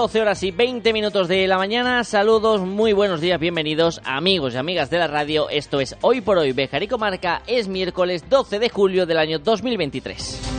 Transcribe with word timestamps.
12 0.00 0.22
horas 0.22 0.42
y 0.44 0.50
20 0.50 0.94
minutos 0.94 1.28
de 1.28 1.46
la 1.46 1.58
mañana. 1.58 2.04
Saludos, 2.04 2.62
muy 2.62 2.94
buenos 2.94 3.20
días, 3.20 3.38
bienvenidos 3.38 4.00
amigos 4.06 4.54
y 4.54 4.56
amigas 4.56 4.88
de 4.88 4.96
la 4.96 5.08
radio. 5.08 5.50
Esto 5.50 5.78
es 5.78 5.94
Hoy 6.00 6.22
por 6.22 6.38
Hoy 6.38 6.52
Bejar 6.52 6.82
y 6.82 6.88
Comarca. 6.88 7.42
Es 7.46 7.68
miércoles 7.68 8.24
12 8.30 8.60
de 8.60 8.70
julio 8.70 9.04
del 9.04 9.18
año 9.18 9.38
2023. 9.38 10.49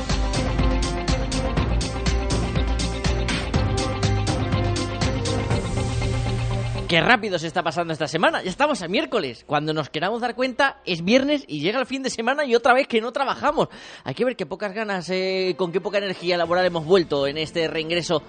Qué 6.91 6.99
rápido 6.99 7.39
se 7.39 7.47
está 7.47 7.63
pasando 7.63 7.93
esta 7.93 8.09
semana. 8.09 8.43
Ya 8.43 8.49
estamos 8.49 8.81
a 8.81 8.89
miércoles. 8.89 9.45
Cuando 9.47 9.73
nos 9.73 9.89
queramos 9.89 10.19
dar 10.19 10.35
cuenta, 10.35 10.81
es 10.85 11.05
viernes 11.05 11.45
y 11.47 11.61
llega 11.61 11.79
el 11.79 11.85
fin 11.85 12.03
de 12.03 12.09
semana 12.09 12.43
y 12.43 12.53
otra 12.53 12.73
vez 12.73 12.85
que 12.85 12.99
no 12.99 13.13
trabajamos. 13.13 13.69
Hay 14.03 14.13
que 14.13 14.25
ver 14.25 14.35
qué 14.35 14.45
pocas 14.45 14.73
ganas, 14.73 15.09
eh, 15.09 15.55
con 15.57 15.71
qué 15.71 15.79
poca 15.79 15.99
energía 15.99 16.35
laboral 16.35 16.65
hemos 16.65 16.83
vuelto 16.83 17.27
en 17.27 17.37
este 17.37 17.69
reingreso 17.69 18.23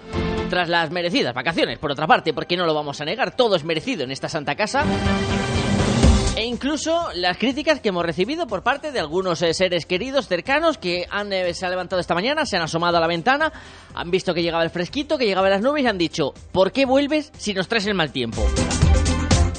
tras 0.48 0.68
las 0.68 0.92
merecidas 0.92 1.34
vacaciones. 1.34 1.80
Por 1.80 1.90
otra 1.90 2.06
parte, 2.06 2.32
porque 2.32 2.56
no 2.56 2.64
lo 2.64 2.72
vamos 2.72 3.00
a 3.00 3.04
negar, 3.04 3.34
todo 3.34 3.56
es 3.56 3.64
merecido 3.64 4.04
en 4.04 4.12
esta 4.12 4.28
santa 4.28 4.54
casa. 4.54 4.84
E 6.42 6.46
incluso 6.46 7.10
las 7.14 7.38
críticas 7.38 7.78
que 7.78 7.90
hemos 7.90 8.04
recibido 8.04 8.48
por 8.48 8.64
parte 8.64 8.90
de 8.90 8.98
algunos 8.98 9.40
eh, 9.42 9.54
seres 9.54 9.86
queridos 9.86 10.26
cercanos 10.26 10.76
que 10.76 11.06
han, 11.08 11.32
eh, 11.32 11.54
se 11.54 11.64
han 11.64 11.70
levantado 11.70 12.00
esta 12.00 12.16
mañana, 12.16 12.44
se 12.46 12.56
han 12.56 12.64
asomado 12.64 12.96
a 12.96 13.00
la 13.00 13.06
ventana, 13.06 13.52
han 13.94 14.10
visto 14.10 14.34
que 14.34 14.42
llegaba 14.42 14.64
el 14.64 14.70
fresquito, 14.70 15.18
que 15.18 15.24
llegaban 15.24 15.52
las 15.52 15.60
nubes 15.60 15.84
y 15.84 15.86
han 15.86 15.98
dicho, 15.98 16.34
¿por 16.50 16.72
qué 16.72 16.84
vuelves 16.84 17.30
si 17.38 17.54
nos 17.54 17.68
traes 17.68 17.86
el 17.86 17.94
mal 17.94 18.10
tiempo? 18.10 18.44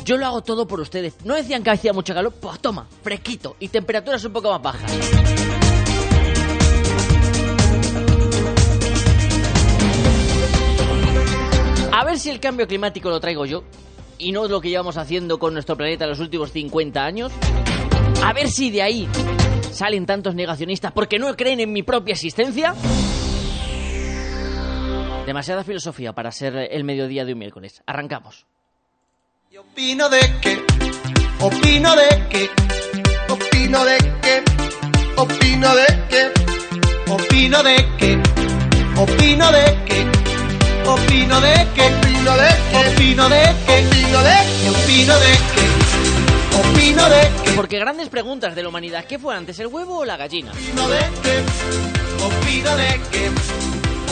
Yo 0.04 0.18
lo 0.18 0.26
hago 0.26 0.42
todo 0.42 0.68
por 0.68 0.82
ustedes. 0.82 1.16
¿No 1.24 1.36
decían 1.36 1.64
que 1.64 1.70
hacía 1.70 1.94
mucho 1.94 2.14
calor? 2.14 2.34
Pues 2.34 2.60
toma, 2.60 2.86
fresquito 3.02 3.56
y 3.62 3.70
temperaturas 3.70 4.26
un 4.26 4.34
poco 4.34 4.52
más 4.52 4.62
bajas. 4.62 4.92
A 11.94 12.04
ver 12.04 12.20
si 12.20 12.30
el 12.30 12.42
cambio 12.42 12.68
climático 12.68 13.10
lo 13.10 13.22
traigo 13.22 13.46
yo 13.46 13.64
y 14.18 14.32
no 14.32 14.46
es 14.46 14.52
lo 14.52 14.62
que 14.62 14.70
llevamos 14.70 14.98
haciendo 14.98 15.40
con 15.40 15.54
nuestro 15.54 15.76
planeta 15.76 16.06
en 16.06 16.12
los 16.12 16.20
últimos 16.20 16.52
50 16.52 17.04
años? 17.04 17.32
A 18.24 18.34
ver 18.34 18.50
si 18.50 18.72
de 18.72 18.82
ahí 18.82 19.08
salen 19.72 20.06
tantos 20.06 20.36
negacionistas 20.36 20.92
porque 20.92 21.20
no 21.20 21.36
creen 21.36 21.60
en 21.60 21.74
mi 21.74 21.84
propia 21.84 22.14
existencia. 22.14 22.74
Demasiada 25.26 25.64
filosofía 25.64 26.14
para 26.14 26.32
ser 26.32 26.56
el 26.72 26.84
mediodía 26.84 27.26
de 27.26 27.34
un 27.34 27.40
miércoles. 27.40 27.82
Arrancamos. 27.86 28.46
Y 29.52 29.58
opino 29.58 30.10
de 30.10 30.20
que, 30.42 30.62
opino 31.40 31.96
de 31.96 32.28
que, 32.30 32.50
opino 33.30 33.86
de 33.86 33.98
que, 34.22 34.44
opino 35.16 35.76
de 35.76 35.86
que, 36.10 36.32
opino 37.12 37.64
de 37.64 37.76
que, 37.98 38.22
opino 38.98 39.52
de 39.52 39.78
que, 39.86 40.90
opino 40.90 41.42
de 41.42 41.68
que 41.76 42.13
opino 42.24 42.38
de 42.38 42.48
que, 42.72 42.78
opino 42.80 43.30
de 43.30 43.50
que, 43.66 43.84
opino 43.84 44.24
de 44.24 44.36
que, 44.40 44.70
opino 44.70 45.20
de 45.20 45.34
que, 45.54 46.58
opino 46.58 47.10
de 47.10 47.32
que. 47.44 47.52
Porque 47.52 47.80
grandes 47.80 48.08
preguntas 48.10 48.56
de 48.56 48.64
la 48.64 48.70
humanidad, 48.70 49.04
¿qué 49.06 49.20
fue 49.20 49.36
antes, 49.36 49.60
el 49.60 49.68
huevo 49.68 50.00
o 50.00 50.06
la 50.06 50.16
gallina? 50.16 50.52
Opino 50.52 50.88
de 50.88 51.00
que, 51.00 51.44
opino 52.24 52.78
de 52.78 53.02
que, 53.12 53.30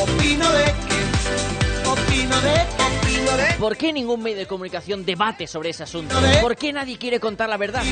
opino 0.01 0.51
de 0.51 0.65
que, 0.65 1.89
opino 1.89 2.41
de 2.41 2.53
que. 2.53 2.81
¿Por 3.59 3.77
qué 3.77 3.93
ningún 3.93 4.21
medio 4.21 4.37
de 4.37 4.47
comunicación 4.47 5.05
debate 5.05 5.47
sobre 5.47 5.69
ese 5.69 5.83
asunto? 5.83 6.15
¿Por 6.41 6.57
qué 6.57 6.73
nadie 6.73 6.97
quiere 6.97 7.19
contar 7.19 7.47
la 7.47 7.57
verdad? 7.57 7.83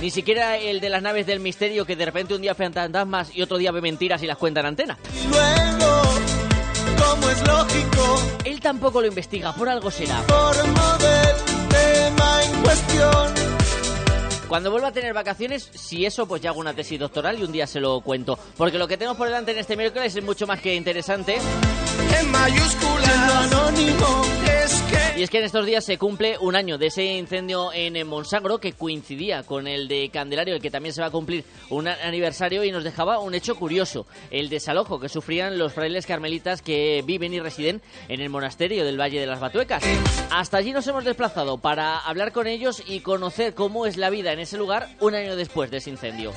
Ni 0.00 0.10
siquiera 0.10 0.56
el 0.56 0.80
de 0.80 0.88
las 0.88 1.02
naves 1.02 1.26
del 1.26 1.38
misterio 1.38 1.84
que 1.84 1.94
de 1.94 2.06
repente 2.06 2.34
un 2.34 2.42
día 2.42 2.54
fantasmas 2.54 3.30
y 3.34 3.42
otro 3.42 3.58
día 3.58 3.70
ve 3.70 3.80
mentiras 3.80 4.22
y 4.22 4.26
las 4.26 4.38
cuenta 4.38 4.60
en 4.60 4.66
antena. 4.66 4.98
Como 7.08 7.30
es 7.30 7.46
lógico. 7.46 8.22
Él 8.44 8.60
tampoco 8.60 9.00
lo 9.00 9.06
investiga, 9.06 9.52
por 9.54 9.68
algo 9.68 9.90
será. 9.90 10.20
Del 10.20 11.68
tema 11.68 12.42
en 12.44 12.62
cuestión. 12.62 13.34
Cuando 14.48 14.70
vuelva 14.70 14.88
a 14.88 14.92
tener 14.92 15.12
vacaciones, 15.12 15.70
si 15.74 16.06
eso, 16.06 16.26
pues 16.26 16.40
ya 16.40 16.50
hago 16.50 16.60
una 16.60 16.74
tesis 16.74 16.98
doctoral 16.98 17.38
y 17.38 17.44
un 17.44 17.52
día 17.52 17.66
se 17.66 17.80
lo 17.80 18.00
cuento. 18.00 18.38
Porque 18.56 18.78
lo 18.78 18.88
que 18.88 18.96
tenemos 18.96 19.16
por 19.16 19.26
delante 19.26 19.52
en 19.52 19.58
este 19.58 19.76
miércoles 19.76 20.16
es 20.16 20.24
mucho 20.24 20.46
más 20.46 20.60
que 20.60 20.74
interesante. 20.74 21.38
En 22.18 22.30
mayúsculas, 22.30 23.32
anónimo. 23.44 24.22
Y 25.18 25.22
es 25.24 25.30
que 25.30 25.38
en 25.38 25.44
estos 25.46 25.66
días 25.66 25.84
se 25.84 25.98
cumple 25.98 26.38
un 26.38 26.54
año 26.54 26.78
de 26.78 26.86
ese 26.86 27.02
incendio 27.02 27.72
en 27.72 28.06
Monsagro 28.06 28.58
que 28.58 28.74
coincidía 28.74 29.42
con 29.42 29.66
el 29.66 29.88
de 29.88 30.10
Candelario, 30.10 30.54
el 30.54 30.62
que 30.62 30.70
también 30.70 30.94
se 30.94 31.00
va 31.00 31.08
a 31.08 31.10
cumplir 31.10 31.44
un 31.70 31.88
aniversario 31.88 32.62
y 32.62 32.70
nos 32.70 32.84
dejaba 32.84 33.18
un 33.18 33.34
hecho 33.34 33.56
curioso, 33.56 34.06
el 34.30 34.48
desalojo 34.48 35.00
que 35.00 35.08
sufrían 35.08 35.58
los 35.58 35.72
frailes 35.72 36.06
carmelitas 36.06 36.62
que 36.62 37.02
viven 37.04 37.34
y 37.34 37.40
residen 37.40 37.82
en 38.06 38.20
el 38.20 38.30
monasterio 38.30 38.84
del 38.84 38.96
Valle 38.96 39.18
de 39.18 39.26
las 39.26 39.40
Batuecas. 39.40 39.82
Hasta 40.30 40.58
allí 40.58 40.70
nos 40.70 40.86
hemos 40.86 41.04
desplazado 41.04 41.58
para 41.58 41.98
hablar 41.98 42.30
con 42.30 42.46
ellos 42.46 42.80
y 42.86 43.00
conocer 43.00 43.54
cómo 43.54 43.86
es 43.86 43.96
la 43.96 44.10
vida 44.10 44.32
en 44.32 44.38
ese 44.38 44.56
lugar 44.56 44.88
un 45.00 45.16
año 45.16 45.34
después 45.34 45.68
de 45.72 45.78
ese 45.78 45.90
incendio. 45.90 46.32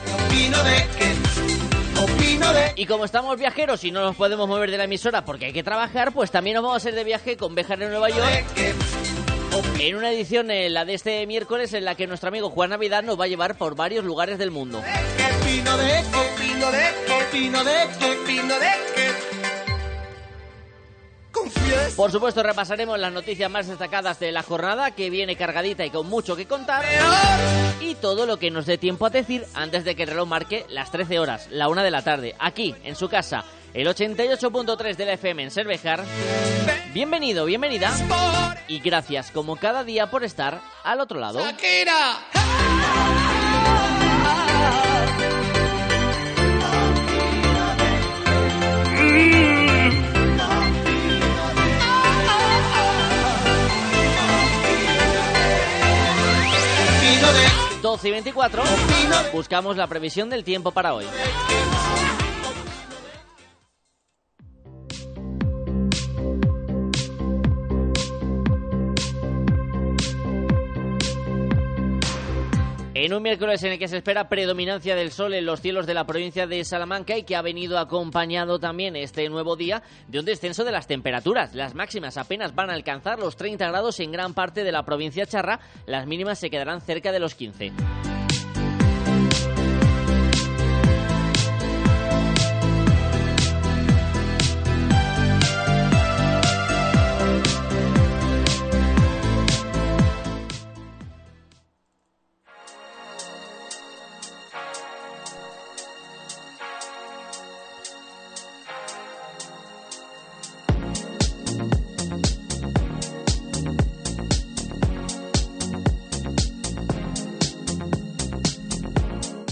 Y 2.75 2.85
como 2.85 3.05
estamos 3.05 3.37
viajeros 3.37 3.83
y 3.83 3.91
no 3.91 4.01
nos 4.01 4.15
podemos 4.15 4.47
mover 4.47 4.71
de 4.71 4.77
la 4.77 4.85
emisora 4.85 5.23
porque 5.23 5.45
hay 5.47 5.53
que 5.53 5.63
trabajar, 5.63 6.13
pues 6.13 6.31
también 6.31 6.55
nos 6.55 6.63
vamos 6.63 6.85
a 6.85 6.89
ir 6.89 6.95
de 6.95 7.03
viaje 7.03 7.37
con 7.37 7.53
Bejar 7.53 7.81
en 7.81 7.89
Nueva 7.89 8.09
York. 8.09 8.45
En 9.79 9.95
una 9.95 10.11
edición, 10.11 10.47
la 10.47 10.85
de 10.85 10.93
este 10.93 11.27
miércoles, 11.27 11.73
en 11.73 11.85
la 11.85 11.95
que 11.95 12.07
nuestro 12.07 12.29
amigo 12.29 12.49
Juan 12.49 12.69
Navidad 12.69 13.03
nos 13.03 13.19
va 13.19 13.25
a 13.25 13.27
llevar 13.27 13.57
por 13.57 13.75
varios 13.75 14.05
lugares 14.05 14.37
del 14.37 14.51
mundo. 14.51 14.81
Por 21.95 22.11
supuesto, 22.11 22.43
repasaremos 22.43 22.99
las 22.99 23.11
noticias 23.11 23.49
más 23.49 23.67
destacadas 23.67 24.19
de 24.19 24.31
la 24.31 24.43
jornada, 24.43 24.91
que 24.91 25.09
viene 25.09 25.35
cargadita 25.35 25.85
y 25.85 25.89
con 25.89 26.07
mucho 26.07 26.35
que 26.35 26.45
contar. 26.45 26.83
Y 27.79 27.95
todo 27.95 28.25
lo 28.25 28.37
que 28.37 28.51
nos 28.51 28.65
dé 28.65 28.77
tiempo 28.77 29.05
a 29.05 29.09
decir 29.09 29.45
antes 29.53 29.83
de 29.83 29.95
que 29.95 30.03
el 30.03 30.09
reloj 30.09 30.27
marque 30.27 30.65
las 30.69 30.91
13 30.91 31.19
horas, 31.19 31.47
la 31.51 31.69
1 31.69 31.83
de 31.83 31.91
la 31.91 32.01
tarde, 32.01 32.35
aquí, 32.39 32.75
en 32.83 32.95
su 32.95 33.09
casa, 33.09 33.45
el 33.73 33.87
88.3 33.87 34.95
de 34.95 35.05
la 35.05 35.13
FM 35.13 35.43
en 35.43 35.51
Cervejar. 35.51 36.03
Bienvenido, 36.93 37.45
bienvenida. 37.45 37.91
Y 38.67 38.79
gracias, 38.79 39.31
como 39.31 39.55
cada 39.55 39.83
día, 39.83 40.09
por 40.09 40.23
estar 40.23 40.61
al 40.83 40.99
otro 40.99 41.19
lado. 41.19 41.39
12 57.91 58.07
y 58.07 58.11
24, 58.11 58.63
buscamos 59.33 59.75
la 59.75 59.85
previsión 59.85 60.29
del 60.29 60.45
tiempo 60.45 60.71
para 60.71 60.93
hoy. 60.93 61.05
En 73.03 73.15
un 73.15 73.23
miércoles 73.23 73.63
en 73.63 73.71
el 73.71 73.79
que 73.79 73.87
se 73.87 73.97
espera 73.97 74.29
predominancia 74.29 74.95
del 74.95 75.11
sol 75.11 75.33
en 75.33 75.43
los 75.43 75.59
cielos 75.59 75.87
de 75.87 75.95
la 75.95 76.05
provincia 76.05 76.45
de 76.45 76.63
Salamanca 76.63 77.17
y 77.17 77.23
que 77.23 77.35
ha 77.35 77.41
venido 77.41 77.79
acompañado 77.79 78.59
también 78.59 78.95
este 78.95 79.27
nuevo 79.27 79.55
día 79.55 79.81
de 80.07 80.19
un 80.19 80.25
descenso 80.25 80.63
de 80.63 80.71
las 80.71 80.85
temperaturas. 80.85 81.55
Las 81.55 81.73
máximas 81.73 82.17
apenas 82.17 82.53
van 82.53 82.69
a 82.69 82.73
alcanzar 82.73 83.17
los 83.17 83.37
30 83.37 83.67
grados 83.69 83.99
en 84.01 84.11
gran 84.11 84.35
parte 84.35 84.63
de 84.63 84.71
la 84.71 84.85
provincia 84.85 85.25
charra, 85.25 85.61
las 85.87 86.05
mínimas 86.05 86.37
se 86.37 86.51
quedarán 86.51 86.79
cerca 86.79 87.11
de 87.11 87.19
los 87.19 87.33
15. 87.33 87.71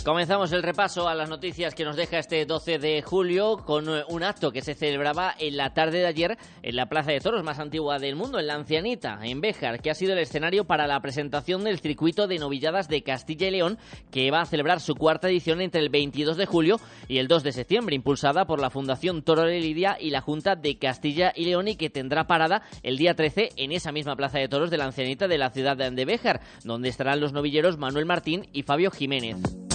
Comenzamos 0.09 0.51
el 0.53 0.63
repaso 0.63 1.07
a 1.07 1.13
las 1.13 1.29
noticias 1.29 1.75
que 1.75 1.85
nos 1.85 1.95
deja 1.95 2.17
este 2.17 2.43
12 2.43 2.79
de 2.79 3.03
julio 3.03 3.57
con 3.57 3.87
eh, 3.87 4.01
un 4.07 4.23
acto 4.23 4.51
que 4.51 4.63
se 4.63 4.73
celebraba 4.73 5.35
en 5.37 5.55
la 5.55 5.75
tarde 5.75 5.99
de 5.99 6.07
ayer 6.07 6.35
en 6.63 6.75
la 6.75 6.87
Plaza 6.87 7.11
de 7.11 7.19
Toros 7.19 7.43
más 7.43 7.59
antigua 7.59 7.99
del 7.99 8.15
mundo, 8.15 8.39
en 8.39 8.47
la 8.47 8.55
Ancianita, 8.55 9.19
en 9.21 9.39
Béjar, 9.39 9.79
que 9.79 9.91
ha 9.91 9.93
sido 9.93 10.13
el 10.13 10.17
escenario 10.17 10.65
para 10.65 10.87
la 10.87 10.99
presentación 10.99 11.63
del 11.63 11.77
circuito 11.77 12.25
de 12.25 12.39
novilladas 12.39 12.87
de 12.87 13.03
Castilla 13.03 13.49
y 13.49 13.51
León, 13.51 13.77
que 14.09 14.31
va 14.31 14.41
a 14.41 14.47
celebrar 14.47 14.79
su 14.79 14.95
cuarta 14.95 15.29
edición 15.29 15.61
entre 15.61 15.79
el 15.79 15.89
22 15.89 16.37
de 16.37 16.47
julio 16.47 16.79
y 17.07 17.19
el 17.19 17.27
2 17.27 17.43
de 17.43 17.51
septiembre, 17.51 17.95
impulsada 17.95 18.47
por 18.47 18.59
la 18.59 18.71
Fundación 18.71 19.21
Toro 19.21 19.43
de 19.43 19.59
Lidia 19.59 19.95
y 19.99 20.09
la 20.09 20.21
Junta 20.21 20.55
de 20.55 20.79
Castilla 20.79 21.33
y 21.35 21.45
León 21.45 21.67
y 21.67 21.75
que 21.75 21.91
tendrá 21.91 22.25
parada 22.25 22.63
el 22.81 22.97
día 22.97 23.13
13 23.13 23.49
en 23.57 23.73
esa 23.73 23.91
misma 23.91 24.15
Plaza 24.15 24.39
de 24.39 24.49
Toros 24.49 24.71
de 24.71 24.77
la 24.77 24.85
Ancianita 24.85 25.27
de 25.27 25.37
la 25.37 25.51
ciudad 25.51 25.77
de 25.77 26.05
Béjar, 26.05 26.41
donde 26.63 26.89
estarán 26.89 27.19
los 27.19 27.31
novilleros 27.31 27.77
Manuel 27.77 28.07
Martín 28.07 28.49
y 28.53 28.63
Fabio 28.63 28.89
Jiménez. 28.89 29.68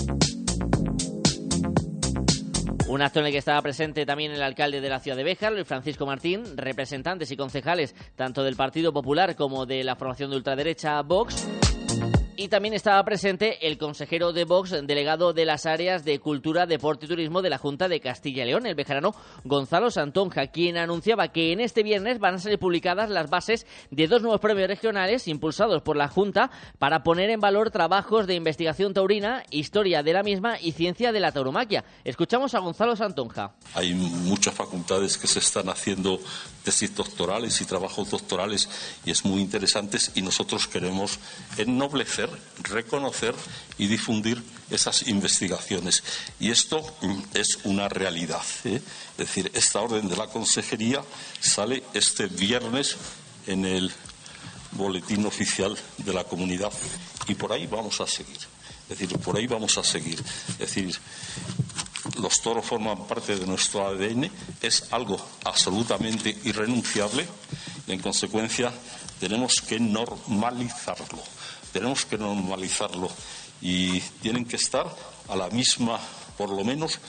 Un 2.86 3.00
acto 3.00 3.20
en 3.20 3.26
el 3.26 3.32
que 3.32 3.38
estaba 3.38 3.62
presente 3.62 4.04
también 4.04 4.32
el 4.32 4.42
alcalde 4.42 4.82
de 4.82 4.88
la 4.90 5.00
ciudad 5.00 5.16
de 5.16 5.24
Béjar, 5.24 5.52
Luis 5.52 5.66
Francisco 5.66 6.04
Martín, 6.04 6.44
representantes 6.56 7.30
y 7.30 7.36
concejales 7.36 7.94
tanto 8.14 8.44
del 8.44 8.56
Partido 8.56 8.92
Popular 8.92 9.36
como 9.36 9.64
de 9.64 9.82
la 9.84 9.96
formación 9.96 10.30
de 10.30 10.36
ultraderecha 10.36 11.00
Vox 11.00 11.48
y 12.36 12.48
también 12.48 12.74
estaba 12.74 13.02
presente 13.04 13.66
el 13.66 13.78
consejero 13.78 14.32
de 14.32 14.44
Vox, 14.44 14.70
delegado 14.70 15.32
de 15.32 15.44
las 15.44 15.66
áreas 15.66 16.04
de 16.04 16.18
Cultura, 16.18 16.66
Deporte 16.66 17.06
y 17.06 17.08
Turismo 17.08 17.42
de 17.42 17.50
la 17.50 17.58
Junta 17.58 17.88
de 17.88 18.00
Castilla 18.00 18.42
y 18.42 18.46
León, 18.46 18.66
el 18.66 18.74
bejarano 18.74 19.14
Gonzalo 19.44 19.90
Santonja, 19.90 20.48
quien 20.48 20.76
anunciaba 20.76 21.28
que 21.28 21.52
en 21.52 21.60
este 21.60 21.82
viernes 21.82 22.18
van 22.18 22.34
a 22.34 22.38
ser 22.38 22.58
publicadas 22.58 23.10
las 23.10 23.30
bases 23.30 23.66
de 23.90 24.06
dos 24.06 24.22
nuevos 24.22 24.40
premios 24.40 24.68
regionales 24.68 25.28
impulsados 25.28 25.82
por 25.82 25.96
la 25.96 26.08
Junta 26.08 26.50
para 26.78 27.02
poner 27.02 27.30
en 27.30 27.40
valor 27.40 27.70
trabajos 27.70 28.26
de 28.26 28.34
investigación 28.34 28.94
taurina, 28.94 29.44
historia 29.50 30.02
de 30.02 30.12
la 30.12 30.22
misma 30.22 30.58
y 30.60 30.72
ciencia 30.72 31.12
de 31.12 31.20
la 31.20 31.32
tauromaquia. 31.32 31.84
Escuchamos 32.04 32.54
a 32.54 32.60
Gonzalo 32.60 32.96
Santonja. 32.96 33.54
Hay 33.74 33.94
muchas 33.94 34.54
facultades 34.54 35.18
que 35.18 35.26
se 35.26 35.38
están 35.38 35.68
haciendo 35.68 36.20
tesis 36.64 36.94
doctorales 36.94 37.60
y 37.60 37.64
trabajos 37.64 38.10
doctorales 38.10 38.68
y 39.04 39.10
es 39.10 39.24
muy 39.24 39.40
interesantes 39.40 40.12
y 40.14 40.22
nosotros 40.22 40.66
queremos 40.66 41.18
ennoblecer 41.58 42.23
reconocer 42.62 43.34
y 43.78 43.86
difundir 43.86 44.42
esas 44.70 45.06
investigaciones. 45.08 46.02
Y 46.40 46.50
esto 46.50 46.80
mm, 47.00 47.20
es 47.34 47.58
una 47.64 47.88
realidad. 47.88 48.42
¿eh? 48.64 48.80
Es 49.12 49.16
decir, 49.16 49.50
esta 49.54 49.80
orden 49.80 50.08
de 50.08 50.16
la 50.16 50.28
consejería 50.28 51.02
sale 51.40 51.82
este 51.94 52.26
viernes 52.26 52.96
en 53.46 53.64
el 53.64 53.92
boletín 54.72 55.24
oficial 55.26 55.76
de 55.98 56.12
la 56.12 56.24
comunidad 56.24 56.72
y 57.28 57.34
por 57.34 57.52
ahí 57.52 57.66
vamos 57.66 58.00
a 58.00 58.06
seguir. 58.06 58.38
Es 58.88 58.98
decir, 58.98 59.18
por 59.18 59.36
ahí 59.36 59.46
vamos 59.46 59.78
a 59.78 59.84
seguir. 59.84 60.22
Es 60.48 60.58
decir, 60.58 60.98
los 62.18 62.40
toros 62.42 62.66
forman 62.66 63.06
parte 63.06 63.36
de 63.36 63.46
nuestro 63.46 63.86
ADN, 63.86 64.30
es 64.60 64.84
algo 64.90 65.18
absolutamente 65.44 66.36
irrenunciable 66.44 67.26
y 67.86 67.92
en 67.92 68.00
consecuencia 68.00 68.72
tenemos 69.20 69.60
que 69.66 69.80
normalizarlo 69.80 71.22
tenemos 71.74 72.06
que 72.06 72.16
normalizarlo 72.16 73.10
y 73.60 73.98
tienen 74.22 74.44
que 74.44 74.54
estar 74.54 74.86
a 75.28 75.34
la 75.34 75.50
misma, 75.50 75.98
por 76.38 76.48
lo 76.48 76.62
menos, 76.62 77.00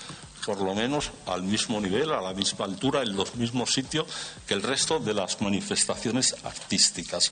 por 0.44 0.60
lo 0.60 0.74
menos 0.74 1.12
al 1.28 1.44
mismo 1.44 1.80
nivel, 1.80 2.12
a 2.12 2.20
la 2.20 2.34
misma 2.34 2.66
altura, 2.66 3.04
en 3.04 3.16
los 3.16 3.36
mismos 3.36 3.72
sitios 3.72 4.08
que 4.48 4.56
el 4.56 4.64
resto 4.64 5.00
de 5.00 5.14
las 5.14 5.40
manifestaciones 5.40 6.36
artísticas. 6.44 7.32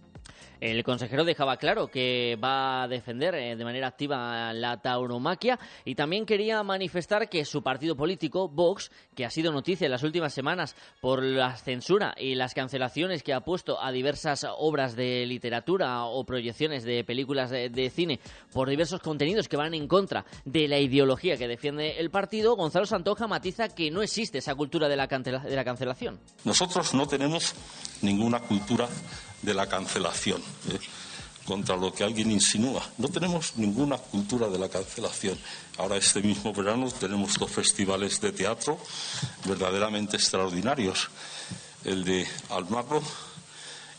El 0.64 0.82
consejero 0.86 1.26
dejaba 1.26 1.58
claro 1.58 1.90
que 1.90 2.38
va 2.42 2.84
a 2.84 2.88
defender 2.88 3.36
eh, 3.36 3.58
de 3.58 3.66
manera 3.66 3.88
activa 3.88 4.54
la 4.54 4.78
tauromaquia 4.78 5.60
y 5.84 5.94
también 5.94 6.26
quería 6.26 6.64
manifestar 6.64 7.28
que 7.28 7.44
su 7.44 7.62
partido 7.62 7.98
político, 7.98 8.48
Vox, 8.48 8.90
que 9.14 9.26
ha 9.26 9.30
sido 9.30 9.52
noticia 9.52 9.84
en 9.84 9.92
las 9.92 10.04
últimas 10.04 10.34
semanas 10.34 10.78
por 11.02 11.22
la 11.22 11.58
censura 11.58 12.16
y 12.18 12.36
las 12.36 12.54
cancelaciones 12.54 13.24
que 13.24 13.34
ha 13.34 13.42
puesto 13.42 13.78
a 13.84 13.92
diversas 13.92 14.48
obras 14.58 14.96
de 14.96 15.26
literatura 15.26 16.06
o 16.06 16.24
proyecciones 16.24 16.86
de 16.86 17.04
películas 17.04 17.50
de, 17.50 17.92
cine 17.94 18.22
por 18.54 18.70
diversos 18.70 19.02
contenidos 19.02 19.50
que 19.50 19.58
van 19.58 19.74
en 19.74 19.90
contra 19.90 20.24
de 20.46 20.70
la 20.70 20.80
ideología 20.80 21.36
que 21.36 21.50
defiende 21.50 22.00
el 22.00 22.10
partido, 22.10 22.56
Gonzalo 22.56 22.86
Santoja 22.86 23.28
matiza 23.28 23.68
que 23.68 23.92
no 23.92 24.02
existe 24.02 24.38
esa 24.38 24.56
cultura 24.56 24.88
de 24.88 24.96
la, 24.96 25.08
de 25.08 25.56
la 25.58 25.66
cancelación. 25.66 26.22
Nosotros 26.46 26.94
no 26.94 27.06
tenemos 27.06 27.54
ninguna 28.02 28.40
cultura 28.40 28.88
de 29.44 29.54
la 29.54 29.68
cancelación. 29.68 30.42
¿eh? 30.70 30.80
contra 31.46 31.76
lo 31.76 31.94
que 31.94 32.04
alguien 32.04 32.32
insinúa. 32.32 32.82
No 32.98 33.10
tenemos 33.10 33.54
ninguna 33.58 33.98
cultura 33.98 34.48
de 34.48 34.58
la 34.58 34.70
cancelación. 34.70 35.38
Ahora 35.78 35.98
este 35.98 36.22
mismo 36.22 36.54
verano 36.54 36.90
tenemos 36.92 37.38
dos 37.38 37.52
festivales 37.52 38.20
de 38.22 38.32
teatro 38.32 38.78
verdaderamente 39.46 40.18
extraordinarios, 40.18 41.10
el 41.84 42.04
de 42.04 42.28
Almagro 42.50 43.02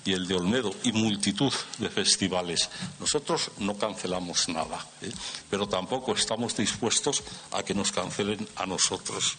y 0.05 0.13
el 0.13 0.29
de 0.29 0.35
Olmedo, 0.35 0.75
y 0.83 0.93
multitud 0.93 1.53
de 1.79 1.89
festivales. 1.89 2.69
Nosotros 3.01 3.51
no 3.59 3.77
cancelamos 3.77 4.49
nada, 4.49 4.85
¿eh? 5.01 5.11
pero 5.49 5.67
tampoco 5.67 6.13
estamos 6.13 6.57
dispuestos 6.57 7.23
a 7.53 7.63
que 7.63 7.75
nos 7.75 7.91
cancelen 7.91 8.47
a 8.57 8.67
nosotros. 8.67 9.37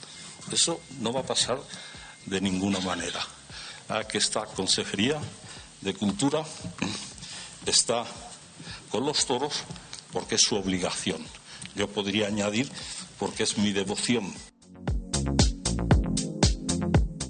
Eso 0.51 0.81
no 0.99 1.13
va 1.13 1.21
a 1.21 1.25
pasar 1.25 1.59
de 2.25 2.41
ninguna 2.41 2.79
manera. 2.79 3.21
A 3.89 4.03
que 4.03 4.17
esta 4.17 4.45
consejería 4.45 5.21
de 5.85 5.93
Cultura 5.93 6.43
está 7.67 8.05
con 8.89 9.05
los 9.05 9.27
toros 9.27 9.63
porque 10.11 10.35
es 10.35 10.41
su 10.41 10.55
obligación. 10.55 11.23
Yo 11.75 11.87
podría 11.87 12.27
añadir 12.27 12.67
porque 13.19 13.43
es 13.43 13.59
mi 13.59 13.71
devoción. 13.71 14.33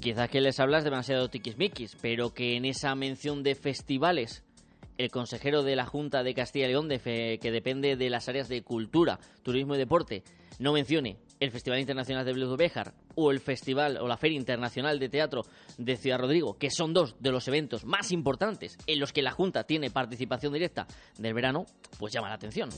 Quizá 0.00 0.28
que 0.28 0.40
les 0.40 0.58
hablas 0.58 0.84
demasiado 0.84 1.28
tiquismiquis, 1.28 1.96
pero 2.00 2.32
que 2.32 2.56
en 2.56 2.64
esa 2.64 2.94
mención 2.94 3.42
de 3.42 3.54
festivales 3.56 4.42
el 4.96 5.10
consejero 5.10 5.62
de 5.62 5.76
la 5.76 5.84
Junta 5.84 6.22
de 6.22 6.32
Castilla 6.32 6.64
y 6.64 6.68
León, 6.70 6.88
que 6.88 7.50
depende 7.52 7.96
de 7.96 8.08
las 8.08 8.28
áreas 8.30 8.48
de 8.48 8.62
cultura, 8.62 9.20
turismo 9.42 9.74
y 9.74 9.78
deporte, 9.78 10.24
no 10.58 10.72
mencione 10.72 11.18
el 11.40 11.50
Festival 11.50 11.80
Internacional 11.80 12.24
de 12.24 12.32
Blues 12.32 12.50
de 12.50 12.56
Béjar 12.56 12.94
o 13.14 13.30
el 13.30 13.40
Festival 13.40 13.98
o 13.98 14.08
la 14.08 14.16
Feria 14.16 14.36
Internacional 14.38 14.98
de 14.98 15.08
Teatro 15.08 15.42
de 15.78 15.96
Ciudad 15.96 16.18
Rodrigo, 16.18 16.58
que 16.58 16.70
son 16.70 16.94
dos 16.94 17.16
de 17.20 17.32
los 17.32 17.46
eventos 17.48 17.84
más 17.84 18.12
importantes 18.12 18.78
en 18.86 19.00
los 19.00 19.12
que 19.12 19.22
la 19.22 19.32
Junta 19.32 19.64
tiene 19.64 19.90
participación 19.90 20.52
directa 20.52 20.86
del 21.18 21.34
verano, 21.34 21.66
pues 21.98 22.12
llama 22.12 22.28
la 22.28 22.34
atención. 22.34 22.70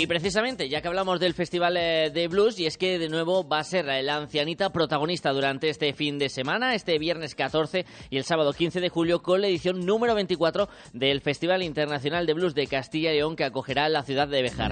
Y 0.00 0.06
precisamente, 0.06 0.70
ya 0.70 0.80
que 0.80 0.88
hablamos 0.88 1.20
del 1.20 1.34
Festival 1.34 1.76
eh, 1.76 2.10
de 2.10 2.26
Blues, 2.26 2.58
y 2.58 2.64
es 2.64 2.78
que 2.78 2.98
de 2.98 3.10
nuevo 3.10 3.46
va 3.46 3.58
a 3.58 3.64
ser 3.64 3.84
la 3.84 4.16
ancianita 4.16 4.70
protagonista 4.70 5.30
durante 5.30 5.68
este 5.68 5.92
fin 5.92 6.18
de 6.18 6.30
semana, 6.30 6.74
este 6.74 6.98
viernes 6.98 7.34
14 7.34 7.84
y 8.08 8.16
el 8.16 8.24
sábado 8.24 8.54
15 8.54 8.80
de 8.80 8.88
julio, 8.88 9.20
con 9.20 9.42
la 9.42 9.48
edición 9.48 9.84
número 9.84 10.14
24 10.14 10.70
del 10.94 11.20
Festival 11.20 11.62
Internacional 11.62 12.24
de 12.24 12.32
Blues 12.32 12.54
de 12.54 12.66
Castilla 12.66 13.12
y 13.12 13.16
León 13.16 13.36
que 13.36 13.44
acogerá 13.44 13.90
la 13.90 14.02
ciudad 14.02 14.26
de 14.26 14.40
Bejar. 14.40 14.70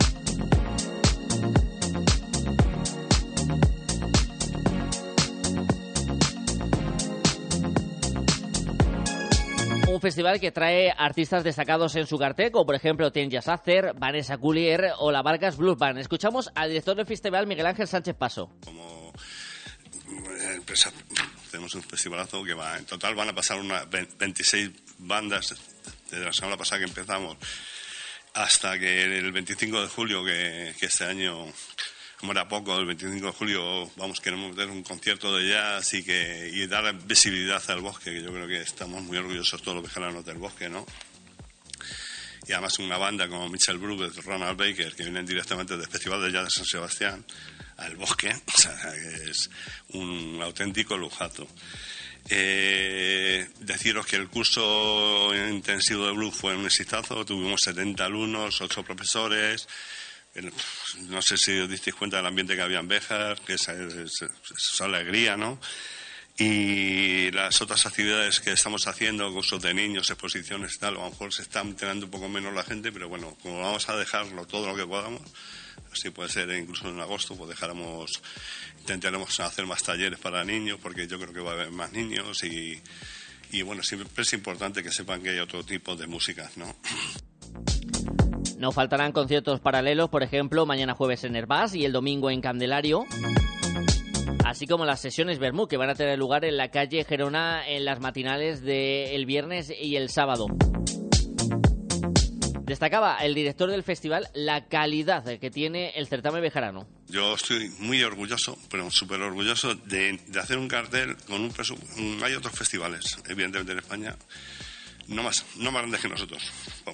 Un 9.99 10.02
festival 10.02 10.38
que 10.38 10.52
trae 10.52 10.95
artistas 10.97 11.43
destacados 11.43 11.97
en 11.97 12.07
su 12.07 12.19
cartel, 12.19 12.52
como 12.52 12.67
por 12.67 12.76
ejemplo 12.76 13.11
Tenja 13.11 13.43
Sacer, 13.43 13.95
Vanessa 13.97 14.38
Coulier 14.38 14.93
o 14.99 15.11
la 15.11 15.23
Vargas 15.23 15.57
Blues 15.57 15.76
Band. 15.76 15.99
Escuchamos 15.99 16.52
al 16.55 16.69
director 16.69 16.95
del 16.95 17.05
festival, 17.05 17.49
Miguel 17.49 17.67
Ángel 17.67 17.88
Sánchez 17.88 18.14
Paso. 18.14 18.49
Como 18.64 19.12
empresa 20.55 20.93
tenemos 21.50 21.75
un 21.75 21.83
festivalazo 21.83 22.45
que 22.45 22.55
va, 22.55 22.78
en 22.78 22.85
total 22.85 23.17
van 23.17 23.31
a 23.31 23.35
pasar 23.35 23.59
unas 23.59 23.88
26 23.90 24.71
bandas 24.99 25.57
desde 26.09 26.25
la 26.25 26.33
semana 26.33 26.57
pasada 26.57 26.78
que 26.78 26.85
empezamos 26.85 27.37
hasta 28.35 28.78
que 28.78 29.02
el 29.02 29.33
25 29.33 29.83
de 29.83 29.88
julio, 29.88 30.25
que 30.25 30.76
este 30.81 31.07
año 31.07 31.45
como 32.18 32.32
era 32.32 32.48
poco, 32.48 32.76
el 32.78 32.87
25 32.87 33.26
de 33.26 33.32
julio, 33.32 33.90
vamos, 33.96 34.20
queremos 34.20 34.50
meter 34.50 34.70
un 34.70 34.82
concierto 34.82 35.37
de 35.37 35.48
jazz 35.48 35.94
y, 35.94 36.02
que, 36.02 36.50
y 36.52 36.66
dar 36.66 36.92
visibilidad 37.06 37.62
al 37.70 37.80
bosque, 37.80 38.12
que 38.12 38.22
yo 38.22 38.32
creo 38.32 38.48
que 38.48 38.60
estamos 38.60 39.02
muy 39.02 39.18
orgullosos 39.18 39.62
todos 39.62 39.76
los 39.76 39.84
vejeranos 39.84 40.25
del 40.25 40.38
bosque, 40.38 40.68
¿no? 40.68 40.84
Y 42.46 42.52
además 42.52 42.78
una 42.80 42.96
banda 42.96 43.28
como 43.28 43.48
Mitchell 43.48 43.78
Brooks, 43.78 44.25
Ronald 44.25 44.58
Baker, 44.58 44.94
que 44.96 45.04
vienen 45.04 45.26
directamente 45.26 45.76
del 45.76 45.87
Festival 45.87 46.22
de 46.22 46.32
Jazz 46.32 46.44
de 46.44 46.50
San 46.50 46.64
Sebastián, 46.64 47.25
al 47.76 47.94
bosque, 47.94 48.30
o 48.34 49.28
es 49.30 49.50
un 49.90 50.40
auténtico 50.42 50.96
lujazo. 50.96 51.46
Eh, 52.30 53.48
deciros 53.60 54.06
que 54.06 54.16
el 54.16 54.28
curso 54.28 55.30
intensivo 55.48 56.06
de 56.06 56.12
blues 56.12 56.34
fue 56.34 56.56
un 56.56 56.66
exitazo, 56.66 57.25
tuvimos 57.25 57.60
70 57.62 58.04
alumnos, 58.04 58.60
8 58.60 58.82
profesores, 58.82 59.68
no 61.09 61.23
sé 61.23 61.37
si 61.37 61.59
os 61.59 61.68
disteis 61.68 61.97
cuenta 61.97 62.18
del 62.18 62.26
ambiente 62.26 62.54
que 62.54 62.62
había 62.62 62.80
en 62.80 62.88
Béjar, 62.88 63.40
que 63.40 63.54
es, 63.54 63.68
es, 63.68 64.80
alegría, 64.80 65.37
¿no? 65.37 65.61
y 66.40 67.33
las 67.33 67.61
otras 67.61 67.85
actividades 67.85 68.40
que 68.40 68.52
estamos 68.52 68.87
haciendo, 68.87 69.33
cursos 69.33 69.61
de 69.61 69.75
niños, 69.75 70.09
exposiciones 70.09 70.78
tal, 70.78 70.95
a 70.95 71.02
lo 71.02 71.11
mejor 71.11 71.35
se 71.35 71.42
está 71.42 71.62
enterando 71.62 72.07
un 72.07 72.12
poco 72.12 72.28
menos 72.28 72.54
la 72.54 72.62
gente, 72.62 72.92
pero 72.92 73.09
bueno, 73.09 73.37
como 73.42 73.61
vamos 73.61 73.88
a 73.88 73.97
dejarlo 73.97 74.47
todo 74.47 74.68
lo 74.68 74.76
que 74.76 74.87
podamos, 74.87 75.23
así 75.92 76.11
puede 76.11 76.28
ser 76.28 76.49
incluso 76.50 76.88
en 76.88 77.00
agosto, 77.00 77.37
pues 77.37 77.50
dejaremos, 77.50 78.23
intentaremos 78.78 79.40
hacer 79.40 79.66
más 79.66 79.83
talleres 79.83 80.21
para 80.21 80.45
niños, 80.45 80.78
porque 80.80 81.09
yo 81.09 81.18
creo 81.18 81.33
que 81.33 81.40
va 81.40 81.50
a 81.50 81.54
haber 81.54 81.73
más 81.73 81.90
niños 81.90 82.45
y, 82.45 82.80
y 83.52 83.62
bueno, 83.62 83.83
siempre 83.83 84.23
es 84.23 84.33
importante 84.33 84.83
que 84.83 84.90
sepan 84.90 85.23
que 85.23 85.31
hay 85.31 85.38
otro 85.38 85.64
tipo 85.64 85.97
de 85.97 86.07
música, 86.07 86.50
¿no? 86.57 86.75
No 88.59 88.73
faltarán 88.73 89.12
conciertos 89.12 89.61
paralelos, 89.61 90.09
por 90.11 90.23
ejemplo, 90.23 90.67
mañana 90.67 90.95
jueves 90.95 91.25
en 91.25 91.37
Herbás 91.37 91.75
y 91.75 91.85
el 91.85 91.93
domingo 91.93 92.31
en 92.31 92.40
Candelario 92.40 93.07
así 94.49 94.67
como 94.67 94.87
las 94.87 95.00
sesiones 95.00 95.38
Bermú 95.38 95.69
que 95.69 95.76
van 95.76 95.90
a 95.90 95.95
tener 95.95 96.19
lugar 96.19 96.45
en 96.45 96.57
la 96.57 96.71
calle 96.71 97.05
Gerona 97.05 97.69
en 97.69 97.85
las 97.85 98.00
matinales 98.00 98.62
del 98.62 99.26
viernes 99.26 99.71
y 99.78 99.97
el 99.97 100.09
sábado. 100.09 100.47
Destacaba 102.68 103.16
el 103.18 103.34
director 103.34 103.70
del 103.70 103.82
festival 103.82 104.28
la 104.34 104.66
calidad 104.68 105.25
que 105.38 105.50
tiene 105.50 105.90
el 105.90 106.06
certamen 106.06 106.42
bejarano. 106.42 106.87
Yo 107.08 107.34
estoy 107.34 107.70
muy 107.78 108.02
orgulloso, 108.02 108.58
pero 108.70 108.90
súper 108.90 109.22
orgulloso 109.22 109.75
de, 109.75 110.20
hacer 110.38 110.58
un 110.58 110.68
cartel 110.68 111.16
con 111.26 111.40
un 111.40 111.50
presupuesto. 111.50 112.25
Hay 112.25 112.34
otros 112.34 112.52
festivales, 112.52 113.18
evidentemente 113.26 113.72
en 113.72 113.78
España, 113.78 114.16
no 115.06 115.22
más, 115.22 115.46
no 115.56 115.72
más 115.72 115.82
grandes 115.82 116.00
que 116.00 116.08
nosotros, 116.08 116.42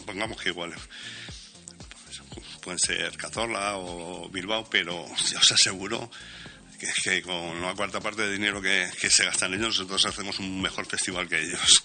pongamos 0.07 0.41
que 0.41 0.51
iguales. 0.51 0.79
Pueden 2.63 2.79
ser 2.79 3.17
Cazorla 3.17 3.77
o 3.77 4.29
Bilbao, 4.31 4.67
pero 4.71 5.03
os 5.03 5.53
aseguro 5.53 6.11
que, 7.03 7.23
con 7.23 7.35
una 7.35 7.75
cuarta 7.75 8.01
parte 8.01 8.23
de 8.23 8.33
dinero 8.33 8.63
que, 8.63 8.89
que 9.01 9.11
se 9.11 9.25
gastan 9.25 9.55
ellos, 9.55 9.79
nosotros 9.79 10.07
hacemos 10.07 10.39
un 10.39 10.63
mejor 10.63 10.87
festival 10.87 11.29
que 11.29 11.41
ellos. 11.43 11.85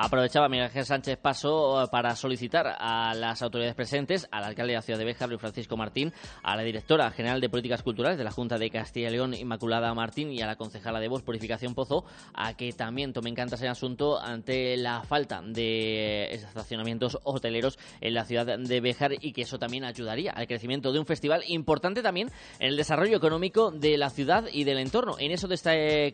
Aprovechaba 0.00 0.48
Miguel 0.48 0.66
Ángel 0.66 0.84
Sánchez 0.84 1.18
Paso 1.18 1.82
eh, 1.82 1.88
para 1.90 2.14
solicitar 2.14 2.76
a 2.78 3.14
las 3.14 3.42
autoridades 3.42 3.74
presentes, 3.74 4.28
al 4.30 4.44
alcalde 4.44 4.72
de 4.72 4.76
la 4.76 4.82
ciudad 4.82 4.96
de 4.96 5.04
Béjar, 5.04 5.28
Luis 5.28 5.40
Francisco 5.40 5.76
Martín, 5.76 6.12
a 6.44 6.54
la 6.54 6.62
directora 6.62 7.10
general 7.10 7.40
de 7.40 7.48
Políticas 7.48 7.82
Culturales 7.82 8.16
de 8.16 8.22
la 8.22 8.30
Junta 8.30 8.58
de 8.58 8.70
Castilla 8.70 9.08
y 9.08 9.12
León, 9.12 9.34
Inmaculada 9.34 9.92
Martín, 9.94 10.30
y 10.30 10.40
a 10.40 10.46
la 10.46 10.54
concejala 10.54 11.00
de 11.00 11.08
Voz, 11.08 11.24
Purificación 11.24 11.74
Pozo, 11.74 12.04
a 12.32 12.56
que 12.56 12.72
también 12.72 13.12
tomen 13.12 13.34
cantas 13.34 13.60
en 13.62 13.70
asunto 13.70 14.20
ante 14.20 14.76
la 14.76 15.02
falta 15.02 15.42
de 15.42 16.32
estacionamientos 16.32 17.18
hoteleros 17.24 17.76
en 18.00 18.14
la 18.14 18.24
ciudad 18.24 18.56
de 18.56 18.80
Béjar 18.80 19.14
y 19.20 19.32
que 19.32 19.42
eso 19.42 19.58
también 19.58 19.84
ayudaría 19.84 20.30
al 20.30 20.46
crecimiento 20.46 20.92
de 20.92 21.00
un 21.00 21.06
festival 21.06 21.42
importante 21.48 22.02
también 22.02 22.30
en 22.60 22.68
el 22.68 22.76
desarrollo 22.76 23.16
económico 23.16 23.72
de 23.72 23.98
la 23.98 24.10
ciudad 24.10 24.44
y 24.52 24.62
del 24.62 24.78
entorno. 24.78 25.16
En 25.18 25.32
eso 25.32 25.48
eh, 25.50 26.12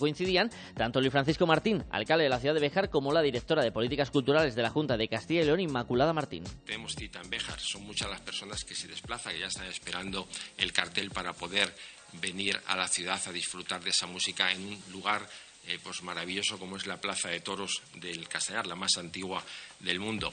coincidían 0.00 0.50
tanto 0.74 1.00
Luis 1.00 1.12
Francisco 1.12 1.46
Martín, 1.46 1.84
alcalde 1.90 2.24
de 2.24 2.30
la 2.30 2.40
ciudad 2.40 2.54
de 2.54 2.60
Béjar, 2.60 2.90
como 2.90 3.12
la 3.12 3.19
directora 3.22 3.62
de 3.62 3.72
Políticas 3.72 4.10
Culturales 4.10 4.54
de 4.54 4.62
la 4.62 4.70
Junta 4.70 4.96
de 4.96 5.08
Castilla 5.08 5.42
y 5.42 5.44
León, 5.44 5.60
Inmaculada 5.60 6.12
Martín. 6.12 6.44
Tenemos 6.64 6.94
cita 6.94 7.20
en 7.20 7.30
Béjar, 7.30 7.58
son 7.60 7.84
muchas 7.84 8.10
las 8.10 8.20
personas 8.20 8.64
que 8.64 8.74
se 8.74 8.88
desplazan, 8.88 9.36
y 9.36 9.40
ya 9.40 9.46
están 9.46 9.66
esperando 9.66 10.28
el 10.56 10.72
cartel 10.72 11.10
para 11.10 11.32
poder 11.32 11.74
venir 12.14 12.60
a 12.66 12.76
la 12.76 12.88
ciudad 12.88 13.20
a 13.26 13.32
disfrutar 13.32 13.82
de 13.82 13.90
esa 13.90 14.06
música 14.06 14.50
en 14.50 14.64
un 14.64 14.82
lugar 14.92 15.26
eh, 15.66 15.78
pues 15.82 16.02
maravilloso 16.02 16.58
como 16.58 16.76
es 16.76 16.86
la 16.86 17.00
Plaza 17.00 17.28
de 17.28 17.40
Toros 17.40 17.82
del 17.94 18.26
Castellar, 18.28 18.66
la 18.66 18.74
más 18.74 18.96
antigua 18.96 19.44
del 19.78 20.00
mundo. 20.00 20.32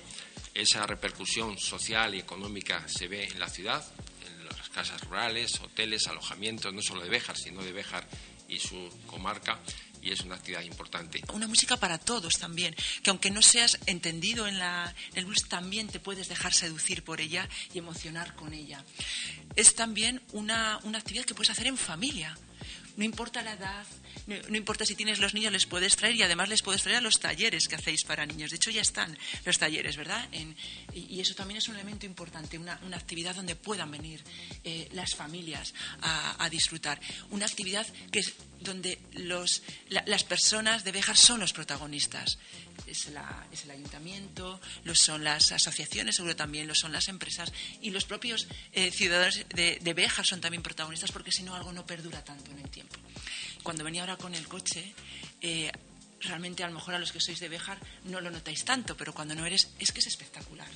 Esa 0.53 0.87
repercusión 0.87 1.57
social 1.57 2.15
y 2.15 2.19
económica 2.19 2.87
se 2.87 3.07
ve 3.07 3.25
en 3.25 3.39
la 3.39 3.49
ciudad, 3.49 3.85
en 4.25 4.45
las 4.45 4.69
casas 4.69 5.01
rurales, 5.01 5.59
hoteles, 5.59 6.07
alojamientos, 6.07 6.73
no 6.73 6.81
solo 6.81 7.01
de 7.01 7.09
Béjar, 7.09 7.37
sino 7.37 7.61
de 7.61 7.73
Béjar 7.73 8.07
y 8.47 8.59
su 8.59 8.89
comarca 9.05 9.59
y 10.07 10.11
es 10.11 10.21
una 10.21 10.35
actividad 10.35 10.61
importante. 10.61 11.21
Una 11.33 11.47
música 11.47 11.77
para 11.77 11.97
todos 11.97 12.37
también, 12.39 12.73
que 13.03 13.09
aunque 13.09 13.29
no 13.29 13.41
seas 13.41 13.77
entendido 13.85 14.47
en, 14.47 14.57
la, 14.57 14.93
el 15.13 15.25
blues, 15.25 15.47
también 15.49 15.87
te 15.87 15.99
puedes 15.99 16.29
dejar 16.29 16.53
seducir 16.53 17.03
por 17.03 17.19
ella 17.19 17.47
y 17.73 17.79
emocionar 17.79 18.33
con 18.35 18.53
ella. 18.53 18.83
Es 19.55 19.75
también 19.75 20.21
una, 20.31 20.79
una 20.83 20.99
actividad 20.99 21.25
que 21.25 21.35
puedes 21.35 21.49
hacer 21.49 21.67
en 21.67 21.77
familia. 21.77 22.37
No 22.95 23.03
importa 23.03 23.41
la 23.41 23.53
edad, 23.53 23.85
no, 24.25 24.57
importa 24.57 24.85
si 24.85 24.95
tienes 24.95 25.19
los 25.19 25.33
niños, 25.33 25.51
les 25.51 25.65
puedes 25.65 25.95
traer 25.95 26.15
y 26.15 26.23
además 26.23 26.49
les 26.49 26.61
puedes 26.61 26.81
traer 26.81 26.97
a 26.97 27.01
los 27.01 27.19
talleres 27.19 27.67
que 27.67 27.75
hacéis 27.75 28.03
para 28.03 28.25
niños. 28.25 28.51
De 28.51 28.57
hecho, 28.57 28.71
ya 28.71 28.81
están 28.81 29.17
los 29.45 29.57
talleres, 29.57 29.97
¿verdad? 29.97 30.27
y, 30.93 31.19
eso 31.19 31.33
también 31.35 31.57
es 31.57 31.67
un 31.67 31.75
elemento 31.75 32.05
importante, 32.05 32.57
una, 32.57 32.79
actividad 32.93 33.35
donde 33.35 33.55
puedan 33.55 33.91
venir 33.91 34.23
eh, 34.63 34.89
las 34.93 35.15
familias 35.15 35.73
a, 36.01 36.47
disfrutar. 36.49 36.99
Una 37.29 37.45
actividad 37.45 37.85
que 38.11 38.19
es 38.19 38.33
donde 38.61 38.99
los, 39.13 39.61
las 39.89 40.23
personas 40.23 40.83
de 40.83 40.91
Béjar 40.91 41.17
son 41.17 41.39
los 41.39 41.53
protagonistas. 41.53 42.39
Es, 42.85 43.07
el 43.07 43.71
ayuntamiento, 43.71 44.61
lo 44.83 44.95
son 44.95 45.23
las 45.23 45.51
asociaciones, 45.51 46.15
seguro 46.15 46.35
también 46.35 46.67
lo 46.67 46.75
son 46.75 46.91
las 46.91 47.07
empresas 47.07 47.51
y 47.81 47.89
los 47.89 48.05
propios 48.05 48.47
eh, 48.71 48.91
ciudadanos 48.91 49.45
de, 49.49 49.79
de 49.81 50.09
son 50.23 50.41
también 50.41 50.63
protagonistas 50.63 51.11
porque 51.11 51.31
si 51.31 51.43
no 51.43 51.55
algo 51.55 51.73
no 51.73 51.85
perdura 51.85 52.23
tanto 52.23 52.51
en 52.51 52.59
el 52.59 52.69
tiempo 52.69 52.95
cuando 53.63 53.83
venía 53.83 54.01
ahora 54.01 54.17
con 54.17 54.33
el 54.35 54.47
coche, 54.47 54.93
eh, 55.41 55.71
realmente 56.21 56.63
a 56.63 56.67
lo 56.67 56.73
mejor 56.73 56.95
a 56.95 56.99
los 56.99 57.11
que 57.11 57.19
sois 57.19 57.39
de 57.39 57.49
Béjar 57.49 57.77
no 58.05 58.21
lo 58.21 58.31
notáis 58.31 58.65
tanto, 58.65 58.97
pero 58.97 59.13
cuando 59.13 59.35
no 59.35 59.45
eres, 59.45 59.69
es 59.79 59.91
que 59.91 59.99
es 59.99 60.07
espectacular. 60.07 60.67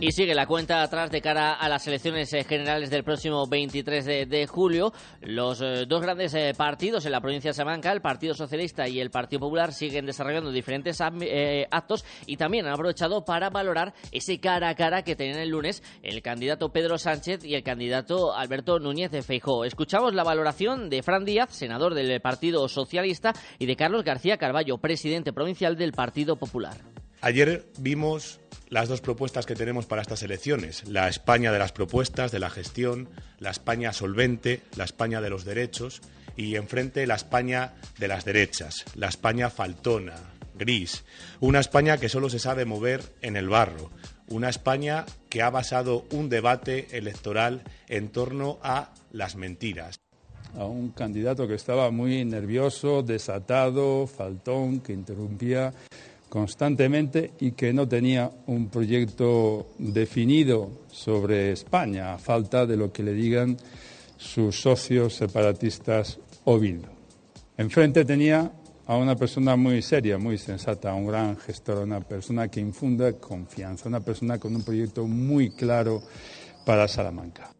Y 0.00 0.12
sigue 0.12 0.32
la 0.32 0.46
cuenta 0.46 0.80
atrás 0.82 1.10
de 1.10 1.20
cara 1.20 1.54
a 1.54 1.68
las 1.68 1.84
elecciones 1.88 2.32
eh, 2.32 2.44
generales 2.44 2.88
del 2.88 3.02
próximo 3.02 3.48
23 3.48 4.04
de, 4.28 4.46
julio. 4.46 4.92
Los 5.22 5.60
eh, 5.60 5.86
dos 5.88 6.00
grandes 6.00 6.32
eh, 6.34 6.52
partidos 6.56 7.04
en 7.04 7.10
la 7.10 7.20
provincia 7.20 7.50
de 7.50 7.54
Salamanca, 7.54 7.90
el 7.90 8.00
Partido 8.00 8.32
Socialista 8.32 8.86
y 8.86 9.00
el 9.00 9.10
Partido 9.10 9.40
Popular, 9.40 9.72
siguen 9.72 10.06
desarrollando 10.06 10.52
diferentes 10.52 11.00
actos 11.00 12.04
y 12.26 12.36
también 12.36 12.66
han 12.66 12.74
aprovechado 12.74 13.24
para 13.24 13.50
valorar 13.50 13.92
ese 14.12 14.38
cara 14.38 14.68
a 14.68 14.76
cara 14.76 15.02
que 15.02 15.16
tenían 15.16 15.40
el 15.40 15.48
lunes 15.48 15.82
el 16.04 16.22
candidato 16.22 16.70
Pedro 16.70 16.96
Sánchez 16.96 17.44
y 17.44 17.56
el 17.56 17.64
candidato 17.64 18.36
Alberto 18.36 18.78
Núñez 18.78 19.10
de 19.10 19.22
Feijóo. 19.22 19.64
Escuchamos 19.64 20.14
la 20.14 20.22
valoración 20.22 20.90
de 20.90 21.02
Fran 21.02 21.24
Díaz, 21.24 21.50
senador 21.50 21.94
del 21.94 22.20
Partido 22.20 22.68
Socialista, 22.68 23.32
y 23.58 23.66
de 23.66 23.74
Carlos 23.74 24.04
García 24.04 24.38
Carballo, 24.38 24.78
presidente 24.78 25.32
provincial 25.32 25.76
del 25.76 25.90
Partido 25.90 26.36
Popular. 26.36 26.97
Ayer 27.20 27.66
vimos 27.78 28.38
las 28.68 28.88
dos 28.88 29.00
propuestas 29.00 29.44
que 29.44 29.56
tenemos 29.56 29.86
para 29.86 30.02
estas 30.02 30.22
elecciones. 30.22 30.86
La 30.86 31.08
España 31.08 31.50
de 31.50 31.58
las 31.58 31.72
propuestas, 31.72 32.30
de 32.30 32.38
la 32.38 32.48
gestión, 32.48 33.08
la 33.40 33.50
España 33.50 33.92
solvente, 33.92 34.62
la 34.76 34.84
España 34.84 35.20
de 35.20 35.30
los 35.30 35.44
derechos 35.44 36.00
y 36.36 36.54
enfrente 36.54 37.06
la 37.08 37.16
España 37.16 37.74
de 37.98 38.06
las 38.06 38.24
derechas, 38.24 38.84
la 38.94 39.08
España 39.08 39.50
faltona, 39.50 40.14
gris. 40.56 41.04
Una 41.40 41.58
España 41.58 41.98
que 41.98 42.08
solo 42.08 42.30
se 42.30 42.38
sabe 42.38 42.64
mover 42.64 43.02
en 43.20 43.36
el 43.36 43.48
barro. 43.48 43.90
Una 44.28 44.48
España 44.48 45.04
que 45.28 45.42
ha 45.42 45.50
basado 45.50 46.04
un 46.12 46.28
debate 46.28 46.86
electoral 46.96 47.62
en 47.88 48.10
torno 48.10 48.58
a 48.62 48.92
las 49.10 49.34
mentiras. 49.34 49.98
A 50.56 50.64
un 50.66 50.90
candidato 50.90 51.48
que 51.48 51.54
estaba 51.54 51.90
muy 51.90 52.24
nervioso, 52.24 53.02
desatado, 53.02 54.06
faltón, 54.06 54.80
que 54.80 54.92
interrumpía 54.92 55.72
constantemente 56.28 57.32
y 57.40 57.52
que 57.52 57.72
no 57.72 57.88
tenía 57.88 58.30
un 58.46 58.68
proyecto 58.68 59.68
definido 59.78 60.70
sobre 60.90 61.52
España, 61.52 62.14
a 62.14 62.18
falta 62.18 62.66
de 62.66 62.76
lo 62.76 62.92
que 62.92 63.02
le 63.02 63.12
digan 63.12 63.56
sus 64.16 64.60
socios 64.60 65.14
separatistas 65.14 66.18
o 66.44 66.58
Bildu. 66.58 66.88
Enfrente 67.56 68.04
tenía 68.04 68.52
a 68.86 68.96
una 68.96 69.16
persona 69.16 69.56
muy 69.56 69.82
seria, 69.82 70.16
muy 70.16 70.38
sensata, 70.38 70.94
un 70.94 71.06
gran 71.06 71.36
gestor, 71.36 71.78
una 71.84 72.00
persona 72.00 72.48
que 72.48 72.60
infunda 72.60 73.12
confianza, 73.12 73.88
una 73.88 74.00
persona 74.00 74.38
con 74.38 74.56
un 74.56 74.62
proyecto 74.62 75.06
muy 75.06 75.50
claro 75.50 76.02
para 76.64 76.88
Salamanca. 76.88 77.50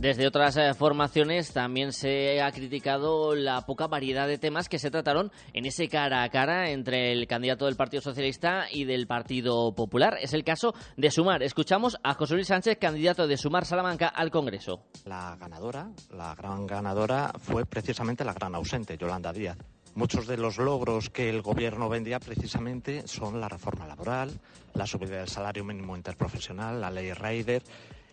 Desde 0.00 0.26
otras 0.26 0.56
eh, 0.56 0.72
formaciones 0.72 1.52
también 1.52 1.92
se 1.92 2.40
ha 2.40 2.50
criticado 2.52 3.34
la 3.34 3.66
poca 3.66 3.86
variedad 3.86 4.26
de 4.26 4.38
temas 4.38 4.70
que 4.70 4.78
se 4.78 4.90
trataron 4.90 5.30
en 5.52 5.66
ese 5.66 5.88
cara 5.88 6.22
a 6.22 6.30
cara 6.30 6.70
entre 6.70 7.12
el 7.12 7.26
candidato 7.26 7.66
del 7.66 7.76
Partido 7.76 8.00
Socialista 8.00 8.64
y 8.72 8.86
del 8.86 9.06
Partido 9.06 9.74
Popular. 9.74 10.16
Es 10.22 10.32
el 10.32 10.42
caso 10.42 10.72
de 10.96 11.10
Sumar. 11.10 11.42
Escuchamos 11.42 11.98
a 12.02 12.14
José 12.14 12.32
Luis 12.32 12.46
Sánchez, 12.46 12.78
candidato 12.78 13.26
de 13.26 13.36
Sumar 13.36 13.66
Salamanca 13.66 14.08
al 14.08 14.30
Congreso. 14.30 14.86
La 15.04 15.36
ganadora, 15.38 15.90
la 16.16 16.34
gran 16.34 16.66
ganadora, 16.66 17.34
fue 17.38 17.66
precisamente 17.66 18.24
la 18.24 18.32
gran 18.32 18.54
ausente, 18.54 18.96
Yolanda 18.96 19.34
Díaz. 19.34 19.58
Muchos 19.96 20.26
de 20.26 20.38
los 20.38 20.56
logros 20.56 21.10
que 21.10 21.28
el 21.28 21.42
gobierno 21.42 21.90
vendía 21.90 22.20
precisamente 22.20 23.06
son 23.06 23.38
la 23.38 23.50
reforma 23.50 23.86
laboral, 23.86 24.40
la 24.72 24.86
subida 24.86 25.18
del 25.18 25.28
salario 25.28 25.62
mínimo 25.62 25.94
interprofesional, 25.94 26.80
la 26.80 26.90
ley 26.90 27.12
Raider 27.12 27.62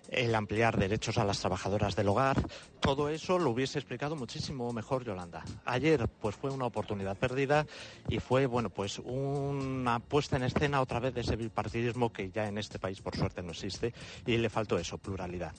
el 0.09 0.33
ampliar 0.35 0.77
derechos 0.77 1.17
a 1.17 1.25
las 1.25 1.39
trabajadoras 1.39 1.95
del 1.95 2.07
hogar, 2.09 2.37
todo 2.79 3.09
eso 3.09 3.39
lo 3.39 3.51
hubiese 3.51 3.79
explicado 3.79 4.15
muchísimo 4.15 4.71
mejor 4.71 5.03
Yolanda. 5.03 5.43
Ayer 5.65 6.07
pues 6.07 6.35
fue 6.35 6.51
una 6.51 6.65
oportunidad 6.65 7.17
perdida 7.17 7.65
y 8.09 8.19
fue 8.19 8.45
bueno 8.45 8.69
pues 8.69 8.99
una 8.99 9.99
puesta 9.99 10.37
en 10.37 10.43
escena 10.43 10.81
otra 10.81 10.99
vez 10.99 11.13
de 11.13 11.21
ese 11.21 11.35
bipartidismo 11.35 12.11
que 12.11 12.29
ya 12.29 12.47
en 12.47 12.57
este 12.57 12.79
país 12.79 13.01
por 13.01 13.15
suerte 13.15 13.41
no 13.41 13.51
existe 13.51 13.93
y 14.25 14.37
le 14.37 14.49
faltó 14.49 14.77
eso, 14.77 14.97
pluralidad. 14.97 15.53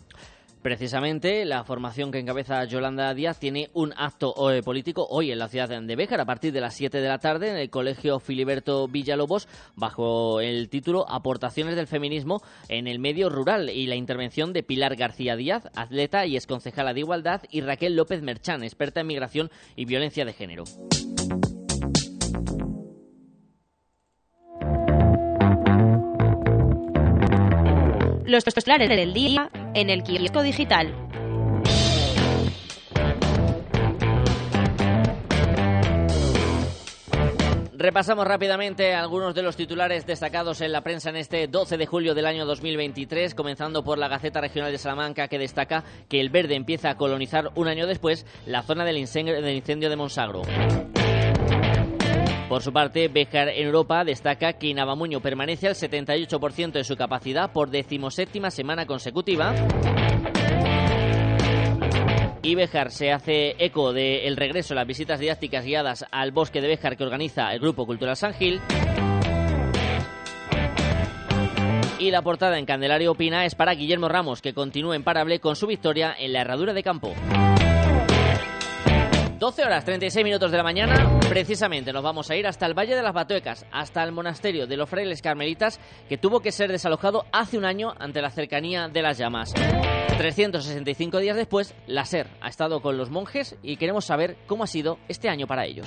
Precisamente, 0.62 1.44
la 1.44 1.64
formación 1.64 2.10
que 2.10 2.18
encabeza 2.18 2.64
Yolanda 2.64 3.14
Díaz 3.14 3.38
tiene 3.38 3.70
un 3.74 3.94
acto 3.96 4.52
eh, 4.52 4.62
político 4.62 5.06
hoy 5.08 5.30
en 5.30 5.38
la 5.38 5.48
ciudad 5.48 5.68
de 5.68 5.96
Béjar 5.96 6.20
a 6.20 6.26
partir 6.26 6.52
de 6.52 6.60
las 6.60 6.74
7 6.74 7.00
de 7.00 7.08
la 7.08 7.18
tarde 7.18 7.50
en 7.50 7.56
el 7.56 7.70
Colegio 7.70 8.18
Filiberto 8.18 8.88
Villalobos 8.88 9.48
bajo 9.76 10.40
el 10.40 10.68
título 10.68 11.08
Aportaciones 11.08 11.76
del 11.76 11.86
feminismo 11.86 12.42
en 12.68 12.88
el 12.88 12.98
medio 12.98 13.28
rural 13.28 13.70
y 13.70 13.86
la 13.86 13.94
intervención 13.94 14.52
de 14.52 14.62
Pilar 14.62 14.96
García 14.96 15.36
Díaz, 15.36 15.68
atleta 15.76 16.26
y 16.26 16.36
exconcejala 16.36 16.92
de 16.92 17.00
Igualdad, 17.00 17.42
y 17.50 17.60
Raquel 17.60 17.94
López 17.94 18.22
Merchán, 18.22 18.64
experta 18.64 19.00
en 19.00 19.06
migración 19.06 19.50
y 19.76 19.84
violencia 19.84 20.24
de 20.24 20.32
género. 20.32 20.64
Los 28.28 28.44
titulares 28.44 28.90
del 28.90 29.14
día 29.14 29.48
en 29.72 29.88
el 29.88 30.02
kiosco 30.02 30.42
digital. 30.42 30.94
Repasamos 37.72 38.26
rápidamente 38.26 38.94
algunos 38.94 39.34
de 39.34 39.40
los 39.40 39.56
titulares 39.56 40.04
destacados 40.04 40.60
en 40.60 40.72
la 40.72 40.82
prensa 40.82 41.08
en 41.08 41.16
este 41.16 41.46
12 41.46 41.78
de 41.78 41.86
julio 41.86 42.14
del 42.14 42.26
año 42.26 42.44
2023, 42.44 43.34
comenzando 43.34 43.82
por 43.82 43.96
la 43.96 44.08
Gaceta 44.08 44.42
Regional 44.42 44.72
de 44.72 44.78
Salamanca, 44.78 45.28
que 45.28 45.38
destaca 45.38 45.84
que 46.06 46.20
el 46.20 46.28
verde 46.28 46.54
empieza 46.54 46.90
a 46.90 46.96
colonizar 46.96 47.48
un 47.54 47.66
año 47.66 47.86
después 47.86 48.26
la 48.44 48.62
zona 48.62 48.84
del 48.84 48.98
incendio 48.98 49.88
de 49.88 49.96
Monsagro. 49.96 50.42
Por 52.48 52.62
su 52.62 52.72
parte, 52.72 53.08
Bejar 53.08 53.50
en 53.50 53.66
Europa 53.66 54.04
destaca 54.04 54.54
que 54.54 54.72
Navamuño 54.72 55.20
permanece 55.20 55.68
al 55.68 55.74
78% 55.74 56.72
de 56.72 56.84
su 56.84 56.96
capacidad 56.96 57.52
por 57.52 57.68
decimoséptima 57.68 58.50
semana 58.50 58.86
consecutiva. 58.86 59.54
Y 62.42 62.54
Bejar 62.54 62.90
se 62.90 63.12
hace 63.12 63.54
eco 63.62 63.92
del 63.92 64.34
regreso 64.38 64.70
de 64.70 64.76
las 64.76 64.86
visitas 64.86 65.20
didácticas 65.20 65.66
guiadas 65.66 66.06
al 66.10 66.32
bosque 66.32 66.62
de 66.62 66.68
Bejar 66.68 66.96
que 66.96 67.04
organiza 67.04 67.52
el 67.52 67.60
Grupo 67.60 67.84
Cultural 67.84 68.16
San 68.16 68.32
Gil. 68.32 68.62
Y 71.98 72.10
la 72.10 72.22
portada 72.22 72.58
en 72.58 72.64
Candelario 72.64 73.12
Opina 73.12 73.44
es 73.44 73.54
para 73.54 73.74
Guillermo 73.74 74.08
Ramos, 74.08 74.40
que 74.40 74.54
continúa 74.54 74.96
imparable 74.96 75.40
con 75.40 75.54
su 75.54 75.66
victoria 75.66 76.14
en 76.18 76.32
la 76.32 76.40
herradura 76.40 76.72
de 76.72 76.82
campo. 76.82 77.12
12 79.38 79.64
horas 79.64 79.84
36 79.84 80.24
minutos 80.24 80.50
de 80.50 80.56
la 80.56 80.62
mañana, 80.62 81.17
precisamente 81.28 81.92
nos 81.92 82.02
vamos 82.02 82.30
a 82.30 82.36
ir 82.36 82.46
hasta 82.46 82.66
el 82.66 82.74
Valle 82.74 82.96
de 82.96 83.02
las 83.02 83.12
Batuecas, 83.12 83.66
hasta 83.70 84.02
el 84.02 84.12
monasterio 84.12 84.66
de 84.66 84.76
los 84.76 84.88
frailes 84.88 85.22
carmelitas, 85.22 85.78
que 86.08 86.18
tuvo 86.18 86.40
que 86.40 86.52
ser 86.52 86.70
desalojado 86.70 87.26
hace 87.32 87.58
un 87.58 87.64
año 87.64 87.92
ante 87.98 88.22
la 88.22 88.30
cercanía 88.30 88.88
de 88.88 89.02
las 89.02 89.18
llamas. 89.18 89.52
365 90.16 91.18
días 91.18 91.36
después, 91.36 91.74
la 91.86 92.04
SER 92.04 92.28
ha 92.40 92.48
estado 92.48 92.80
con 92.80 92.96
los 92.96 93.10
monjes 93.10 93.56
y 93.62 93.76
queremos 93.76 94.04
saber 94.06 94.36
cómo 94.46 94.64
ha 94.64 94.66
sido 94.66 94.98
este 95.08 95.28
año 95.28 95.46
para 95.46 95.66
ellos. 95.66 95.86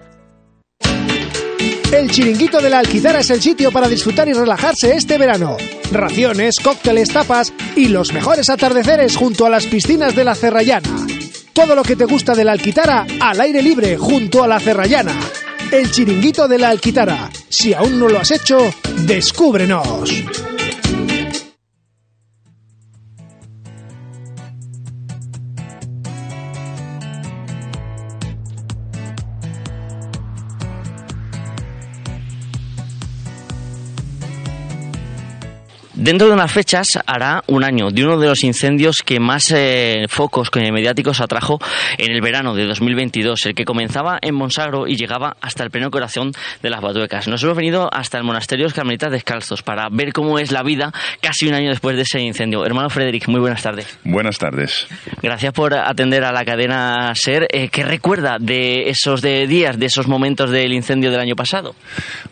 El 1.91 2.09
Chiringuito 2.09 2.61
de 2.61 2.69
la 2.69 2.79
Alquitara 2.79 3.19
es 3.19 3.29
el 3.31 3.41
sitio 3.41 3.69
para 3.69 3.89
disfrutar 3.89 4.27
y 4.29 4.33
relajarse 4.33 4.95
este 4.95 5.17
verano. 5.17 5.57
Raciones, 5.91 6.55
cócteles, 6.63 7.09
tapas 7.09 7.51
y 7.75 7.89
los 7.89 8.13
mejores 8.13 8.49
atardeceres 8.49 9.17
junto 9.17 9.45
a 9.45 9.49
las 9.49 9.67
piscinas 9.67 10.15
de 10.15 10.23
la 10.23 10.33
Cerrallana. 10.33 11.05
Todo 11.51 11.75
lo 11.75 11.83
que 11.83 11.97
te 11.97 12.05
gusta 12.05 12.33
de 12.33 12.45
la 12.45 12.53
Alquitara 12.53 13.05
al 13.19 13.41
aire 13.41 13.61
libre 13.61 13.97
junto 13.97 14.41
a 14.41 14.47
la 14.47 14.61
Cerrallana. 14.61 15.19
El 15.69 15.91
Chiringuito 15.91 16.47
de 16.47 16.59
la 16.59 16.69
Alquitara. 16.69 17.29
Si 17.49 17.73
aún 17.73 17.99
no 17.99 18.07
lo 18.07 18.19
has 18.19 18.31
hecho, 18.31 18.73
descúbrenos. 19.05 20.09
Dentro 36.01 36.25
de 36.25 36.33
unas 36.33 36.51
fechas 36.51 36.97
hará 37.05 37.43
un 37.45 37.63
año 37.63 37.91
de 37.91 38.03
uno 38.03 38.17
de 38.17 38.25
los 38.25 38.43
incendios 38.43 39.03
que 39.05 39.19
más 39.19 39.51
eh, 39.51 40.07
focos 40.09 40.49
mediáticos 40.55 41.21
atrajo 41.21 41.59
en 41.95 42.11
el 42.11 42.21
verano 42.21 42.55
de 42.55 42.65
2022, 42.65 43.45
el 43.45 43.53
que 43.53 43.65
comenzaba 43.65 44.17
en 44.19 44.33
Monsagro 44.33 44.87
y 44.87 44.95
llegaba 44.95 45.37
hasta 45.41 45.63
el 45.63 45.69
pleno 45.69 45.91
corazón 45.91 46.31
de 46.63 46.71
las 46.71 46.81
Batuecas. 46.81 47.27
Nos 47.27 47.43
hemos 47.43 47.55
venido 47.55 47.87
hasta 47.93 48.17
el 48.17 48.23
monasterio 48.23 48.67
Carmelitas 48.73 49.11
Descalzos 49.11 49.61
para 49.61 49.89
ver 49.91 50.11
cómo 50.11 50.39
es 50.39 50.51
la 50.51 50.63
vida 50.63 50.91
casi 51.21 51.47
un 51.47 51.53
año 51.53 51.69
después 51.69 51.95
de 51.95 52.01
ese 52.01 52.19
incendio. 52.19 52.65
Hermano 52.65 52.89
Frederick, 52.89 53.27
muy 53.27 53.39
buenas 53.39 53.61
tardes. 53.61 53.99
Buenas 54.03 54.39
tardes. 54.39 54.87
Gracias 55.21 55.53
por 55.53 55.75
atender 55.75 56.23
a 56.23 56.31
la 56.31 56.43
cadena 56.43 57.13
SER. 57.13 57.47
Eh, 57.51 57.69
¿Qué 57.69 57.83
recuerda 57.83 58.37
de 58.39 58.89
esos 58.89 59.21
de 59.21 59.45
días, 59.45 59.77
de 59.77 59.85
esos 59.85 60.07
momentos 60.07 60.49
del 60.49 60.73
incendio 60.73 61.11
del 61.11 61.19
año 61.19 61.35
pasado? 61.35 61.75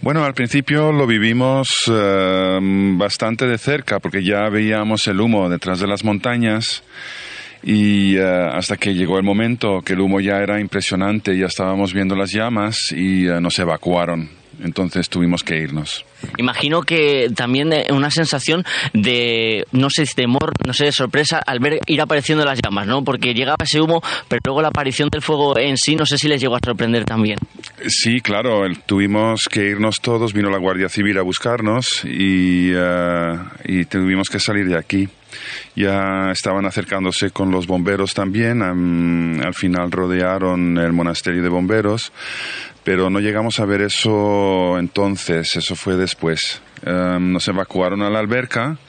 Bueno, 0.02 0.24
al 0.24 0.34
principio 0.34 0.92
lo 0.92 1.06
vivimos 1.06 1.84
eh, 1.88 2.58
bastante 2.98 3.46
de 3.46 3.59
cerca 3.60 4.00
porque 4.00 4.24
ya 4.24 4.50
veíamos 4.50 5.08
el 5.08 5.22
humo 5.22 5.50
detrás 5.50 5.80
de 5.80 5.88
las 5.88 6.04
montañas 6.04 6.84
y 7.62 8.16
eh, 8.18 8.24
hasta 8.24 8.78
que 8.78 8.94
llegó 8.94 9.18
el 9.18 9.24
momento 9.24 9.82
que 9.82 9.94
el 9.94 10.02
humo 10.02 10.20
ya 10.20 10.38
era 10.38 10.60
impresionante, 10.60 11.38
ya 11.38 11.46
estábamos 11.46 11.94
viendo 11.94 12.16
las 12.16 12.32
llamas 12.32 12.92
y 12.92 13.28
eh, 13.28 13.42
nos 13.42 13.60
evacuaron. 13.60 14.39
Entonces 14.64 15.10
tuvimos 15.10 15.44
que 15.44 15.58
irnos. 15.58 16.06
Imagino 16.38 16.82
que 16.82 17.30
también 17.36 17.72
eh, 17.72 17.88
una 17.92 18.12
sensación 18.12 18.66
de, 18.94 19.66
no 19.72 19.90
sé, 19.90 20.06
temor, 20.06 20.52
no 20.66 20.74
sé, 20.74 20.86
de 20.86 20.92
sorpresa 20.92 21.42
al 21.46 21.60
ver 21.60 21.80
ir 21.86 22.02
apareciendo 22.02 22.44
las 22.44 22.60
llamas, 22.62 22.88
¿no? 22.88 23.04
Porque 23.04 23.34
llegaba 23.34 23.64
ese 23.64 23.82
humo, 23.82 24.02
pero 24.28 24.42
luego 24.46 24.62
la 24.62 24.70
aparición 24.70 25.10
del 25.10 25.22
fuego 25.22 25.58
en 25.58 25.78
sí, 25.78 25.96
no 25.96 26.06
sé 26.06 26.18
si 26.18 26.28
les 26.28 26.42
llegó 26.42 26.56
a 26.56 26.60
sorprender 26.64 27.06
también. 27.06 27.38
Sí, 27.88 28.20
claro, 28.22 28.64
tuvimos 28.86 29.48
que 29.50 29.70
irnos 29.70 30.02
todos, 30.02 30.34
vino 30.34 30.50
la 30.50 30.58
Guardia 30.58 30.90
Civil 30.90 31.18
a 31.18 31.22
buscarnos 31.22 32.04
y, 32.06 32.72
eh, 32.74 33.38
y 33.66 33.86
tuvimos 33.86 34.30
que 34.30 34.40
salir 34.40 34.68
de 34.68 34.78
aquí. 34.78 35.08
Ya 35.76 36.32
estaban 36.32 36.66
acercándose 36.66 37.30
con 37.30 37.52
los 37.52 37.68
bomberos 37.68 38.14
también, 38.14 38.62
am, 38.62 39.40
al 39.42 39.54
final 39.54 39.92
rodearon 39.92 40.78
el 40.78 40.92
monasterio 40.92 41.44
de 41.44 41.50
bomberos, 41.50 42.12
pero 42.90 43.12
no 43.12 43.20
llegamos 43.20 43.60
a 43.60 43.66
ver 43.66 43.84
eso 43.84 44.80
entonces, 44.80 45.56
eso 45.56 45.76
fue 45.76 45.96
después. 45.96 46.60
Em, 46.84 47.32
nos 47.32 47.48
evacuaron 47.48 48.02
a 48.02 48.10
la 48.10 48.18
alberca 48.18 48.80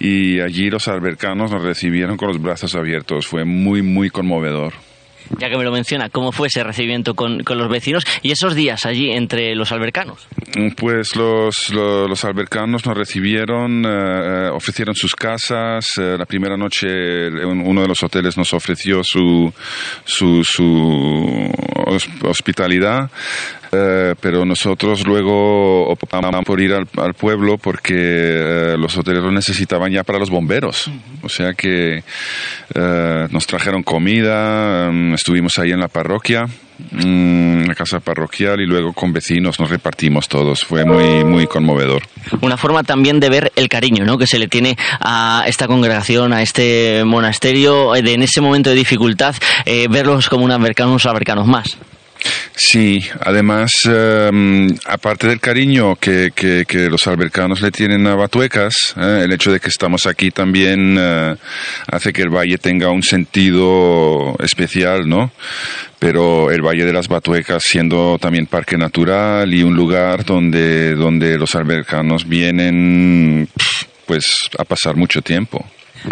y 0.00 0.40
allí 0.40 0.70
los 0.70 0.88
albercanos 0.88 1.50
nos 1.50 1.62
recibieron 1.62 2.16
con 2.16 2.28
los 2.28 2.40
brazos 2.40 2.74
abiertos, 2.74 3.26
fue 3.26 3.44
muy, 3.44 3.82
muy 3.82 4.08
conmovedor. 4.08 4.72
Ya 5.38 5.48
que 5.48 5.56
me 5.56 5.64
lo 5.64 5.72
menciona, 5.72 6.08
¿cómo 6.10 6.32
fue 6.32 6.48
ese 6.48 6.62
recibimiento 6.62 7.14
con, 7.14 7.42
con 7.42 7.58
los 7.58 7.68
vecinos 7.68 8.04
y 8.22 8.30
esos 8.30 8.54
días 8.54 8.86
allí 8.86 9.10
entre 9.10 9.54
los 9.54 9.72
albercanos? 9.72 10.26
Pues 10.76 11.16
los, 11.16 11.70
lo- 11.70 12.06
los, 12.06 12.24
albercanos 12.24 12.86
nos 12.86 12.96
recibieron, 12.96 13.84
eh, 13.86 14.48
ofrecieron 14.52 14.94
sus 14.94 15.14
casas. 15.16 15.98
eh, 15.98 16.16
la 16.18 16.26
primera 16.26 16.56
noche 16.56 17.28
uno 17.44 17.82
de 17.82 17.88
los 17.88 18.02
hoteles 18.02 18.36
nos 18.36 18.52
ofreció 18.54 19.02
su, 19.02 19.52
su, 20.04 20.44
su 20.44 21.50
hos- 21.86 22.08
hospitalidad. 22.22 23.10
Eh, 23.74 24.14
pero 24.20 24.44
nosotros 24.44 25.04
luego 25.06 25.88
optamos 25.88 26.44
por 26.44 26.60
ir 26.60 26.72
al, 26.72 26.86
al 26.96 27.14
pueblo 27.14 27.58
porque 27.58 27.94
eh, 27.94 28.76
los 28.78 28.96
hoteles 28.96 29.22
lo 29.22 29.32
necesitaban 29.32 29.90
ya 29.90 30.04
para 30.04 30.18
los 30.18 30.30
bomberos. 30.30 30.90
O 31.22 31.28
sea 31.28 31.54
que 31.54 32.02
eh, 32.74 33.28
nos 33.30 33.46
trajeron 33.46 33.82
comida, 33.82 34.90
mm, 34.90 35.14
estuvimos 35.14 35.58
ahí 35.58 35.72
en 35.72 35.80
la 35.80 35.88
parroquia, 35.88 36.44
mm, 36.44 37.62
en 37.62 37.68
la 37.68 37.74
casa 37.74 38.00
parroquial 38.00 38.60
y 38.60 38.66
luego 38.66 38.92
con 38.92 39.12
vecinos 39.12 39.58
nos 39.58 39.70
repartimos 39.70 40.28
todos. 40.28 40.64
Fue 40.64 40.84
muy, 40.84 41.24
muy 41.24 41.46
conmovedor. 41.46 42.02
Una 42.40 42.56
forma 42.56 42.82
también 42.84 43.18
de 43.18 43.28
ver 43.28 43.52
el 43.56 43.68
cariño 43.68 44.04
¿no? 44.04 44.18
que 44.18 44.26
se 44.26 44.38
le 44.38 44.48
tiene 44.48 44.76
a 45.00 45.44
esta 45.46 45.66
congregación, 45.66 46.32
a 46.32 46.42
este 46.42 47.02
monasterio, 47.04 47.94
eh, 47.96 48.02
de 48.02 48.14
en 48.14 48.22
ese 48.22 48.40
momento 48.40 48.70
de 48.70 48.76
dificultad, 48.76 49.34
eh, 49.64 49.88
verlos 49.90 50.28
como 50.28 50.44
un 50.44 50.52
albercanos 50.52 51.46
más. 51.46 51.76
Sí, 52.56 53.04
además, 53.20 53.72
eh, 53.88 54.68
aparte 54.86 55.26
del 55.28 55.40
cariño 55.40 55.96
que, 55.96 56.30
que- 56.34 56.64
que 56.66 56.88
los 56.88 57.06
albercanos 57.06 57.60
le 57.60 57.70
tienen 57.70 58.06
a 58.06 58.14
Batuecas, 58.14 58.94
eh, 58.96 59.22
el 59.24 59.32
hecho 59.32 59.52
de 59.52 59.60
que 59.60 59.68
estamos 59.68 60.06
aquí 60.06 60.30
también 60.30 60.96
eh, 60.98 61.34
hace 61.90 62.12
que 62.12 62.22
el 62.22 62.30
valle 62.30 62.58
tenga 62.58 62.90
un 62.90 63.02
sentido 63.02 64.36
especial, 64.38 65.08
¿no? 65.08 65.32
Pero 65.98 66.50
el 66.50 66.60
Valle 66.62 66.84
de 66.84 66.92
las 66.92 67.08
Batuecas 67.08 67.62
siendo 67.64 68.18
también 68.20 68.46
parque 68.46 68.76
natural 68.76 69.52
y 69.54 69.62
un 69.62 69.74
lugar 69.74 70.24
donde, 70.24 70.94
donde 70.94 71.38
los 71.38 71.54
albercanos 71.54 72.28
vienen 72.28 73.48
pues 74.06 74.48
a 74.58 74.64
pasar 74.64 74.96
mucho 74.96 75.22
tiempo. 75.22 75.64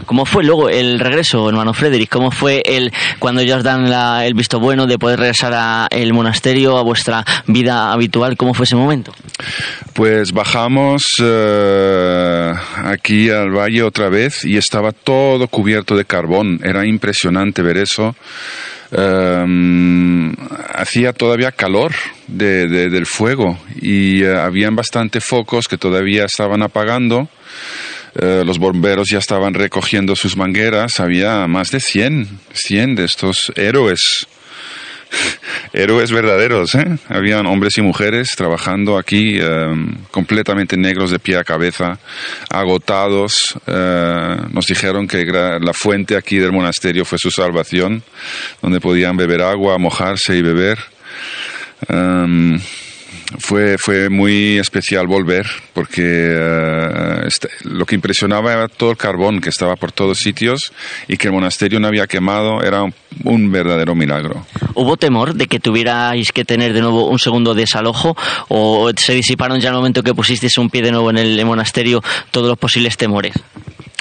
¿Cómo 0.07 0.25
fue 0.25 0.43
luego 0.43 0.69
el 0.71 0.99
regreso, 0.99 1.49
hermano 1.49 1.75
Frederick? 1.75 2.09
¿Cómo 2.11 2.31
fue 2.31 2.63
el 2.65 2.93
cuando 3.19 3.43
ya 3.43 3.59
os 3.59 3.63
dan 3.65 3.91
la- 3.91 4.25
el 4.27 4.35
visto 4.35 4.59
bueno 4.59 4.87
de 4.87 4.99
poder 4.99 5.19
regresar 5.21 5.53
al 5.55 6.13
monasterio, 6.15 6.79
a 6.79 6.83
vuestra 6.83 7.25
vida 7.47 7.93
habitual? 7.93 8.37
¿Cómo 8.37 8.55
fue 8.55 8.65
ese 8.65 8.75
momento? 8.77 9.13
Pues 9.93 10.33
bajamos 10.33 11.05
eh, 11.23 12.53
aquí 12.85 13.29
al 13.31 13.51
valle 13.51 13.83
otra 13.83 14.09
vez 14.09 14.45
y 14.45 14.57
estaba 14.57 14.93
todo 14.93 15.47
cubierto 15.49 15.95
de 15.97 16.05
carbón. 16.07 16.61
Era 16.65 16.87
impresionante 16.87 17.61
ver 17.63 17.77
eso. 17.77 18.17
Eh, 18.91 20.33
hacía 20.75 21.13
todavía 21.13 21.53
calor 21.53 21.93
de- 22.27 22.67
de- 22.69 22.89
del 22.91 23.07
fuego 23.07 23.59
y 23.81 24.23
eh, 24.23 24.37
habían 24.39 24.75
bastante 24.77 25.21
focos 25.21 25.69
que 25.69 25.79
todavía 25.79 26.25
estaban 26.25 26.63
apagando. 26.63 27.29
Eh, 28.15 28.43
los 28.45 28.59
bomberos 28.59 29.09
ya 29.09 29.19
estaban 29.19 29.55
recogiendo 29.55 30.15
sus 30.17 30.37
mangueras. 30.37 31.01
Había 31.01 31.47
más 31.47 31.71
de 31.71 31.81
100, 31.81 32.41
100 32.53 32.95
de 32.97 33.05
estos 33.05 33.53
héroes 33.57 34.27
héroes 35.73 36.11
verdaderos, 36.11 36.75
¿eh? 36.75 36.99
Habían 37.09 37.47
hombres 37.47 37.77
y 37.79 37.83
mujeres 37.83 38.35
trabajando 38.37 38.99
aquí 38.99 39.39
eh, 39.41 39.75
completamente 40.11 40.77
negros 40.77 41.11
de 41.11 41.19
pie 41.19 41.37
a 41.37 41.45
cabeza, 41.45 41.99
agotados. 42.51 43.55
Eh, 43.67 44.37
nos 44.53 44.67
dijeron 44.67 45.07
que 45.07 45.25
la 45.25 45.73
fuente 45.73 46.17
aquí 46.17 46.39
del 46.39 46.53
monasterio 46.53 47.05
fue 47.05 47.19
su 47.19 47.31
salvación, 47.31 48.03
donde 48.61 48.81
podían 48.81 49.17
beber 49.17 49.43
agua, 49.43 49.79
mojarse 49.79 50.37
y 50.37 50.43
beber. 50.43 50.79
Em, 51.89 52.59
fue, 53.39 53.77
fue 53.79 54.09
muy 54.09 54.59
especial 54.59 55.07
volver 55.07 55.47
porque 55.73 56.03
eh, 56.05 57.23
este- 57.27 57.49
lo 57.65 57.85
que 57.87 57.95
impresionaba 57.95 58.53
era 58.53 58.69
todo 58.69 58.91
el 58.91 58.97
carbón 58.97 59.41
que 59.41 59.49
estaba 59.49 59.77
por 59.77 59.93
todos 59.93 60.19
sitios 60.19 60.73
y 61.09 61.17
que 61.17 61.29
el 61.29 61.33
monasterio 61.35 61.81
no 61.81 61.89
había 61.89 62.07
quemado 62.07 62.63
era 62.63 62.83
un, 62.83 62.95
un 63.25 63.51
verdadero 63.53 63.95
milagro. 63.95 64.45
¿Hubo 64.75 64.97
temor 64.97 65.35
de 65.35 65.47
que 65.47 65.61
tuvierais 65.61 66.33
que 66.33 66.45
tener 66.45 66.73
de 66.73 66.81
nuevo 66.81 67.09
un 67.09 67.19
segundo 67.19 67.55
desalojo 67.55 68.17
o 68.49 68.91
se 68.97 69.15
disiparon 69.15 69.61
ya 69.61 69.71
al 69.71 69.77
momento 69.77 70.03
que 70.03 70.15
pusisteis 70.15 70.59
un 70.59 70.71
pie 70.71 70.83
de 70.83 70.93
nuevo 70.93 71.11
en 71.11 71.19
el 71.19 71.45
monasterio 71.45 72.03
todos 72.31 72.49
los 72.49 72.59
posibles 72.59 72.97
temores? 72.97 73.35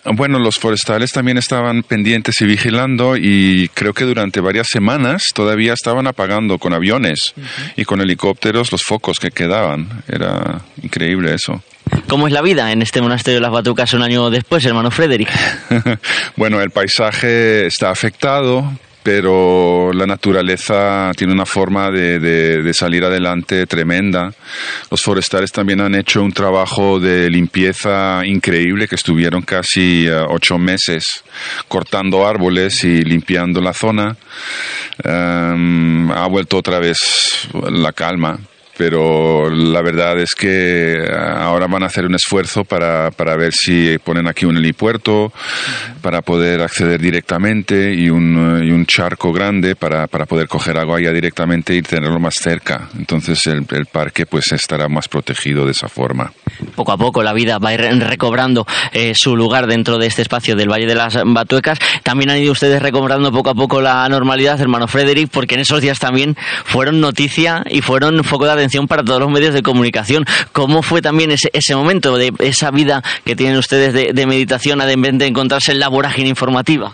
Bueno, 0.05 0.39
los 0.39 0.57
forestales 0.57 1.11
también 1.11 1.37
estaban 1.37 1.83
pendientes 1.83 2.41
y 2.41 2.45
vigilando 2.45 3.15
y 3.15 3.69
creo 3.73 3.93
que 3.93 4.03
durante 4.03 4.41
varias 4.41 4.67
semanas 4.67 5.31
todavía 5.33 5.73
estaban 5.73 6.07
apagando 6.07 6.57
con 6.57 6.73
aviones 6.73 7.33
y 7.75 7.85
con 7.85 8.01
helicópteros 8.01 8.71
los 8.71 8.81
focos 8.81 9.19
que 9.19 9.29
quedaban. 9.29 10.03
Era 10.07 10.61
increíble 10.81 11.33
eso. 11.33 11.61
¿Cómo 12.07 12.27
es 12.27 12.33
la 12.33 12.41
vida 12.41 12.71
en 12.71 12.81
este 12.81 13.01
monasterio 13.01 13.37
de 13.37 13.41
las 13.41 13.51
Batucas 13.51 13.93
un 13.93 14.01
año 14.01 14.29
después, 14.29 14.65
hermano 14.65 14.89
Frederick? 14.89 15.29
bueno, 16.35 16.61
el 16.61 16.71
paisaje 16.71 17.65
está 17.67 17.91
afectado, 17.91 18.71
pero 19.03 19.91
la 19.93 20.05
naturaleza 20.05 21.11
tiene 21.15 21.33
una 21.33 21.45
forma 21.45 21.89
de, 21.91 22.71
salir 22.73 23.03
adelante 23.03 23.65
tremenda. 23.67 24.33
Los 24.89 25.01
forestales 25.01 25.51
también 25.51 25.81
han 25.81 25.95
hecho 25.95 26.21
un 26.21 26.31
trabajo 26.31 26.99
de 26.99 27.29
limpieza 27.29 28.21
increíble, 28.25 28.87
que 28.87 28.95
estuvieron 28.95 29.41
casi 29.41 30.07
eh, 30.07 30.25
ocho 30.29 30.57
meses 30.57 31.23
cortando 31.67 32.27
árboles 32.27 32.83
y 32.83 33.03
limpiando 33.03 33.61
la 33.61 33.73
zona. 33.73 34.15
Em, 35.03 36.11
ha 36.11 36.27
vuelto 36.27 36.57
otra 36.57 36.79
vez 36.79 37.47
la 37.69 37.91
calma 37.93 38.39
pero 38.77 39.49
la 39.49 39.81
verdad 39.81 40.19
es 40.19 40.35
que 40.35 40.97
ahora 41.13 41.67
van 41.67 41.83
a 41.83 41.87
hacer 41.87 42.05
un 42.05 42.15
esfuerzo 42.15 42.63
para, 42.63 43.11
para 43.11 43.35
ver 43.35 43.53
si 43.53 43.97
ponen 43.99 44.27
aquí 44.27 44.45
un 44.45 44.57
helipuerto 44.57 45.31
para 46.01 46.21
poder 46.21 46.61
acceder 46.61 46.99
directamente 46.99 47.93
y 47.93 48.09
un, 48.09 48.61
y 48.63 48.71
un 48.71 48.85
charco 48.85 49.31
grande 49.31 49.75
para, 49.75 50.07
para 50.07 50.25
poder 50.25 50.47
coger 50.47 50.77
agua 50.77 50.99
ya 51.01 51.11
directamente 51.11 51.75
y 51.75 51.81
tenerlo 51.81 52.19
más 52.19 52.35
cerca. 52.35 52.89
Entonces 52.97 53.45
el, 53.47 53.65
el 53.71 53.85
parque 53.85 54.25
pues 54.25 54.51
estará 54.51 54.87
más 54.87 55.07
protegido 55.07 55.65
de 55.65 55.71
esa 55.71 55.87
forma. 55.87 56.31
Poco 56.75 56.91
a 56.91 56.97
poco 56.97 57.23
la 57.23 57.33
vida 57.33 57.57
va 57.59 57.69
a 57.69 57.73
ir 57.73 57.81
recobrando 57.81 58.65
eh, 58.93 59.13
su 59.15 59.35
lugar 59.35 59.67
dentro 59.67 59.97
de 59.97 60.07
este 60.07 60.21
espacio 60.21 60.55
del 60.55 60.69
Valle 60.69 60.85
de 60.85 60.95
las 60.95 61.17
Batuecas. 61.25 61.79
También 62.03 62.29
han 62.29 62.37
ido 62.37 62.51
ustedes 62.51 62.81
recobrando 62.81 63.31
poco 63.31 63.49
a 63.51 63.55
poco 63.55 63.81
la 63.81 64.07
normalidad, 64.09 64.59
hermano 64.59 64.87
Frederick, 64.87 65.29
porque 65.31 65.55
en 65.55 65.61
esos 65.61 65.81
días 65.81 65.99
también 65.99 66.35
fueron 66.65 66.99
noticia 66.99 67.63
y 67.69 67.81
fueron 67.81 68.23
foco 68.23 68.45
de 68.45 68.51
atención 68.61 68.87
para 68.87 69.03
todos 69.03 69.19
los 69.19 69.29
medios 69.31 69.53
de 69.53 69.61
comunicación. 69.61 70.25
¿Cómo 70.51 70.81
fue 70.83 71.01
también 71.01 71.31
ese, 71.31 71.49
ese 71.53 71.75
momento 71.75 72.17
de 72.17 72.31
esa 72.39 72.71
vida 72.71 73.03
que 73.25 73.35
tienen 73.35 73.57
ustedes 73.57 73.93
de, 73.93 74.25
meditación, 74.25 74.81
a 74.81 74.85
de 74.85 75.27
encontrarse 75.27 75.71
en 75.71 75.79
la 75.79 75.87
vorágine 75.89 76.29
informativa? 76.29 76.93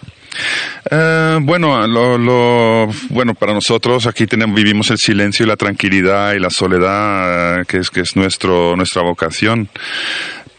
Eh, 0.91 1.39
bueno, 1.41 1.85
lo, 1.87 2.17
lo- 2.17 2.87
bueno, 3.09 3.33
para 3.33 3.53
nosotros 3.53 4.05
aquí 4.05 4.27
tenemos, 4.27 4.55
vivimos 4.55 4.89
el 4.91 4.97
silencio 4.97 5.45
y 5.45 5.49
la 5.49 5.55
tranquilidad 5.55 6.33
y 6.33 6.39
la 6.39 6.49
soledad, 6.49 7.65
que 7.65 7.77
es, 7.77 7.89
que 7.89 8.01
es 8.01 8.15
nuestro, 8.15 8.75
nuestra 8.75 9.01
vocación. 9.01 9.69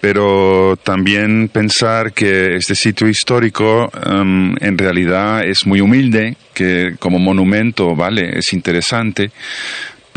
Pero 0.00 0.78
también 0.84 1.48
pensar 1.48 2.12
que 2.12 2.54
este 2.54 2.76
sitio 2.76 3.08
histórico 3.08 3.90
em, 4.06 4.54
en 4.60 4.78
realidad 4.78 5.44
es 5.44 5.66
muy 5.66 5.80
humilde, 5.80 6.36
que 6.54 6.94
como 7.00 7.18
monumento, 7.18 7.96
vale, 7.96 8.38
es 8.38 8.52
interesante, 8.52 9.32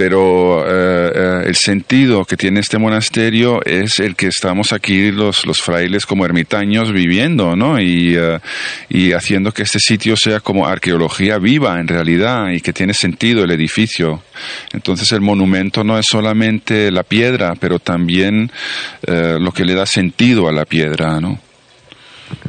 pero 0.01 0.65
eh, 0.67 1.11
eh, 1.13 1.43
el 1.45 1.55
sentido 1.55 2.25
que 2.25 2.35
tiene 2.35 2.59
este 2.59 2.79
monasterio 2.79 3.63
es 3.63 3.99
el 3.99 4.15
que 4.15 4.29
estamos 4.29 4.73
aquí 4.73 5.11
los, 5.11 5.45
los 5.45 5.61
frailes 5.61 6.07
como 6.07 6.25
ermitaños 6.25 6.91
viviendo, 6.91 7.55
¿no? 7.55 7.79
Y, 7.79 8.15
eh, 8.17 8.39
y 8.89 9.11
haciendo 9.11 9.51
que 9.51 9.61
este 9.61 9.77
sitio 9.77 10.17
sea 10.17 10.39
como 10.39 10.65
arqueología 10.65 11.37
viva 11.37 11.79
en 11.79 11.87
realidad 11.87 12.49
y 12.49 12.61
que 12.61 12.73
tiene 12.73 12.95
sentido 12.95 13.43
el 13.43 13.51
edificio. 13.51 14.23
Entonces 14.73 15.11
el 15.11 15.21
monumento 15.21 15.83
no 15.83 15.99
es 15.99 16.07
solamente 16.09 16.89
la 16.89 17.03
piedra, 17.03 17.53
pero 17.59 17.77
también 17.77 18.51
eh, 19.05 19.37
lo 19.39 19.51
que 19.51 19.65
le 19.65 19.75
da 19.75 19.85
sentido 19.85 20.49
a 20.49 20.51
la 20.51 20.65
piedra, 20.65 21.21
¿no? 21.21 21.50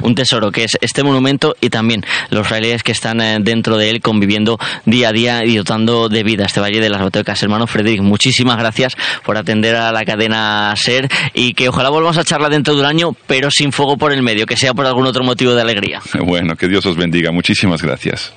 Un 0.01 0.15
tesoro 0.15 0.51
que 0.51 0.63
es 0.63 0.77
este 0.81 1.03
monumento 1.03 1.55
y 1.61 1.69
también 1.69 2.05
los 2.29 2.47
frailes 2.47 2.83
que 2.83 2.91
están 2.91 3.21
eh, 3.21 3.37
dentro 3.41 3.77
de 3.77 3.89
él 3.89 4.01
conviviendo 4.01 4.57
día 4.85 5.09
a 5.09 5.11
día 5.11 5.45
y 5.45 5.57
dotando 5.57 6.09
de 6.09 6.23
vida 6.23 6.45
este 6.45 6.59
Valle 6.59 6.79
de 6.79 6.89
las 6.89 7.01
Botecas. 7.01 7.41
Hermano 7.43 7.67
Frederic, 7.67 8.01
muchísimas 8.01 8.57
gracias 8.57 8.95
por 9.25 9.37
atender 9.37 9.75
a 9.75 9.91
la 9.91 10.03
cadena 10.03 10.73
SER 10.75 11.09
y 11.33 11.53
que 11.53 11.69
ojalá 11.69 11.89
volvamos 11.89 12.17
a 12.17 12.23
charlar 12.23 12.51
dentro 12.51 12.73
de 12.75 12.81
un 12.81 12.85
año, 12.85 13.15
pero 13.27 13.51
sin 13.51 13.71
fuego 13.71 13.97
por 13.97 14.11
el 14.11 14.23
medio, 14.23 14.45
que 14.45 14.57
sea 14.57 14.73
por 14.73 14.85
algún 14.85 15.05
otro 15.05 15.23
motivo 15.23 15.53
de 15.53 15.61
alegría. 15.61 16.01
Bueno, 16.25 16.55
que 16.55 16.67
Dios 16.67 16.85
os 16.85 16.97
bendiga. 16.97 17.31
Muchísimas 17.31 17.81
gracias. 17.81 18.33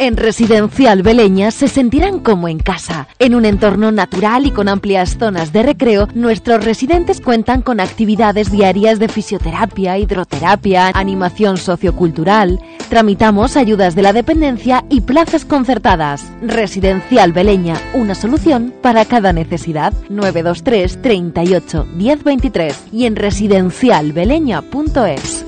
En 0.00 0.16
Residencial 0.16 1.02
Beleña 1.02 1.50
se 1.50 1.66
sentirán 1.66 2.20
como 2.20 2.46
en 2.46 2.60
casa. 2.60 3.08
En 3.18 3.34
un 3.34 3.44
entorno 3.44 3.90
natural 3.90 4.46
y 4.46 4.52
con 4.52 4.68
amplias 4.68 5.18
zonas 5.18 5.52
de 5.52 5.64
recreo, 5.64 6.06
nuestros 6.14 6.64
residentes 6.64 7.20
cuentan 7.20 7.62
con 7.62 7.80
actividades 7.80 8.52
diarias 8.52 9.00
de 9.00 9.08
fisioterapia, 9.08 9.98
hidroterapia, 9.98 10.92
animación 10.94 11.56
sociocultural. 11.56 12.60
Tramitamos 12.88 13.56
ayudas 13.56 13.96
de 13.96 14.02
la 14.02 14.12
dependencia 14.12 14.84
y 14.88 15.00
plazas 15.00 15.44
concertadas. 15.44 16.22
Residencial 16.42 17.32
Beleña, 17.32 17.74
una 17.92 18.14
solución 18.14 18.72
para 18.80 19.04
cada 19.04 19.32
necesidad. 19.32 19.92
923 20.08 21.02
38 21.02 21.88
1023 21.96 22.84
y 22.92 23.06
en 23.06 23.16
residencialbeleña.es. 23.16 25.44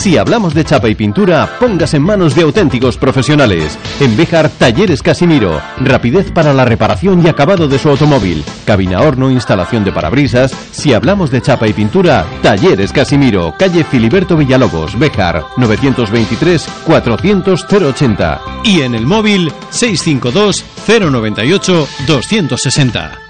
Si 0.00 0.16
hablamos 0.16 0.54
de 0.54 0.64
chapa 0.64 0.88
y 0.88 0.94
pintura, 0.94 1.58
pongas 1.60 1.92
en 1.92 2.00
manos 2.00 2.34
de 2.34 2.40
auténticos 2.40 2.96
profesionales. 2.96 3.78
En 4.00 4.16
Bejar, 4.16 4.48
Talleres 4.48 5.02
Casimiro. 5.02 5.60
Rapidez 5.78 6.32
para 6.32 6.54
la 6.54 6.64
reparación 6.64 7.22
y 7.22 7.28
acabado 7.28 7.68
de 7.68 7.78
su 7.78 7.90
automóvil. 7.90 8.42
Cabina 8.64 9.02
horno, 9.02 9.30
instalación 9.30 9.84
de 9.84 9.92
parabrisas. 9.92 10.52
Si 10.70 10.94
hablamos 10.94 11.30
de 11.30 11.42
chapa 11.42 11.68
y 11.68 11.74
pintura, 11.74 12.24
Talleres 12.40 12.94
Casimiro. 12.94 13.54
Calle 13.58 13.84
Filiberto 13.84 14.38
Villalobos, 14.38 14.98
Bejar. 14.98 15.44
923 15.58 16.66
400 16.86 17.66
080. 17.70 18.40
Y 18.64 18.80
en 18.80 18.94
el 18.94 19.04
móvil 19.04 19.52
652 19.68 20.64
098 20.88 21.88
260. 22.06 23.29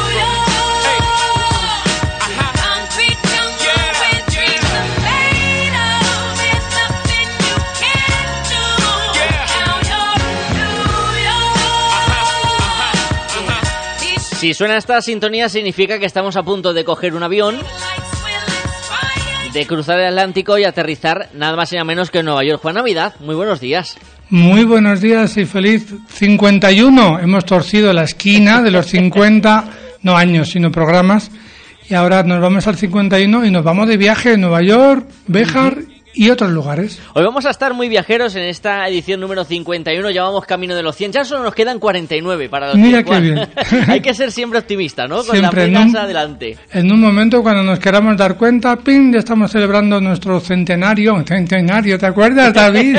Si 14.41 14.55
suena 14.55 14.75
esta 14.75 14.99
sintonía 15.03 15.49
significa 15.49 15.99
que 15.99 16.07
estamos 16.07 16.35
a 16.35 16.41
punto 16.41 16.73
de 16.73 16.83
coger 16.83 17.13
un 17.13 17.21
avión, 17.21 17.59
de 19.53 19.67
cruzar 19.67 19.99
el 19.99 20.07
Atlántico 20.07 20.57
y 20.57 20.63
aterrizar 20.63 21.29
nada 21.35 21.55
más 21.55 21.71
y 21.71 21.75
nada 21.75 21.85
menos 21.85 22.09
que 22.09 22.17
en 22.17 22.25
Nueva 22.25 22.43
York. 22.43 22.59
Juan 22.59 22.73
Navidad, 22.73 23.13
muy 23.19 23.35
buenos 23.35 23.59
días. 23.59 23.99
Muy 24.31 24.63
buenos 24.63 24.99
días 24.99 25.37
y 25.37 25.45
feliz 25.45 25.93
51. 26.07 27.19
Hemos 27.19 27.45
torcido 27.45 27.93
la 27.93 28.01
esquina 28.01 28.63
de 28.63 28.71
los 28.71 28.87
50, 28.87 29.65
no 30.01 30.17
años, 30.17 30.49
sino 30.49 30.71
programas. 30.71 31.29
Y 31.87 31.93
ahora 31.93 32.23
nos 32.23 32.41
vamos 32.41 32.65
al 32.65 32.77
51 32.77 33.45
y 33.45 33.51
nos 33.51 33.63
vamos 33.63 33.87
de 33.87 33.97
viaje 33.97 34.33
a 34.33 34.37
Nueva 34.37 34.63
York, 34.63 35.07
Béjar 35.27 35.77
y 36.13 36.29
otros 36.29 36.51
lugares. 36.51 36.99
Hoy 37.13 37.23
vamos 37.23 37.45
a 37.45 37.49
estar 37.51 37.73
muy 37.73 37.89
viajeros 37.89 38.35
en 38.35 38.43
esta 38.43 38.87
edición 38.87 39.19
número 39.19 39.43
51, 39.43 40.09
ya 40.11 40.23
vamos 40.23 40.45
camino 40.45 40.75
de 40.75 40.83
los 40.83 40.95
100, 40.95 41.11
ya 41.11 41.25
solo 41.25 41.43
nos 41.43 41.55
quedan 41.55 41.79
49 41.79 42.49
para 42.49 42.67
los 42.67 42.75
Mira 42.77 43.03
100. 43.03 43.05
qué 43.05 43.21
bien. 43.21 43.49
Hay 43.89 44.01
que 44.01 44.13
ser 44.13 44.31
siempre 44.31 44.59
optimista, 44.59 45.07
¿no? 45.07 45.23
Con 45.23 45.37
Siempre, 45.37 45.69
¿no? 45.69 45.79
penas 45.79 45.95
adelante. 45.95 46.57
En 46.71 46.91
un 46.91 46.99
momento 46.99 47.41
cuando 47.41 47.63
nos 47.63 47.79
queramos 47.79 48.17
dar 48.17 48.37
cuenta, 48.37 48.75
¡ping! 48.77 49.13
ya 49.13 49.19
estamos 49.19 49.51
celebrando 49.51 50.01
nuestro 50.01 50.39
centenario. 50.39 51.23
Centenario, 51.25 51.97
¿te 51.97 52.05
acuerdas, 52.05 52.53
David? 52.53 52.97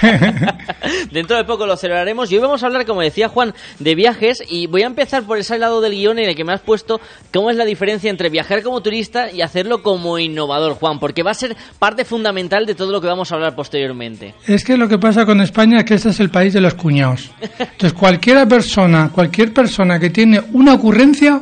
Dentro 1.10 1.36
de 1.36 1.44
poco 1.44 1.66
lo 1.66 1.76
celebraremos 1.76 2.30
y 2.30 2.36
hoy 2.36 2.42
vamos 2.42 2.62
a 2.62 2.66
hablar, 2.66 2.86
como 2.86 3.00
decía 3.00 3.28
Juan, 3.28 3.54
de 3.78 3.94
viajes 3.94 4.42
y 4.48 4.66
voy 4.66 4.82
a 4.82 4.86
empezar 4.86 5.22
por 5.24 5.38
ese 5.38 5.58
lado 5.58 5.80
del 5.80 5.92
guion 5.92 6.18
en 6.18 6.28
el 6.28 6.36
que 6.36 6.44
me 6.44 6.52
has 6.52 6.60
puesto 6.60 7.00
cómo 7.32 7.50
es 7.50 7.56
la 7.56 7.64
diferencia 7.64 8.10
entre 8.10 8.28
viajar 8.28 8.62
como 8.62 8.82
turista 8.82 9.30
y 9.30 9.42
hacerlo 9.42 9.82
como 9.82 10.18
innovador, 10.18 10.74
Juan, 10.74 10.98
porque 10.98 11.22
va 11.22 11.30
a 11.30 11.34
ser 11.34 11.56
parte 11.78 12.04
fundamental 12.04 12.49
de 12.50 12.74
todo 12.74 12.90
lo 12.90 13.00
que 13.00 13.06
vamos 13.06 13.30
a 13.30 13.36
hablar 13.36 13.54
posteriormente. 13.54 14.34
Es 14.46 14.64
que 14.64 14.76
lo 14.76 14.88
que 14.88 14.98
pasa 14.98 15.24
con 15.24 15.40
España 15.40 15.78
es 15.78 15.84
que 15.84 15.94
este 15.94 16.08
es 16.10 16.18
el 16.20 16.30
país 16.30 16.52
de 16.52 16.60
los 16.60 16.74
cuñados. 16.74 17.30
Entonces, 17.58 17.92
cualquier 17.92 18.46
persona, 18.48 19.10
cualquier 19.14 19.52
persona 19.54 19.98
que 20.00 20.10
tiene 20.10 20.40
una 20.52 20.74
ocurrencia, 20.74 21.40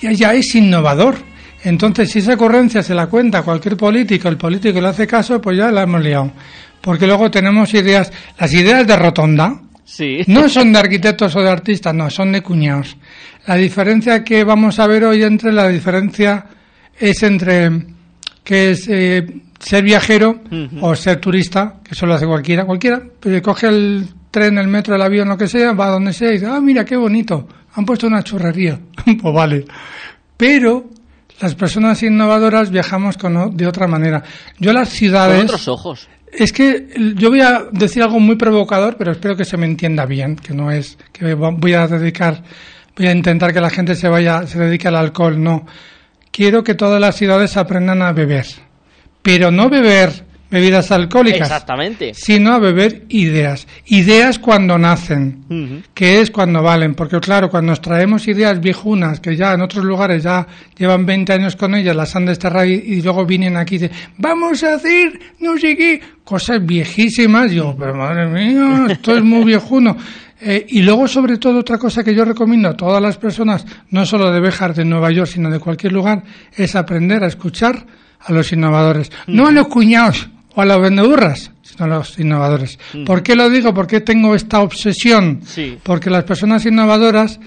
ya, 0.00 0.12
ya 0.12 0.34
es 0.34 0.54
innovador. 0.54 1.16
Entonces, 1.64 2.10
si 2.10 2.18
esa 2.18 2.34
ocurrencia 2.34 2.82
se 2.82 2.94
la 2.94 3.06
cuenta 3.06 3.42
cualquier 3.42 3.76
político, 3.76 4.28
el 4.28 4.36
político 4.36 4.80
le 4.80 4.88
hace 4.88 5.06
caso, 5.06 5.40
pues 5.40 5.56
ya 5.56 5.70
la 5.70 5.82
hemos 5.84 6.02
liado. 6.02 6.30
Porque 6.82 7.06
luego 7.06 7.30
tenemos 7.30 7.72
ideas, 7.72 8.12
las 8.38 8.52
ideas 8.52 8.86
de 8.86 8.96
rotonda, 8.96 9.60
Sí. 9.86 10.18
no 10.26 10.48
son 10.48 10.72
de 10.72 10.78
arquitectos 10.78 11.34
o 11.36 11.40
de 11.40 11.48
artistas, 11.50 11.94
no, 11.94 12.10
son 12.10 12.32
de 12.32 12.42
cuñados. 12.42 12.96
La 13.46 13.54
diferencia 13.56 14.22
que 14.22 14.44
vamos 14.44 14.78
a 14.78 14.86
ver 14.86 15.04
hoy 15.04 15.22
entre 15.22 15.52
la 15.52 15.68
diferencia 15.68 16.44
es 16.98 17.22
entre 17.22 17.70
que 18.44 18.72
es 18.72 18.86
eh, 18.88 19.26
ser 19.58 19.82
viajero 19.82 20.42
o 20.80 20.94
ser 20.94 21.20
turista, 21.20 21.80
que 21.82 21.94
eso 21.94 22.06
lo 22.06 22.14
hace 22.14 22.26
cualquiera, 22.26 22.66
cualquiera, 22.66 23.02
pues 23.18 23.40
coge 23.40 23.68
el 23.68 24.06
tren, 24.30 24.58
el 24.58 24.68
metro, 24.68 24.94
el 24.94 25.02
avión, 25.02 25.28
lo 25.28 25.38
que 25.38 25.48
sea, 25.48 25.72
va 25.72 25.86
a 25.86 25.90
donde 25.90 26.12
sea 26.12 26.28
y 26.28 26.34
dice, 26.34 26.46
ah, 26.46 26.60
mira 26.60 26.84
qué 26.84 26.96
bonito, 26.96 27.48
han 27.74 27.84
puesto 27.86 28.06
una 28.06 28.22
churrería, 28.22 28.78
pues 29.22 29.34
vale. 29.34 29.64
Pero 30.36 30.90
las 31.40 31.54
personas 31.54 32.02
innovadoras 32.02 32.70
viajamos 32.70 33.16
con, 33.16 33.56
de 33.56 33.66
otra 33.66 33.86
manera. 33.86 34.22
Yo 34.58 34.72
las 34.72 34.90
ciudades... 34.90 35.36
Con 35.36 35.46
otros 35.46 35.68
ojos. 35.68 36.08
Es 36.32 36.52
que 36.52 36.88
yo 37.16 37.30
voy 37.30 37.40
a 37.40 37.66
decir 37.70 38.02
algo 38.02 38.18
muy 38.18 38.34
provocador, 38.36 38.96
pero 38.98 39.12
espero 39.12 39.36
que 39.36 39.44
se 39.44 39.56
me 39.56 39.66
entienda 39.66 40.04
bien, 40.04 40.34
que 40.34 40.52
no 40.52 40.70
es 40.70 40.98
que 41.12 41.34
voy 41.34 41.72
a 41.74 41.86
dedicar, 41.86 42.42
voy 42.96 43.06
a 43.06 43.12
intentar 43.12 43.52
que 43.52 43.60
la 43.60 43.70
gente 43.70 43.94
se 43.94 44.08
vaya, 44.08 44.44
se 44.46 44.58
dedique 44.58 44.88
al 44.88 44.96
alcohol, 44.96 45.40
no. 45.40 45.64
Quiero 46.34 46.64
que 46.64 46.74
todas 46.74 47.00
las 47.00 47.14
ciudades 47.14 47.56
aprendan 47.56 48.02
a 48.02 48.12
beber, 48.12 48.44
pero 49.22 49.52
no 49.52 49.70
beber 49.70 50.24
bebidas 50.50 50.90
alcohólicas, 50.90 51.42
Exactamente. 51.42 52.12
sino 52.12 52.52
a 52.52 52.58
beber 52.58 53.04
ideas. 53.08 53.68
Ideas 53.86 54.40
cuando 54.40 54.76
nacen, 54.76 55.84
que 55.94 56.20
es 56.20 56.32
cuando 56.32 56.60
valen, 56.60 56.96
porque 56.96 57.20
claro, 57.20 57.48
cuando 57.50 57.70
nos 57.70 57.80
traemos 57.80 58.26
ideas 58.26 58.60
viejunas, 58.60 59.20
que 59.20 59.36
ya 59.36 59.52
en 59.52 59.60
otros 59.60 59.84
lugares 59.84 60.24
ya 60.24 60.44
llevan 60.76 61.06
20 61.06 61.32
años 61.32 61.54
con 61.54 61.72
ellas, 61.76 61.94
las 61.94 62.16
han 62.16 62.26
desterrado 62.26 62.66
y, 62.66 62.72
y 62.74 63.02
luego 63.02 63.24
vienen 63.24 63.56
aquí 63.56 63.76
y 63.76 63.78
dicen, 63.78 63.96
vamos 64.18 64.64
a 64.64 64.74
hacer 64.74 65.16
no 65.38 65.56
sé 65.56 65.76
qué, 65.76 66.00
cosas 66.24 66.66
viejísimas, 66.66 67.52
yo, 67.52 67.76
pero 67.78 67.94
madre 67.94 68.26
mía, 68.26 68.86
esto 68.90 69.16
es 69.16 69.22
muy 69.22 69.44
viejuno. 69.44 69.96
Eh, 70.46 70.66
y 70.68 70.82
luego, 70.82 71.08
sobre 71.08 71.38
todo, 71.38 71.60
otra 71.60 71.78
cosa 71.78 72.04
que 72.04 72.14
yo 72.14 72.22
recomiendo 72.22 72.68
a 72.68 72.76
todas 72.76 73.00
las 73.00 73.16
personas, 73.16 73.64
no 73.88 74.04
solo 74.04 74.30
de 74.30 74.40
Béjar, 74.40 74.74
de 74.74 74.84
Nueva 74.84 75.10
York, 75.10 75.30
sino 75.32 75.50
de 75.50 75.58
cualquier 75.58 75.92
lugar, 75.94 76.22
es 76.54 76.76
aprender 76.76 77.24
a 77.24 77.28
escuchar 77.28 77.86
a 78.20 78.30
los 78.30 78.52
innovadores. 78.52 79.10
No 79.26 79.46
a 79.46 79.52
los 79.52 79.68
cuñados 79.68 80.28
o 80.54 80.60
a 80.60 80.66
las 80.66 80.78
vendeburras, 80.80 81.50
sino 81.62 81.86
a 81.86 81.88
los 81.88 82.18
innovadores. 82.18 82.78
Mm. 82.92 83.04
¿Por 83.04 83.22
qué 83.22 83.34
lo 83.34 83.48
digo? 83.48 83.72
¿Por 83.72 83.86
qué 83.86 84.02
tengo 84.02 84.34
esta 84.34 84.60
obsesión? 84.60 85.40
Sí. 85.46 85.78
Porque 85.82 86.10
las 86.10 86.24
personas 86.24 86.66
innovadoras 86.66 87.40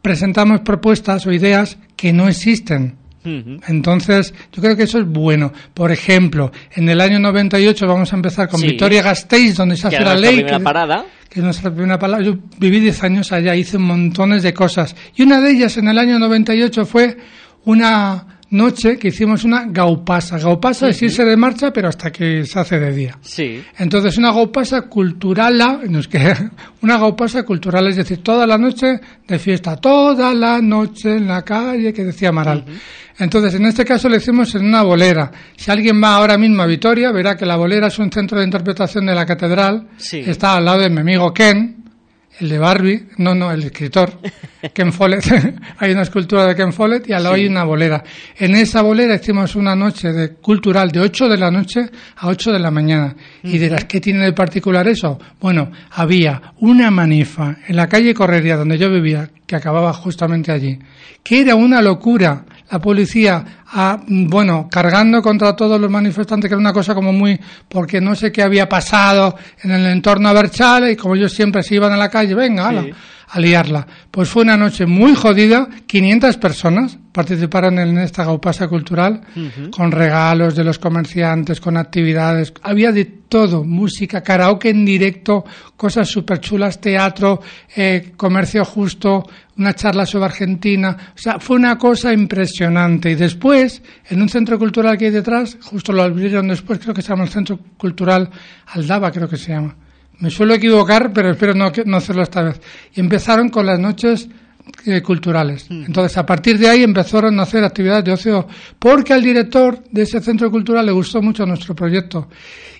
presentamos 0.00 0.60
propuestas 0.60 1.26
o 1.26 1.32
ideas 1.32 1.76
que 1.96 2.12
no 2.12 2.28
existen. 2.28 2.94
Entonces, 3.24 4.34
yo 4.52 4.62
creo 4.62 4.76
que 4.76 4.82
eso 4.84 4.98
es 4.98 5.06
bueno. 5.06 5.52
Por 5.72 5.90
ejemplo, 5.92 6.52
en 6.74 6.88
el 6.88 7.00
año 7.00 7.18
98 7.18 7.86
vamos 7.86 8.12
a 8.12 8.16
empezar 8.16 8.48
con 8.48 8.60
Sí. 8.60 8.68
Victoria 8.68 9.02
Gasteiz, 9.02 9.56
donde 9.56 9.76
se 9.76 9.86
hace 9.88 10.00
la 10.00 10.14
ley. 10.16 10.36
primera 10.36 10.58
que- 10.58 10.64
parada. 10.64 11.04
que 11.28 11.40
es 11.40 11.44
nuestra 11.44 11.70
primera 11.72 11.98
palabra. 11.98 12.24
Yo 12.24 12.36
viví 12.58 12.78
10 12.80 13.02
años 13.02 13.32
allá, 13.32 13.56
hice 13.56 13.76
montones 13.78 14.42
de 14.42 14.54
cosas. 14.54 14.94
Y 15.16 15.22
una 15.22 15.40
de 15.40 15.50
ellas 15.50 15.76
en 15.78 15.88
el 15.88 15.98
año 15.98 16.18
98 16.18 16.86
fue 16.86 17.16
una 17.64 18.33
noche 18.54 18.96
que 18.98 19.08
hicimos 19.08 19.44
una 19.44 19.66
gaupasa. 19.66 20.38
Gaupasa 20.38 20.88
es 20.88 20.96
Ujú. 20.96 21.04
irse 21.06 21.24
de 21.24 21.36
marcha, 21.36 21.72
pero 21.72 21.88
hasta 21.88 22.10
que 22.10 22.44
se 22.44 22.58
hace 22.58 22.78
de 22.78 22.92
día. 22.92 23.18
Sí. 23.20 23.62
Entonces, 23.78 24.16
una 24.18 24.32
gaupasa 24.32 24.82
cultural, 24.82 25.80
nos 25.90 26.08
queda 26.08 26.50
una 26.82 26.98
gaupasa 26.98 27.42
cultural, 27.42 27.86
es 27.88 27.96
decir, 27.96 28.22
toda 28.22 28.46
la 28.46 28.56
noche 28.58 28.98
de 29.26 29.38
fiesta, 29.38 29.76
toda 29.76 30.32
la 30.34 30.60
noche 30.60 31.16
en 31.16 31.26
la 31.28 31.42
calle, 31.42 31.92
que 31.92 32.04
decía 32.04 32.30
Amaral. 32.30 32.64
Entonces, 33.18 33.54
en 33.54 33.66
este 33.66 33.84
caso 33.84 34.08
lo 34.08 34.16
hicimos 34.16 34.54
en 34.56 34.64
una 34.64 34.82
bolera. 34.82 35.30
Si 35.56 35.70
alguien 35.70 36.02
va 36.02 36.16
ahora 36.16 36.36
mismo 36.36 36.62
a 36.62 36.66
Vitoria, 36.66 37.12
verá 37.12 37.36
que 37.36 37.46
la 37.46 37.54
bolera 37.56 37.86
es 37.86 37.98
un 37.98 38.10
centro 38.10 38.38
de 38.38 38.44
interpretación 38.44 39.06
de 39.06 39.14
la 39.14 39.24
catedral. 39.24 39.86
Sí. 39.96 40.18
Está 40.26 40.56
al 40.56 40.64
lado 40.64 40.80
de 40.80 40.90
mi 40.90 41.00
amigo 41.00 41.32
Ken, 41.32 41.83
el 42.40 42.48
de 42.48 42.58
Barbie, 42.58 43.06
no, 43.18 43.34
no, 43.34 43.50
el 43.52 43.62
escritor, 43.62 44.18
Ken 44.74 44.92
Follett. 44.92 45.24
hay 45.78 45.92
una 45.92 46.02
escultura 46.02 46.46
de 46.46 46.54
Ken 46.56 46.72
Follett 46.72 47.08
y 47.08 47.12
al 47.12 47.22
lado 47.22 47.34
Sí. 47.36 47.42
hay 47.42 47.46
una 47.48 47.64
bolera. 47.64 48.02
En 48.38 48.54
esa 48.56 48.82
bolera 48.82 49.14
hicimos 49.14 49.54
una 49.56 49.74
noche 49.76 50.12
de 50.12 50.30
cultural 50.34 50.90
de 50.90 51.00
8 51.00 51.28
de 51.28 51.36
la 51.38 51.50
noche 51.50 51.88
a 52.16 52.26
8 52.28 52.52
de 52.52 52.58
la 52.58 52.70
mañana. 52.70 53.14
Y 53.42 53.58
dirás, 53.58 53.84
¿qué 53.84 54.00
tiene 54.00 54.24
de 54.24 54.32
particular 54.32 54.86
eso? 54.88 55.18
Bueno, 55.40 55.70
había 55.92 56.54
una 56.60 56.90
manifa 56.90 57.56
en 57.68 57.76
la 57.76 57.88
calle 57.88 58.14
Correría, 58.14 58.56
donde 58.56 58.78
yo 58.78 58.90
vivía, 58.90 59.30
que 59.54 59.58
acababa 59.58 59.92
justamente 59.92 60.50
allí, 60.50 60.76
que 61.22 61.42
era 61.42 61.54
una 61.54 61.80
locura. 61.80 62.44
La 62.72 62.80
policía, 62.80 63.44
bueno, 64.08 64.68
cargando 64.68 65.22
contra 65.22 65.54
todos 65.54 65.80
los 65.80 65.88
manifestantes, 65.88 66.48
que 66.48 66.54
era 66.54 66.60
una 66.60 66.72
cosa 66.72 66.92
como 66.92 67.12
muy, 67.12 67.38
porque 67.68 68.00
no 68.00 68.16
sé 68.16 68.32
qué 68.32 68.42
había 68.42 68.68
pasado 68.68 69.36
en 69.62 69.70
el 69.70 69.86
entorno 69.86 70.28
a 70.28 70.32
Berchale, 70.32 70.90
y 70.90 70.96
como 70.96 71.14
ellos 71.14 71.32
siempre 71.32 71.62
se 71.62 71.76
iban 71.76 71.92
a 71.92 71.96
la 71.96 72.08
calle, 72.08 72.34
venga, 72.34 72.68
ala, 72.68 72.84
a 73.28 73.38
liarla. 73.38 73.86
Pues 74.10 74.28
fue 74.28 74.42
una 74.42 74.56
noche 74.56 74.86
muy 74.86 75.14
jodida, 75.14 75.68
500 75.86 76.36
personas 76.38 76.98
participaron 77.14 77.78
en 77.78 77.96
esta 77.98 78.24
gaupasa 78.24 78.66
cultural, 78.66 79.20
con 79.70 79.92
regalos 79.92 80.56
de 80.56 80.64
los 80.64 80.80
comerciantes, 80.80 81.60
con 81.60 81.76
actividades, 81.76 82.52
había 82.60 82.90
de 82.90 83.04
todo, 83.04 83.62
música, 83.62 84.20
karaoke 84.20 84.70
en 84.70 84.84
directo, 84.84 85.44
cosas 85.76 86.08
súper 86.08 86.40
chulas, 86.40 86.80
teatro, 86.80 87.40
eh, 87.76 88.14
comercio 88.16 88.64
justo, 88.64 89.24
una 89.56 89.74
charla 89.74 90.04
sobre 90.04 90.26
Argentina, 90.26 90.96
o 91.14 91.18
sea, 91.18 91.38
fue 91.38 91.56
una 91.56 91.78
cosa 91.78 92.12
impresionante. 92.12 93.10
Y 93.10 93.14
después, 93.14 93.82
en 94.08 94.22
un 94.22 94.28
centro 94.28 94.58
cultural 94.58 94.98
que 94.98 95.06
hay 95.06 95.10
detrás, 95.10 95.56
justo 95.62 95.92
lo 95.92 96.02
abrieron 96.02 96.48
después, 96.48 96.78
creo 96.78 96.94
que 96.94 97.02
se 97.02 97.08
llama 97.08 97.24
el 97.24 97.30
Centro 97.30 97.58
Cultural 97.76 98.28
Aldaba, 98.66 99.10
creo 99.12 99.28
que 99.28 99.36
se 99.36 99.52
llama. 99.52 99.76
Me 100.18 100.30
suelo 100.30 100.54
equivocar, 100.54 101.12
pero 101.12 101.30
espero 101.30 101.54
no, 101.54 101.72
no 101.84 101.96
hacerlo 101.96 102.22
esta 102.22 102.42
vez. 102.42 102.60
Y 102.94 103.00
empezaron 103.00 103.48
con 103.48 103.66
las 103.66 103.78
noches 103.78 104.28
eh, 104.86 105.02
culturales. 105.02 105.66
Entonces, 105.70 106.16
a 106.16 106.24
partir 106.24 106.58
de 106.58 106.68
ahí 106.68 106.82
empezaron 106.82 107.38
a 107.38 107.42
hacer 107.42 107.64
actividades 107.64 108.04
de 108.04 108.12
ocio, 108.12 108.48
porque 108.78 109.12
al 109.12 109.22
director 109.22 109.82
de 109.90 110.02
ese 110.02 110.20
centro 110.20 110.50
cultural 110.50 110.86
le 110.86 110.92
gustó 110.92 111.20
mucho 111.20 111.44
nuestro 111.46 111.74
proyecto. 111.74 112.28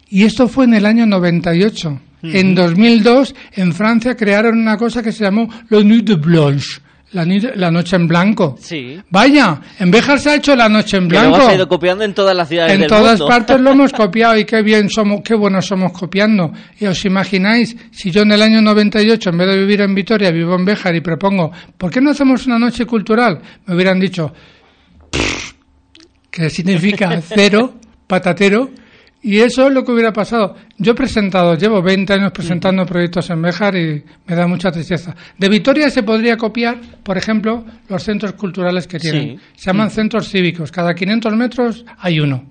Y 0.09 0.25
esto 0.25 0.49
fue 0.49 0.65
en 0.65 0.75
el 0.75 0.87
año 0.87 1.07
98. 1.07 2.01
En 2.33 2.55
2002, 2.55 3.35
en 3.53 3.73
Francia, 3.73 4.17
crearon 4.17 4.59
una 4.59 4.77
cosa 4.77 5.03
que 5.03 5.13
se 5.13 5.25
llamó 5.25 5.49
la 5.69 5.81
Nuit 5.83 6.07
de 6.09 6.15
Blanche, 6.15 6.81
la, 7.13 7.71
noche 7.71 7.95
en 7.95 8.09
blanco. 8.09 8.57
Sí. 8.61 8.99
Vaya, 9.11 9.61
en 9.79 9.91
Béjar 9.91 10.19
se 10.19 10.31
ha 10.31 10.35
hecho 10.35 10.57
la 10.57 10.69
noche 10.69 10.97
en 10.97 11.09
Que 11.09 11.15
lo 11.15 11.21
blanco. 11.21 11.37
hemos 11.43 11.55
ido 11.55 11.69
copiando 11.69 12.03
en 12.05 12.13
todas 12.13 12.35
las 12.35 12.49
ciudades 12.49 12.73
En 12.73 12.81
del 12.81 12.89
todas 12.89 13.21
mundo. 13.21 13.29
partes 13.29 13.61
lo 13.61 13.71
hemos 13.73 13.93
copiado 13.93 14.37
y 14.37 14.45
qué 14.45 14.63
bien 14.63 14.89
somos, 14.89 15.21
qué 15.25 15.35
buenos 15.37 15.67
somos 15.67 15.93
copiando. 15.93 16.51
Y 16.81 16.87
os 16.87 17.05
imagináis, 17.05 17.77
si 17.93 18.11
yo 18.11 18.23
en 18.23 18.33
el 18.33 18.43
año 18.43 18.61
98, 18.63 19.31
en 19.31 19.39
vez 19.39 19.49
de 19.49 19.57
vivir 19.59 19.81
en 19.83 19.95
Vitoria, 19.95 20.31
vivo 20.33 20.57
en 20.57 20.65
Béjar 20.65 20.95
y 20.97 21.01
propongo, 21.03 21.53
¿por 21.79 21.91
qué 21.91 22.01
no 22.01 22.11
hacemos 22.11 22.47
una 22.47 22.59
noche 22.59 22.85
cultural? 22.85 23.41
Me 23.67 23.75
hubieran 23.77 24.01
dicho, 24.01 24.33
que 26.31 26.51
significa 26.51 27.21
cero, 27.23 27.75
patatero, 28.09 28.71
y 29.25 29.39
eso 29.41 29.67
es 29.67 29.73
lo 29.75 29.83
que 29.85 29.91
hubiera 29.93 30.13
pasado. 30.13 30.55
Yo 30.79 30.93
he 30.93 30.95
presentado, 30.95 31.55
llevo 31.57 31.83
20 31.83 32.13
años 32.13 32.31
presentando 32.33 32.85
proyectos 32.87 33.29
en 33.31 33.41
Béjar 33.43 33.75
y 33.75 34.05
me 34.27 34.35
da 34.37 34.47
mucha 34.47 34.71
tristeza. 34.71 35.17
De 35.39 35.49
Vitoria 35.49 35.89
se 35.91 36.03
podría 36.03 36.37
copiar, 36.37 36.79
por 37.03 37.17
ejemplo, 37.19 37.65
los 37.89 38.03
centros 38.03 38.35
culturales 38.35 38.87
que 38.87 38.99
tienen. 39.01 39.39
Sí. 39.39 39.45
Se 39.57 39.67
llaman 39.71 39.91
centros 39.91 40.29
cívicos. 40.29 40.71
Cada 40.71 40.95
500 40.95 41.35
metros 41.35 41.85
hay 41.99 42.21
uno 42.21 42.45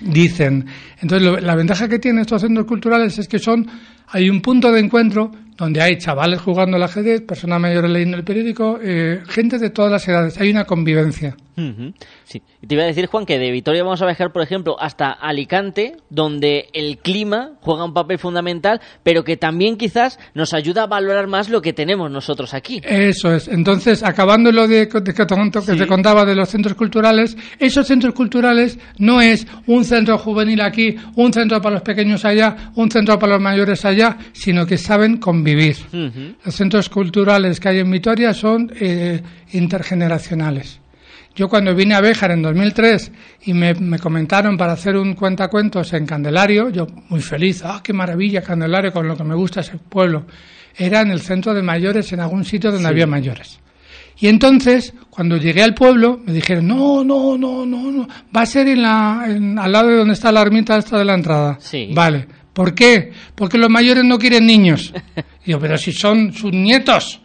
dicen. 0.00 0.66
Entonces, 1.00 1.26
lo- 1.26 1.38
la 1.40 1.54
ventaja 1.54 1.88
que 1.88 1.98
tienen 1.98 2.20
estos 2.22 2.42
centros 2.42 2.66
culturales 2.66 3.18
es 3.18 3.28
que 3.28 3.38
son, 3.38 3.66
hay 4.08 4.28
un 4.30 4.40
punto 4.40 4.70
de 4.72 4.80
encuentro 4.80 5.30
donde 5.56 5.80
hay 5.80 5.98
chavales 5.98 6.40
jugando 6.40 6.76
al 6.76 6.82
ajedrez, 6.82 7.22
personas 7.22 7.60
mayores 7.60 7.90
leyendo 7.90 8.16
el 8.16 8.24
periódico, 8.24 8.78
eh, 8.82 9.22
gente 9.28 9.58
de 9.58 9.70
todas 9.70 9.90
las 9.90 10.06
edades, 10.08 10.40
hay 10.40 10.50
una 10.50 10.64
convivencia. 10.64 11.36
Ujú. 11.56 11.92
Sí. 12.24 12.42
Y 12.60 12.66
te 12.66 12.74
iba 12.74 12.82
a 12.82 12.86
decir, 12.86 13.06
Juan, 13.06 13.26
que 13.26 13.38
de 13.38 13.52
Vitoria 13.52 13.84
vamos 13.84 14.02
a 14.02 14.06
viajar, 14.06 14.32
por 14.32 14.42
ejemplo, 14.42 14.74
hasta 14.80 15.12
Alicante, 15.12 15.96
donde 16.10 16.66
el 16.72 16.98
clima 16.98 17.52
juega 17.60 17.84
un 17.84 17.94
papel 17.94 18.18
fundamental, 18.18 18.80
pero 19.04 19.22
que 19.22 19.36
también 19.36 19.76
quizás 19.76 20.18
nos 20.34 20.52
ayuda 20.52 20.82
a 20.82 20.86
valorar 20.88 21.28
más 21.28 21.48
lo 21.48 21.62
que 21.62 21.72
tenemos 21.72 22.10
nosotros 22.10 22.54
aquí. 22.54 22.80
Eso 22.82 23.32
es. 23.32 23.46
Entonces, 23.46 24.02
acabando 24.02 24.50
lo 24.50 24.66
de, 24.66 24.86
de 24.86 24.88
que, 24.88 25.02
que 25.04 25.76
te 25.76 25.86
contaba 25.86 26.24
de 26.24 26.34
los 26.34 26.48
centros 26.48 26.74
culturales, 26.74 27.36
esos 27.60 27.86
centros 27.86 28.14
culturales 28.14 28.76
no 28.98 29.20
es 29.20 29.46
un 29.68 29.84
centro 29.84 30.18
juvenil 30.18 30.60
aquí, 30.60 30.96
un 31.14 31.32
centro 31.32 31.60
para 31.60 31.74
los 31.74 31.82
pequeños 31.82 32.24
allá, 32.24 32.72
un 32.74 32.90
centro 32.90 33.16
para 33.16 33.34
los 33.34 33.42
mayores 33.42 33.84
allá, 33.84 34.16
sino 34.32 34.66
que 34.66 34.76
saben 34.76 35.18
convivir. 35.18 35.43
Los 36.44 36.54
centros 36.54 36.88
culturales 36.88 37.60
que 37.60 37.68
hay 37.68 37.78
en 37.80 37.90
Vitoria 37.90 38.32
son 38.34 38.72
eh, 38.80 39.20
intergeneracionales. 39.52 40.80
Yo 41.36 41.48
cuando 41.48 41.74
vine 41.74 41.94
a 41.94 42.00
Béjar 42.00 42.30
en 42.30 42.42
2003 42.42 43.10
y 43.46 43.54
me, 43.54 43.74
me 43.74 43.98
comentaron 43.98 44.56
para 44.56 44.72
hacer 44.72 44.96
un 44.96 45.14
cuentacuentos 45.14 45.92
en 45.92 46.06
Candelario, 46.06 46.70
yo 46.70 46.86
muy 47.08 47.20
feliz, 47.20 47.62
ah, 47.64 47.80
qué 47.82 47.92
maravilla 47.92 48.40
Candelario, 48.40 48.92
con 48.92 49.08
lo 49.08 49.16
que 49.16 49.24
me 49.24 49.34
gusta 49.34 49.60
ese 49.60 49.76
pueblo. 49.76 50.26
Era 50.76 51.00
en 51.00 51.10
el 51.10 51.20
centro 51.20 51.52
de 51.52 51.62
mayores, 51.62 52.12
en 52.12 52.20
algún 52.20 52.44
sitio 52.44 52.70
donde 52.70 52.86
Sí. 52.86 52.90
había 52.92 53.06
mayores. 53.08 53.58
Y 54.20 54.28
entonces, 54.28 54.94
cuando 55.10 55.36
llegué 55.36 55.64
al 55.64 55.74
pueblo, 55.74 56.20
me 56.24 56.32
dijeron, 56.32 56.68
no, 56.68 57.02
no, 57.02 57.36
no, 57.36 57.66
no, 57.66 57.90
no, 57.90 58.08
va 58.34 58.42
a 58.42 58.46
ser 58.46 58.68
en 58.68 58.82
la, 58.82 59.24
en- 59.26 59.58
al 59.58 59.72
lado 59.72 59.88
de 59.88 59.96
donde 59.96 60.14
está 60.14 60.30
la 60.30 60.40
ermita 60.40 60.76
esta 60.76 60.96
de 60.98 61.04
la 61.04 61.14
entrada. 61.14 61.56
Sí. 61.58 61.88
Vale. 61.92 62.28
¿Por 62.54 62.74
qué? 62.74 63.12
Porque 63.34 63.58
los 63.58 63.68
mayores 63.68 64.04
no 64.04 64.18
quieren 64.18 64.46
niños. 64.46 64.92
Y 65.46 65.50
yo, 65.50 65.60
pero 65.60 65.76
si 65.76 65.92
son 65.92 66.32
sus 66.32 66.50
nietos. 66.52 67.20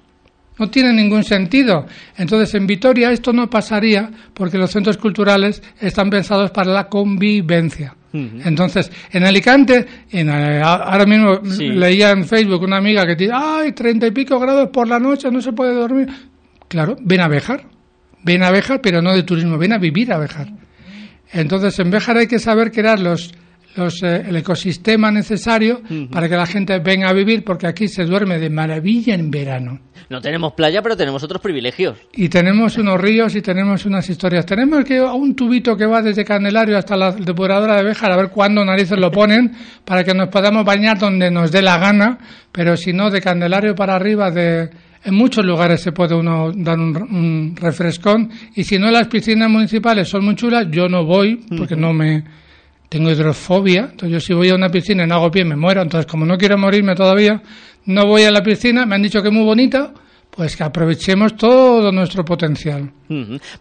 No 0.57 0.69
tiene 0.69 0.91
ningún 0.91 1.23
sentido. 1.23 1.85
Entonces, 2.17 2.53
en 2.55 2.67
Vitoria 2.67 3.13
esto 3.13 3.31
no 3.31 3.49
pasaría 3.49 4.11
porque 4.33 4.57
los 4.57 4.69
centros 4.71 4.97
culturales 4.97 5.63
están 5.79 6.09
pensados 6.09 6.51
para 6.51 6.69
la 6.73 6.89
convivencia. 6.89 7.95
Entonces, 8.11 8.91
en 9.13 9.23
Alicante, 9.23 9.85
en, 10.11 10.27
eh, 10.29 10.61
ahora 10.61 11.05
mismo 11.05 11.39
Sí. 11.45 11.69
leía 11.69 12.09
en 12.11 12.25
Facebook 12.25 12.61
una 12.63 12.75
amiga 12.77 13.05
que 13.07 13.15
dice, 13.15 13.31
ay, 13.33 13.71
treinta 13.71 14.07
y 14.07 14.11
pico 14.11 14.37
grados 14.37 14.67
por 14.69 14.85
la 14.89 14.99
noche, 14.99 15.31
no 15.31 15.39
se 15.41 15.53
puede 15.53 15.73
dormir. 15.75 16.09
Claro, 16.67 16.97
ven 16.99 17.21
a 17.21 17.27
Béjar. 17.29 17.63
Ven 18.23 18.43
a 18.43 18.51
Béjar, 18.51 18.81
pero 18.81 19.01
no 19.01 19.13
de 19.13 19.23
turismo, 19.23 19.57
ven 19.57 19.71
a 19.71 19.77
vivir 19.77 20.11
a 20.11 20.17
Béjar. 20.17 20.49
Entonces, 21.31 21.79
en 21.79 21.89
Béjar 21.91 22.17
hay 22.17 22.27
que 22.27 22.39
saber 22.39 22.71
crear 22.71 22.99
los, 22.99 23.31
los, 23.79 24.03
eh, 24.03 24.25
el 24.27 24.35
ecosistema 24.35 25.11
necesario 25.11 25.81
para 26.11 26.29
que 26.29 26.35
la 26.35 26.45
gente 26.45 26.77
venga 26.79 27.09
a 27.09 27.13
vivir, 27.13 27.43
porque 27.43 27.67
aquí 27.67 27.87
se 27.87 28.05
duerme 28.05 28.37
de 28.37 28.49
maravilla 28.49 29.15
en 29.15 29.31
verano. 29.31 29.79
No 30.09 30.21
tenemos 30.21 30.53
playa, 30.53 30.81
pero 30.81 30.97
tenemos 30.97 31.23
otros 31.23 31.41
privilegios. 31.41 31.97
Y 32.13 32.29
tenemos 32.29 32.77
unos 32.79 32.99
ríos 32.99 33.35
y 33.35 33.41
tenemos 33.41 33.85
unas 33.85 34.09
historias. 34.09 34.45
Tenemos 34.45 34.83
que 34.83 34.99
un 34.99 35.35
tubito 35.35 35.77
que 35.77 35.85
va 35.85 36.01
desde 36.01 36.25
Candelario 36.25 36.77
hasta 36.77 36.97
la 36.97 37.11
depuradora 37.11 37.75
de 37.77 37.83
Béjar 37.83 38.11
a 38.11 38.17
ver 38.17 38.29
cuándo 38.29 38.65
narices 38.65 38.97
lo 38.97 39.11
ponen 39.11 39.51
para 39.85 40.03
que 40.03 40.13
nos 40.13 40.29
podamos 40.29 40.65
bañar 40.65 40.97
donde 40.97 41.29
nos 41.29 41.51
dé 41.51 41.61
la 41.61 41.77
gana, 41.77 42.17
pero 42.51 42.75
si 42.75 42.91
no, 42.91 43.09
de 43.09 43.21
Candelario 43.21 43.75
para 43.75 43.95
arriba, 43.95 44.31
de 44.31 44.69
en 45.01 45.15
muchos 45.15 45.45
lugares 45.45 45.81
se 45.81 45.91
puede 45.91 46.13
uno 46.13 46.51
dar 46.53 46.77
un, 46.77 46.95
un 46.97 47.55
refrescón 47.55 48.29
y 48.55 48.65
si 48.65 48.77
no 48.77 48.91
las 48.91 49.07
piscinas 49.07 49.49
municipales 49.49 50.09
son 50.09 50.25
muy 50.25 50.35
chulas, 50.35 50.67
yo 50.69 50.89
no 50.89 51.05
voy 51.05 51.37
porque 51.57 51.77
no 51.77 51.93
me 51.93 52.23
tengo 52.89 53.11
hidrofobia, 53.11 53.89
entonces 53.91 54.09
yo 54.11 54.19
si 54.19 54.33
voy 54.33 54.49
a 54.49 54.55
una 54.55 54.69
piscina 54.69 55.03
y 55.03 55.07
no 55.07 55.15
hago 55.15 55.31
pie 55.31 55.45
me 55.45 55.55
muero, 55.55 55.81
entonces 55.81 56.09
como 56.09 56.25
no 56.25 56.37
quiero 56.37 56.57
morirme 56.57 56.95
todavía, 56.95 57.41
no 57.85 58.05
voy 58.07 58.23
a 58.23 58.31
la 58.31 58.41
piscina, 58.43 58.85
me 58.85 58.95
han 58.95 59.03
dicho 59.03 59.21
que 59.21 59.27
es 59.29 59.33
muy 59.33 59.43
bonita, 59.45 59.93
pues 60.31 60.55
que 60.55 60.63
aprovechemos 60.63 61.35
todo 61.35 61.91
nuestro 61.91 62.23
potencial. 62.23 62.91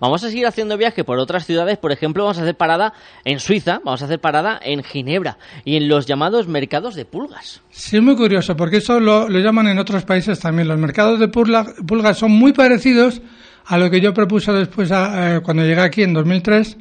Vamos 0.01 0.23
a 0.23 0.29
seguir 0.29 0.47
haciendo 0.47 0.77
viaje 0.77 1.03
por 1.03 1.19
otras 1.19 1.47
ciudades. 1.47 1.79
Por 1.79 1.93
ejemplo, 1.93 2.25
vamos 2.25 2.39
a 2.39 2.43
hacer 2.43 2.57
parada 2.57 2.93
en 3.25 3.41
Suiza, 3.41 3.81
vamos 3.85 4.03
a 4.03 4.05
hacer 4.05 4.21
parada 4.21 4.61
en 4.63 4.83
Ginebra 4.85 5.39
y 5.65 5.77
en 5.77 5.89
los 5.89 6.07
llamados 6.07 6.47
mercados 6.47 6.95
de 6.95 7.05
pulgas. 7.07 7.63
Sí, 7.71 7.97
es 7.97 8.03
muy 8.03 8.17
curioso, 8.17 8.55
porque 8.55 8.77
eso 8.77 9.01
lo, 9.01 9.29
lo 9.29 9.39
llaman 9.41 9.67
en 9.69 9.79
otros 9.79 10.05
países 10.05 10.39
también. 10.41 10.69
Los 10.69 10.79
mercados 10.79 11.19
de 11.19 11.29
pulga- 11.31 11.75
pulgas 11.87 12.19
son 12.19 12.33
muy 12.33 12.53
parecidos 12.53 13.23
a 13.65 13.79
lo 13.79 13.91
que 13.91 14.01
yo 14.03 14.13
propuse 14.15 14.53
después 14.53 14.93
a- 14.93 15.37
eh, 15.37 15.41
cuando 15.41 15.65
llegué 15.65 15.81
aquí 15.81 16.03
en 16.03 16.13
2003. 16.13 16.77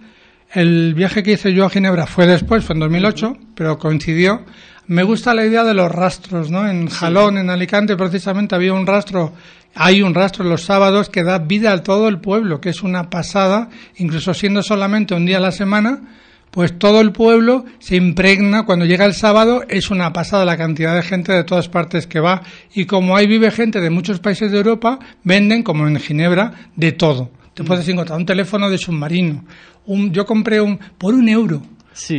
El 0.54 0.93
viaje 0.93 1.24
que 1.24 1.34
hice 1.34 1.54
yo 1.54 1.66
a 1.66 1.70
Ginebra 1.70 2.08
fue 2.08 2.26
después, 2.26 2.64
fue 2.64 2.74
en 2.74 2.80
2008, 2.80 3.38
pero 3.54 3.78
coincidió. 3.78 4.45
Me 4.88 5.04
gusta 5.04 5.34
la 5.34 5.45
idea 5.45 5.66
de 5.66 5.74
los 5.74 5.91
rastros, 5.91 6.50
¿no? 6.50 6.66
En 6.70 6.88
Jalón, 6.88 7.38
en 7.38 7.50
Alicante, 7.50 7.98
precisamente 7.98 8.56
había 8.56 8.74
un 8.74 8.88
rastro, 8.88 9.34
hay 9.76 10.02
un 10.02 10.16
rastro 10.16 10.45
los 10.45 10.64
sábados 10.64 11.10
que 11.10 11.24
da 11.24 11.39
vida 11.39 11.74
a 11.74 11.84
todo 11.84 12.08
el 12.08 12.20
pueblo, 12.20 12.62
que 12.62 12.70
es 12.70 12.82
una 12.82 13.10
pasada, 13.10 13.70
incluso 13.98 14.34
siendo 14.34 14.64
solamente 14.64 15.14
un 15.14 15.26
día 15.26 15.38
a 15.38 15.41
la 15.41 15.52
semana, 15.52 16.02
pues 16.50 16.80
todo 16.80 17.02
el 17.02 17.12
pueblo 17.12 17.66
se 17.80 17.98
impregna, 17.98 18.64
cuando 18.64 18.86
llega 18.86 19.04
el 19.04 19.14
sábado 19.14 19.64
es 19.68 19.91
una 19.91 20.14
pasada 20.14 20.45
la 20.45 20.56
cantidad 20.56 20.95
de 20.95 21.04
gente 21.04 21.34
de 21.34 21.43
todas 21.43 21.68
partes 21.68 22.08
que 22.08 22.22
va 22.22 22.41
y 22.74 22.86
como 22.86 23.18
ahí 23.18 23.28
vive 23.28 23.52
gente 23.52 23.82
de 23.82 23.89
muchos 23.89 24.22
países 24.22 24.50
de 24.50 24.60
Europa, 24.60 24.98
venden, 25.26 25.62
como 25.62 25.86
en 25.89 26.00
Ginebra, 26.00 26.70
de 26.78 26.93
todo. 26.93 27.32
Te 27.58 27.64
puedes 27.64 27.88
encontrar 27.89 28.20
un 28.20 28.26
teléfono 28.26 28.70
de 28.70 28.78
submarino. 28.78 29.43
Un, 29.88 30.12
yo 30.14 30.26
compré 30.26 30.62
un 30.62 30.78
por 30.97 31.14
un 31.16 31.28
euro 31.28 31.62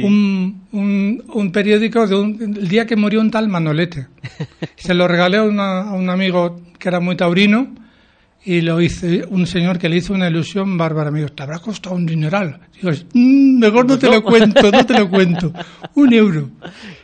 un, 0.03 0.63
un, 0.73 1.23
un, 1.33 1.53
periódico 1.53 2.05
de 2.09 2.17
un, 2.17 2.57
el 2.57 2.67
día 2.69 2.85
que 2.85 2.97
murió 2.97 3.21
un 3.21 3.31
tal 3.31 3.49
Manolete. 3.49 4.09
Se 4.77 4.93
lo 4.95 5.07
regalé 5.07 5.37
a, 5.37 5.45
una- 5.45 5.83
a 5.83 5.93
un 5.93 6.11
amigo 6.11 6.61
que 6.81 6.89
era 6.89 6.99
muy 6.99 7.17
taurino 7.17 7.75
y 8.45 8.61
lo 8.63 8.81
hice 8.81 9.25
un 9.31 9.47
señor 9.47 9.79
que 9.79 9.89
le 9.89 9.97
hizo 9.99 10.13
una 10.15 10.29
ilusión 10.29 10.77
bárbara. 10.77 11.13
Me 11.13 11.21
dijo, 11.21 11.31
te 11.33 11.45
habrá 11.45 11.61
costado 11.61 11.95
un 11.95 12.07
dineral. 12.07 12.59
Digo, 12.75 12.91
"Mm, 13.15 13.59
mejor 13.61 13.87
no 13.87 13.99
te 13.99 14.09
lo 14.11 14.21
cuento, 14.25 14.71
no 14.73 14.85
te 14.85 14.99
lo 14.99 15.09
cuento. 15.17 15.53
Un 15.95 16.13
euro. 16.13 16.51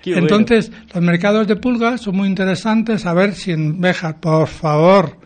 Qué 0.03 0.11
bueno. 0.13 0.27
Entonces, 0.27 0.73
los 0.93 1.05
mercados 1.05 1.47
de 1.47 1.55
pulgas 1.55 2.01
son 2.01 2.17
muy 2.17 2.27
interesantes. 2.29 3.07
A 3.07 3.15
ver 3.15 3.35
si 3.35 3.53
en 3.53 3.81
Béjar, 3.81 4.19
por 4.19 4.49
favor, 4.49 5.19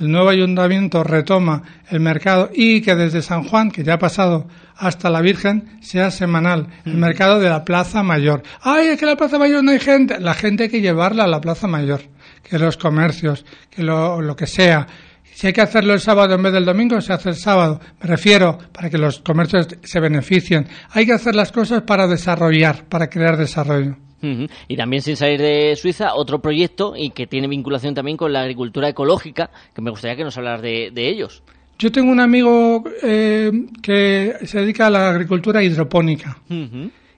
el 0.00 0.10
nuevo 0.10 0.28
ayuntamiento 0.28 1.02
retoma 1.02 1.62
el 1.90 2.00
mercado 2.00 2.50
y 2.54 2.80
que 2.80 2.94
desde 2.94 3.22
San 3.22 3.44
Juan, 3.44 3.70
que 3.70 3.82
ya 3.82 3.94
ha 3.94 3.98
pasado 3.98 4.46
hasta 4.76 5.10
la 5.10 5.20
Virgen, 5.20 5.78
sea 5.80 6.10
semanal. 6.10 6.68
El 6.84 6.94
mercado 6.94 7.40
de 7.40 7.48
la 7.48 7.64
Plaza 7.64 8.02
Mayor. 8.02 8.42
¡Ay, 8.62 8.88
es 8.88 8.98
que 8.98 9.04
en 9.04 9.10
la 9.10 9.16
Plaza 9.16 9.38
Mayor 9.38 9.64
no 9.64 9.72
hay 9.72 9.80
gente! 9.80 10.20
La 10.20 10.34
gente 10.34 10.64
hay 10.64 10.68
que 10.68 10.80
llevarla 10.80 11.24
a 11.24 11.28
la 11.28 11.40
Plaza 11.40 11.66
Mayor. 11.66 12.02
Que 12.42 12.58
los 12.58 12.76
comercios, 12.76 13.44
que 13.70 13.82
lo, 13.82 14.20
lo 14.20 14.36
que 14.36 14.46
sea. 14.46 14.86
Si 15.34 15.48
hay 15.48 15.52
que 15.52 15.62
hacerlo 15.62 15.94
el 15.94 16.00
sábado 16.00 16.34
en 16.34 16.42
vez 16.42 16.52
del 16.52 16.64
domingo, 16.64 17.00
se 17.00 17.12
hace 17.12 17.30
el 17.30 17.36
sábado. 17.36 17.80
Me 18.00 18.08
refiero 18.08 18.58
para 18.72 18.90
que 18.90 18.98
los 18.98 19.20
comercios 19.20 19.68
se 19.82 20.00
beneficien. 20.00 20.66
Hay 20.90 21.06
que 21.06 21.12
hacer 21.12 21.34
las 21.34 21.52
cosas 21.52 21.82
para 21.82 22.06
desarrollar, 22.06 22.84
para 22.88 23.08
crear 23.08 23.36
desarrollo. 23.36 23.96
Y 24.20 24.76
también 24.76 25.02
sin 25.02 25.16
salir 25.16 25.40
de 25.40 25.76
Suiza, 25.76 26.14
otro 26.14 26.40
proyecto 26.40 26.94
y 26.96 27.10
que 27.10 27.26
tiene 27.26 27.48
vinculación 27.48 27.94
también 27.94 28.16
con 28.16 28.32
la 28.32 28.40
agricultura 28.40 28.88
ecológica, 28.88 29.50
que 29.74 29.82
me 29.82 29.90
gustaría 29.90 30.16
que 30.16 30.24
nos 30.24 30.36
hablas 30.36 30.60
de, 30.60 30.90
de 30.92 31.08
ellos. 31.08 31.42
Yo 31.78 31.92
tengo 31.92 32.10
un 32.10 32.18
amigo 32.18 32.82
eh, 33.02 33.52
que 33.80 34.34
se 34.44 34.60
dedica 34.60 34.88
a 34.88 34.90
la 34.90 35.10
agricultura 35.10 35.62
hidropónica. 35.62 36.38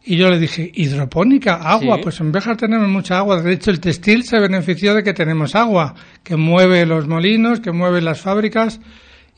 Y 0.05 0.17
yo 0.17 0.29
le 0.29 0.39
dije, 0.39 0.71
¿hidropónica? 0.75 1.57
¿Agua? 1.57 1.97
Sí. 1.97 2.03
Pues 2.03 2.21
en 2.21 2.31
Béjar 2.31 2.59
tenemos 2.59 2.89
mucha 2.89 3.19
agua. 3.19 3.41
De 3.41 3.55
hecho, 3.55 3.71
el 3.71 3.81
textil 3.81 4.25
se 4.25 4.39
benefició 4.39 4.95
de 4.95 5.03
que 5.03 5.15
tenemos 5.15 5.55
agua, 5.55 5.95
que 6.23 6.37
mueve 6.37 6.85
los 6.85 7.07
molinos, 7.07 7.61
que 7.61 7.73
mueve 7.73 8.03
las 8.03 8.21
fábricas 8.21 8.81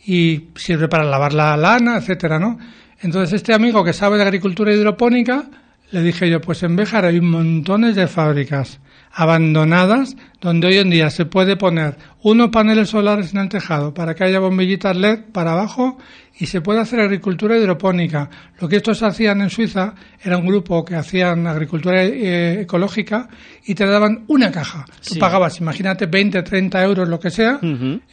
y 0.05 0.49
sirve 0.57 0.89
para 0.89 1.05
lavar 1.05 1.35
la 1.35 1.57
lana, 1.57 1.99
etcétera, 1.99 2.41
¿no? 2.41 2.59
Entonces, 3.01 3.35
este 3.35 3.55
amigo 3.55 3.85
que 3.85 3.93
sabe 3.93 4.17
de 4.17 4.25
agricultura 4.25 4.73
hidropónica, 4.73 5.45
le 5.93 6.03
dije 6.03 6.29
yo, 6.29 6.41
pues 6.41 6.63
en 6.63 6.75
Béjar 6.75 7.05
hay 7.05 7.21
montones 7.21 7.95
de 7.95 8.09
fábricas 8.09 8.81
abandonadas 9.13 10.17
donde 10.41 10.67
hoy 10.69 10.79
en 10.79 10.89
día 10.89 11.11
se 11.11 11.27
puede 11.27 11.57
poner 11.57 11.99
unos 12.23 12.49
paneles 12.49 12.89
solares 12.89 13.35
en 13.35 13.41
el 13.41 13.49
tejado 13.51 13.93
para 13.93 14.15
que 14.15 14.25
haya 14.25 14.41
bombillitas 14.41 14.97
LED 14.97 15.21
para 15.33 15.53
abajo 15.53 15.99
y 16.39 16.47
se 16.47 16.61
puede 16.61 16.81
hacer 16.81 16.99
agricultura 17.01 17.57
hidropónica. 17.57 18.29
Lo 18.61 18.69
que 18.69 18.77
estos 18.77 19.03
hacían 19.03 19.43
en 19.43 19.51
Suiza 19.51 19.95
era 20.23 20.39
un 20.39 20.47
grupo 20.47 20.85
que 20.85 20.95
hacían 20.97 21.47
agricultura 21.47 22.03
eh, 22.05 22.63
ecológica 22.63 23.29
y 23.67 23.75
te 23.75 23.85
daban 23.87 24.25
una 24.29 24.51
caja. 24.51 24.85
Tú 25.07 25.15
Sí. 25.15 25.19
pagabas, 25.21 25.61
imagínate, 25.61 26.07
20, 26.07 26.43
30 26.43 26.83
euros, 26.85 27.09
lo 27.09 27.21
que 27.21 27.31
sea, 27.31 27.61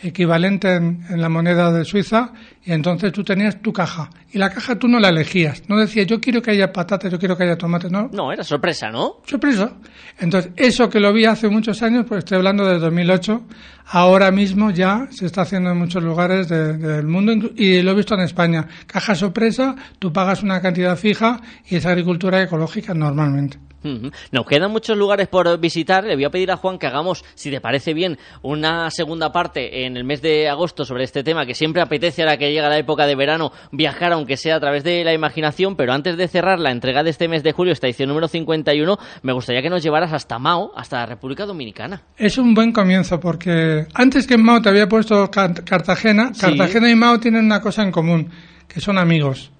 equivalente 0.02 0.76
en, 0.76 1.04
en 1.10 1.22
la 1.22 1.30
moneda 1.30 1.72
de 1.72 1.86
Suiza, 1.86 2.32
y 2.64 2.72
entonces 2.72 3.12
tú 3.12 3.24
tenías 3.24 3.62
tu 3.62 3.72
caja. 3.74 4.10
Y 4.32 4.38
la 4.38 4.50
caja 4.50 4.78
tú 4.78 4.88
no 4.88 5.00
la 5.00 5.10
elegías. 5.10 5.64
No 5.68 5.78
decías, 5.78 6.06
yo 6.06 6.20
quiero 6.20 6.42
que 6.42 6.52
haya 6.52 6.72
patatas, 6.72 7.12
yo 7.12 7.18
quiero 7.18 7.36
que 7.38 7.44
haya 7.44 7.58
tomate. 7.58 7.90
No, 7.90 8.10
No, 8.14 8.32
era 8.32 8.44
sorpresa, 8.44 8.90
¿no? 8.92 9.22
sorpresa. 9.26 9.74
Entonces, 10.20 10.52
eso 10.56 10.90
que 10.90 11.00
lo 11.00 11.12
vi 11.14 11.26
hace 11.26 11.48
muchos 11.50 11.82
años, 11.82 12.06
pues 12.08 12.20
estoy 12.20 12.38
hablando 12.38 12.66
de 12.66 12.78
2008, 12.80 13.44
ahora 13.92 14.32
mismo 14.32 14.72
ya 14.72 15.08
se 15.12 15.26
está 15.26 15.42
haciendo 15.42 15.72
en 15.72 15.78
muchos 15.78 16.04
lugares 16.04 16.48
de- 16.48 16.78
del 16.78 17.08
mundo 17.08 17.50
y 17.56 17.82
lo 17.82 17.92
he 17.92 17.96
visto 17.96 18.14
en 18.16 18.22
España. 18.22 18.68
Caja 18.88 19.16
sorpresa, 19.16 19.76
tú 20.00 20.14
pagas 20.14 20.44
una 20.44 20.62
cantidad 20.62 20.96
fija 20.98 21.42
y 21.68 21.76
es 21.78 21.86
agricultura 21.86 22.42
ecológica 22.42 22.94
normalmente. 22.94 23.58
Nos 23.84 24.46
quedan 24.46 24.72
muchos 24.72 24.98
lugares 24.98 25.28
por 25.28 25.60
visitar. 25.60 26.04
Le 26.04 26.16
voy 26.16 26.26
a 26.26 26.30
pedir 26.30 26.52
a 26.52 26.58
Juan 26.58 26.78
que 26.78 26.88
hagamos, 26.88 27.24
si 27.36 27.50
te 27.52 27.62
parece 27.62 27.94
bien, 27.94 28.18
una 28.42 28.90
segunda 28.92 29.32
parte 29.32 29.86
en 29.86 29.96
el 29.98 30.04
mes 30.04 30.22
de 30.22 30.50
agosto 30.50 30.86
sobre 30.86 31.04
este 31.04 31.24
tema, 31.24 31.46
que 31.46 31.54
siempre 31.56 31.82
apetece 31.82 32.24
a 32.24 32.26
la 32.26 32.38
que 32.38 32.52
llega 32.52 32.70
la 32.70 32.78
época 32.78 33.06
de 33.08 33.16
verano 33.16 33.52
viajar, 33.72 34.12
aunque 34.14 34.38
sea 34.38 34.56
a 34.56 34.60
través 34.60 34.84
de 34.84 35.04
la 35.04 35.14
imaginación. 35.14 35.76
Pero 35.76 35.94
antes 35.94 36.18
de 36.18 36.28
cerrar 36.28 36.60
la 36.60 36.72
entrega 36.72 37.04
de 37.04 37.10
este 37.10 37.28
mes 37.28 37.44
de 37.44 37.52
julio, 37.52 37.74
esta 37.74 37.88
edición 37.88 38.10
número 38.10 38.28
51, 38.28 38.98
me 39.22 39.34
gustaría 39.34 39.62
que 39.62 39.70
nos 39.70 39.84
llevaras 39.84 40.14
hasta 40.14 40.40
Mao, 40.40 40.72
hasta 40.76 40.98
la 40.98 41.06
República 41.06 41.46
Dominicana. 41.46 42.02
Es 42.18 42.38
un 42.38 42.54
buen 42.54 42.72
comienzo 42.72 43.20
porque 43.20 43.86
antes 43.94 44.28
que 44.28 44.36
en 44.36 44.44
Mao 44.44 44.62
te 44.62 44.70
había 44.70 44.88
puesto 44.88 45.30
Car- 45.32 45.64
Cartagena, 45.64 46.32
Sí. 46.34 46.42
Cartagena 46.42 46.90
y 46.90 46.96
Mao 46.96 47.20
tienen 47.20 47.46
una 47.46 47.62
cosa 47.62 47.84
en 47.84 47.92
común, 47.92 48.30
que 48.68 48.80
son 48.82 48.98
amigos. 48.98 49.52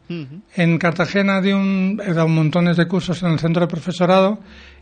En 0.56 0.78
Cartagena 0.80 1.40
di 1.40 1.52
un, 1.52 2.02
he 2.06 2.14
dado 2.14 2.28
montones 2.28 2.78
de 2.78 2.88
cursos 2.88 3.22
en 3.24 3.32
el 3.32 3.40
centro 3.40 3.62
de 3.62 3.68
profesorado 3.68 4.40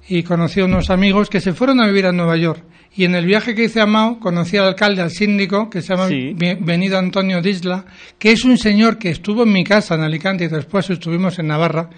y 0.08 0.24
conocí 0.24 0.62
a 0.62 0.66
unos 0.66 0.90
amigos 0.90 1.30
que 1.30 1.42
se 1.42 1.54
fueron 1.54 1.82
a 1.82 1.88
vivir 1.88 2.06
a 2.06 2.14
Nueva 2.14 2.38
York. 2.38 2.64
Y 2.96 3.04
en 3.04 3.14
el 3.14 3.26
viaje 3.26 3.54
que 3.54 3.66
hice 3.66 3.82
a 3.82 3.86
Mao 3.86 4.20
conocí 4.20 4.56
al 4.58 4.68
alcalde, 4.68 5.02
al 5.02 5.12
síndico, 5.12 5.70
que 5.70 5.82
se 5.82 5.90
llama 5.94 6.08
Sí. 6.08 6.34
Benido 6.62 6.98
Antonio 6.98 7.42
Disla, 7.42 7.86
que 8.18 8.32
es 8.32 8.46
un 8.46 8.58
señor 8.58 8.98
que 8.98 9.10
estuvo 9.10 9.44
en 9.44 9.52
mi 9.52 9.64
casa 9.66 9.96
en 9.96 10.02
Alicante 10.02 10.46
y 10.46 10.48
después 10.48 10.90
estuvimos 10.90 11.38
en 11.40 11.48
Navarra. 11.48 11.90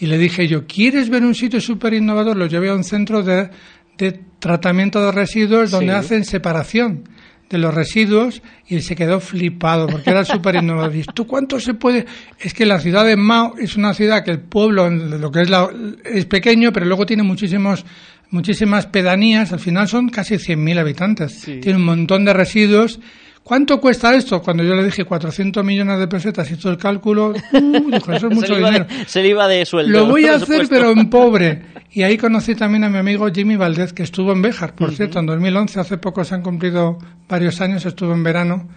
Y 0.00 0.06
le 0.06 0.16
dije 0.16 0.46
yo, 0.46 0.64
¿quieres 0.66 1.10
ver 1.10 1.24
un 1.24 1.34
sitio 1.34 1.60
súper 1.60 1.94
innovador? 1.94 2.36
Lo 2.36 2.46
llevé 2.46 2.68
a 2.70 2.74
un 2.74 2.84
centro 2.84 3.22
de, 3.24 3.50
de 3.98 4.20
tratamiento 4.38 5.04
de 5.04 5.10
residuos 5.10 5.72
donde 5.72 5.92
Sí. 5.92 5.98
hacen 5.98 6.24
separación 6.24 7.02
de 7.48 7.58
los 7.58 7.74
residuos 7.74 8.42
y 8.68 8.80
se 8.80 8.94
quedó 8.94 9.20
flipado 9.20 9.86
porque 9.86 10.10
era 10.10 10.24
súper 10.24 10.56
innovador. 10.56 10.94
Y 10.94 11.04
¿tú 11.04 11.26
cuánto 11.26 11.58
se 11.60 11.74
puede? 11.74 12.06
Es 12.38 12.52
que 12.52 12.66
la 12.66 12.80
ciudad 12.80 13.04
de 13.04 13.16
Mao 13.16 13.54
es 13.58 13.76
una 13.76 13.94
ciudad 13.94 14.24
que 14.24 14.30
el 14.30 14.40
pueblo, 14.40 14.90
lo 14.90 15.30
que 15.30 15.42
es, 15.42 15.50
la, 15.50 15.68
es 16.04 16.26
pequeño, 16.26 16.72
pero 16.72 16.86
luego 16.86 17.06
tiene 17.06 17.22
muchísimos 17.22 17.84
muchísimas 18.30 18.86
pedanías, 18.86 19.52
al 19.52 19.60
final 19.60 19.88
son 19.88 20.08
casi 20.10 20.34
100.000 20.34 20.78
habitantes. 20.78 21.40
Tiene 21.44 21.76
un 21.76 21.84
montón 21.84 22.24
de 22.24 22.32
residuos. 22.32 23.00
¿Cuánto 23.48 23.80
cuesta 23.80 24.14
esto? 24.14 24.42
Cuando 24.42 24.62
yo 24.62 24.74
le 24.74 24.84
dije 24.84 25.06
400 25.06 25.64
millones 25.64 25.98
de 25.98 26.06
pesetas, 26.06 26.50
hizo 26.50 26.68
el 26.68 26.76
cálculo, 26.76 27.30
uh, 27.30 27.90
dijo, 27.90 28.12
eso 28.12 28.28
es 28.28 28.34
mucho 28.34 28.54
se, 28.54 28.56
dinero. 28.56 28.84
de, 28.84 29.04
se 29.06 29.22
le 29.22 29.28
iba 29.28 29.48
de 29.48 29.64
sueldo. 29.64 30.00
Lo 30.00 30.06
voy 30.06 30.26
a 30.26 30.34
hacer, 30.36 30.68
pero 30.68 30.90
en 30.90 31.08
pobre. 31.08 31.62
Y 31.90 32.02
ahí 32.02 32.18
conocí 32.18 32.54
también 32.54 32.84
a 32.84 32.90
mi 32.90 32.98
amigo 32.98 33.26
Jimmy 33.32 33.56
Valdez, 33.56 33.94
que 33.94 34.02
estuvo 34.02 34.32
en 34.32 34.42
Béjar, 34.42 34.74
por 34.74 34.92
cierto, 34.92 35.18
en 35.18 35.24
2011, 35.24 35.80
hace 35.80 35.96
poco 35.96 36.24
se 36.24 36.34
han 36.34 36.42
cumplido 36.42 36.98
varios 37.26 37.62
años, 37.62 37.86
estuvo 37.86 38.12
en 38.12 38.22
verano 38.22 38.68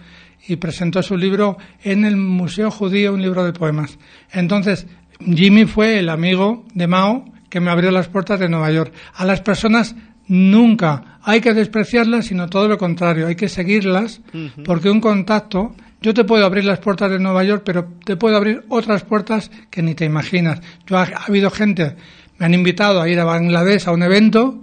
y 0.48 0.56
presentó 0.56 1.02
su 1.02 1.18
libro 1.18 1.58
en 1.82 2.06
el 2.06 2.16
Museo 2.16 2.70
Judío, 2.70 3.12
un 3.12 3.20
libro 3.20 3.44
de 3.44 3.52
poemas. 3.52 3.98
Entonces, 4.32 4.86
Jimmy 5.20 5.66
fue 5.66 5.98
el 5.98 6.08
amigo 6.08 6.64
de 6.72 6.86
Mao 6.86 7.26
que 7.50 7.60
me 7.60 7.70
abrió 7.70 7.90
las 7.90 8.08
puertas 8.08 8.40
de 8.40 8.48
Nueva 8.48 8.70
York. 8.70 8.94
A 9.12 9.26
las 9.26 9.42
personas 9.42 9.94
nunca 10.32 11.18
hay 11.22 11.42
que 11.42 11.52
despreciarlas, 11.52 12.26
sino 12.26 12.48
todo 12.48 12.66
lo 12.66 12.78
contrario, 12.78 13.26
hay 13.26 13.36
que 13.36 13.50
seguirlas, 13.50 14.22
porque 14.64 14.88
un 14.88 15.00
contacto 15.00 15.74
yo 16.00 16.14
te 16.14 16.24
puedo 16.24 16.46
abrir 16.46 16.64
las 16.64 16.78
puertas 16.78 17.10
de 17.10 17.18
Nueva 17.18 17.44
York, 17.44 17.62
pero 17.66 17.86
te 18.04 18.16
puedo 18.16 18.36
abrir 18.36 18.64
otras 18.70 19.04
puertas 19.04 19.50
que 19.70 19.82
ni 19.82 19.94
te 19.94 20.06
imaginas. 20.06 20.60
Yo 20.86 20.96
ha, 20.96 21.02
ha 21.02 21.24
habido 21.28 21.50
gente, 21.50 21.96
me 22.38 22.46
han 22.46 22.54
invitado 22.54 23.02
a 23.02 23.08
ir 23.08 23.20
a 23.20 23.24
Bangladesh 23.24 23.86
a 23.86 23.92
un 23.92 24.02
evento 24.02 24.62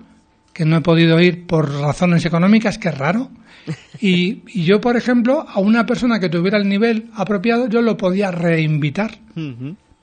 que 0.51 0.65
no 0.65 0.77
he 0.77 0.81
podido 0.81 1.21
ir 1.21 1.45
por 1.45 1.71
razones 1.71 2.25
económicas, 2.25 2.79
que 2.79 2.89
es 2.89 2.97
raro. 2.97 3.29
Y, 4.01 4.41
y 4.47 4.63
yo, 4.63 4.81
por 4.81 4.97
ejemplo, 4.97 5.45
a 5.47 5.59
una 5.59 5.85
persona 5.85 6.19
que 6.19 6.29
tuviera 6.29 6.57
el 6.57 6.67
nivel 6.67 7.11
apropiado, 7.13 7.69
yo 7.69 7.83
lo 7.83 7.95
podía 7.95 8.31
reinvitar. 8.31 9.19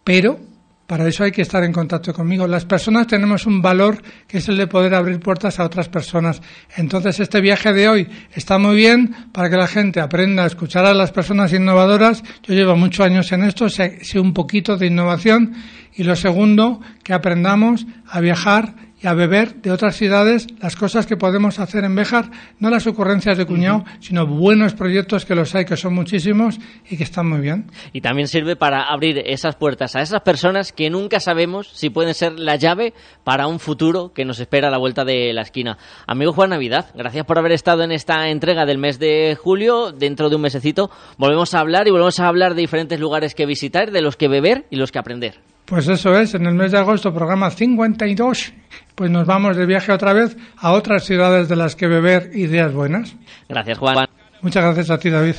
Pero 0.05 0.39
para 0.87 1.09
eso 1.09 1.25
hay 1.25 1.33
que 1.33 1.43
estar 1.43 1.65
en 1.65 1.73
contacto 1.73 2.13
conmigo. 2.13 2.47
Las 2.47 2.65
personas 2.65 3.07
tenemos 3.07 3.47
un 3.47 3.61
valor 3.61 4.01
que 4.27 4.39
es 4.39 4.49
el 4.49 4.57
de 4.57 4.67
poder 4.67 4.95
abrir 4.95 5.19
puertas 5.19 5.59
a 5.59 5.65
otras 5.65 5.89
personas. 5.89 6.41
Entonces, 6.77 7.19
este 7.19 7.41
viaje 7.41 7.73
de 7.73 7.89
hoy 7.89 8.09
está 8.33 8.59
muy 8.59 8.77
bien 8.77 9.15
para 9.33 9.51
que 9.51 9.57
la 9.57 9.67
gente 9.67 10.01
aprenda 10.01 10.45
a 10.45 10.47
escuchar 10.47 10.87
a 10.87 10.95
las 10.95 11.11
personas 11.11 11.53
innovadoras. 11.53 12.23
Yo 12.45 12.55
llevo 12.55 12.77
muchos 12.77 13.05
años 13.05 13.31
en 13.33 13.43
esto, 13.43 13.69
sé, 13.69 14.05
sé 14.05 14.21
un 14.21 14.33
poquito 14.33 14.77
de 14.77 14.87
innovación. 14.87 15.55
Y 15.95 16.05
lo 16.05 16.15
segundo, 16.15 16.81
que 17.03 17.15
aprendamos 17.15 17.87
a 18.07 18.21
viajar 18.21 18.86
y 19.07 19.09
a 19.09 19.15
beber 19.15 19.63
de 19.63 19.71
otras 19.71 19.95
ciudades 19.95 20.49
las 20.61 20.75
cosas 20.75 21.07
que 21.07 21.17
podemos 21.17 21.61
hacer 21.61 21.85
en 21.85 21.95
Béjar, 21.95 22.29
no 22.59 22.71
las 22.71 22.89
ocurrencias 22.89 23.39
de 23.39 23.47
cuñado, 23.47 23.85
sino 24.01 24.27
buenos 24.27 24.75
proyectos 24.75 25.25
que 25.25 25.37
los 25.37 25.55
hay, 25.55 25.65
que 25.65 25.77
son 25.77 25.95
muchísimos 25.95 26.59
y 26.91 26.97
que 26.97 27.05
están 27.05 27.29
muy 27.29 27.39
bien. 27.39 27.71
Y 27.93 28.01
también 28.01 28.27
sirve 28.27 28.57
para 28.57 28.83
abrir 28.83 29.23
esas 29.25 29.55
puertas 29.55 29.95
a 29.95 30.01
esas 30.01 30.23
personas 30.23 30.73
que 30.73 30.91
nunca 30.91 31.21
sabemos 31.21 31.69
si 31.69 31.89
pueden 31.89 32.15
ser 32.15 32.33
la 32.37 32.57
llave 32.57 32.95
para 33.23 33.47
un 33.47 33.61
futuro 33.61 34.13
que 34.13 34.25
nos 34.25 34.41
espera 34.41 34.67
a 34.67 34.71
la 34.73 34.79
vuelta 34.79 35.05
de 35.05 35.33
la 35.33 35.43
esquina. 35.43 35.79
Amigo 36.09 36.33
Juan 36.33 36.51
Navidad, 36.51 36.87
gracias 36.97 37.25
por 37.27 37.39
haber 37.39 37.53
estado 37.53 37.85
en 37.85 37.93
esta 37.93 38.29
entrega 38.29 38.67
del 38.67 38.79
mes 38.79 38.99
de 38.99 39.39
julio. 39.41 39.93
Dentro 39.93 40.31
de 40.31 40.35
un 40.35 40.43
mesecito 40.43 40.91
volvemos 41.17 41.55
a 41.55 41.61
hablar 41.61 41.87
y 41.87 41.93
volvemos 41.93 42.19
a 42.19 42.27
hablar 42.27 42.57
de 42.57 42.63
diferentes 42.63 42.99
lugares 42.99 43.37
que 43.37 43.47
visitar, 43.47 43.93
de 43.93 44.03
los 44.03 44.17
que 44.17 44.27
beber 44.27 44.67
y 44.69 44.75
los 44.75 44.91
que 44.91 44.99
aprender. 44.99 45.56
Pues 45.67 45.89
eso 45.89 46.17
es, 46.17 46.35
en 46.35 46.47
el 46.47 46.55
mes 46.55 46.73
de 46.73 46.79
agosto, 46.79 47.13
programa 47.13 47.51
52, 47.51 48.53
pues 48.95 49.11
nos 49.11 49.27
vamos 49.27 49.57
de 49.57 49.67
viaje 49.67 49.93
otra 49.93 50.13
vez 50.13 50.37
a 50.57 50.73
otras 50.73 51.05
ciudades 51.05 51.49
de 51.49 51.57
las 51.57 51.75
que 51.75 51.89
beber 51.89 52.31
ideas 52.35 52.73
buenas. 52.73 53.15
Gracias, 53.49 53.77
Juan. 53.79 54.07
Muchas 54.43 54.63
gracias 54.63 54.91
a 54.91 54.99
ti, 54.99 55.11
David. 55.11 55.35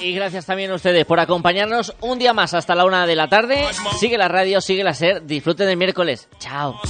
Y 0.00 0.14
gracias 0.14 0.46
también 0.46 0.70
a 0.70 0.76
ustedes 0.76 1.04
por 1.04 1.20
acompañarnos 1.20 1.94
un 2.00 2.18
día 2.18 2.32
más 2.32 2.54
hasta 2.54 2.74
la 2.74 2.86
una 2.86 3.06
de 3.06 3.16
la 3.16 3.28
tarde. 3.28 3.66
Sigue 3.98 4.16
la 4.16 4.28
radio, 4.28 4.62
sigue 4.62 4.82
la 4.82 4.94
SER. 4.94 5.26
Disfruten 5.26 5.66
del 5.66 5.76
miércoles. 5.76 6.28
Chao. 6.38 6.80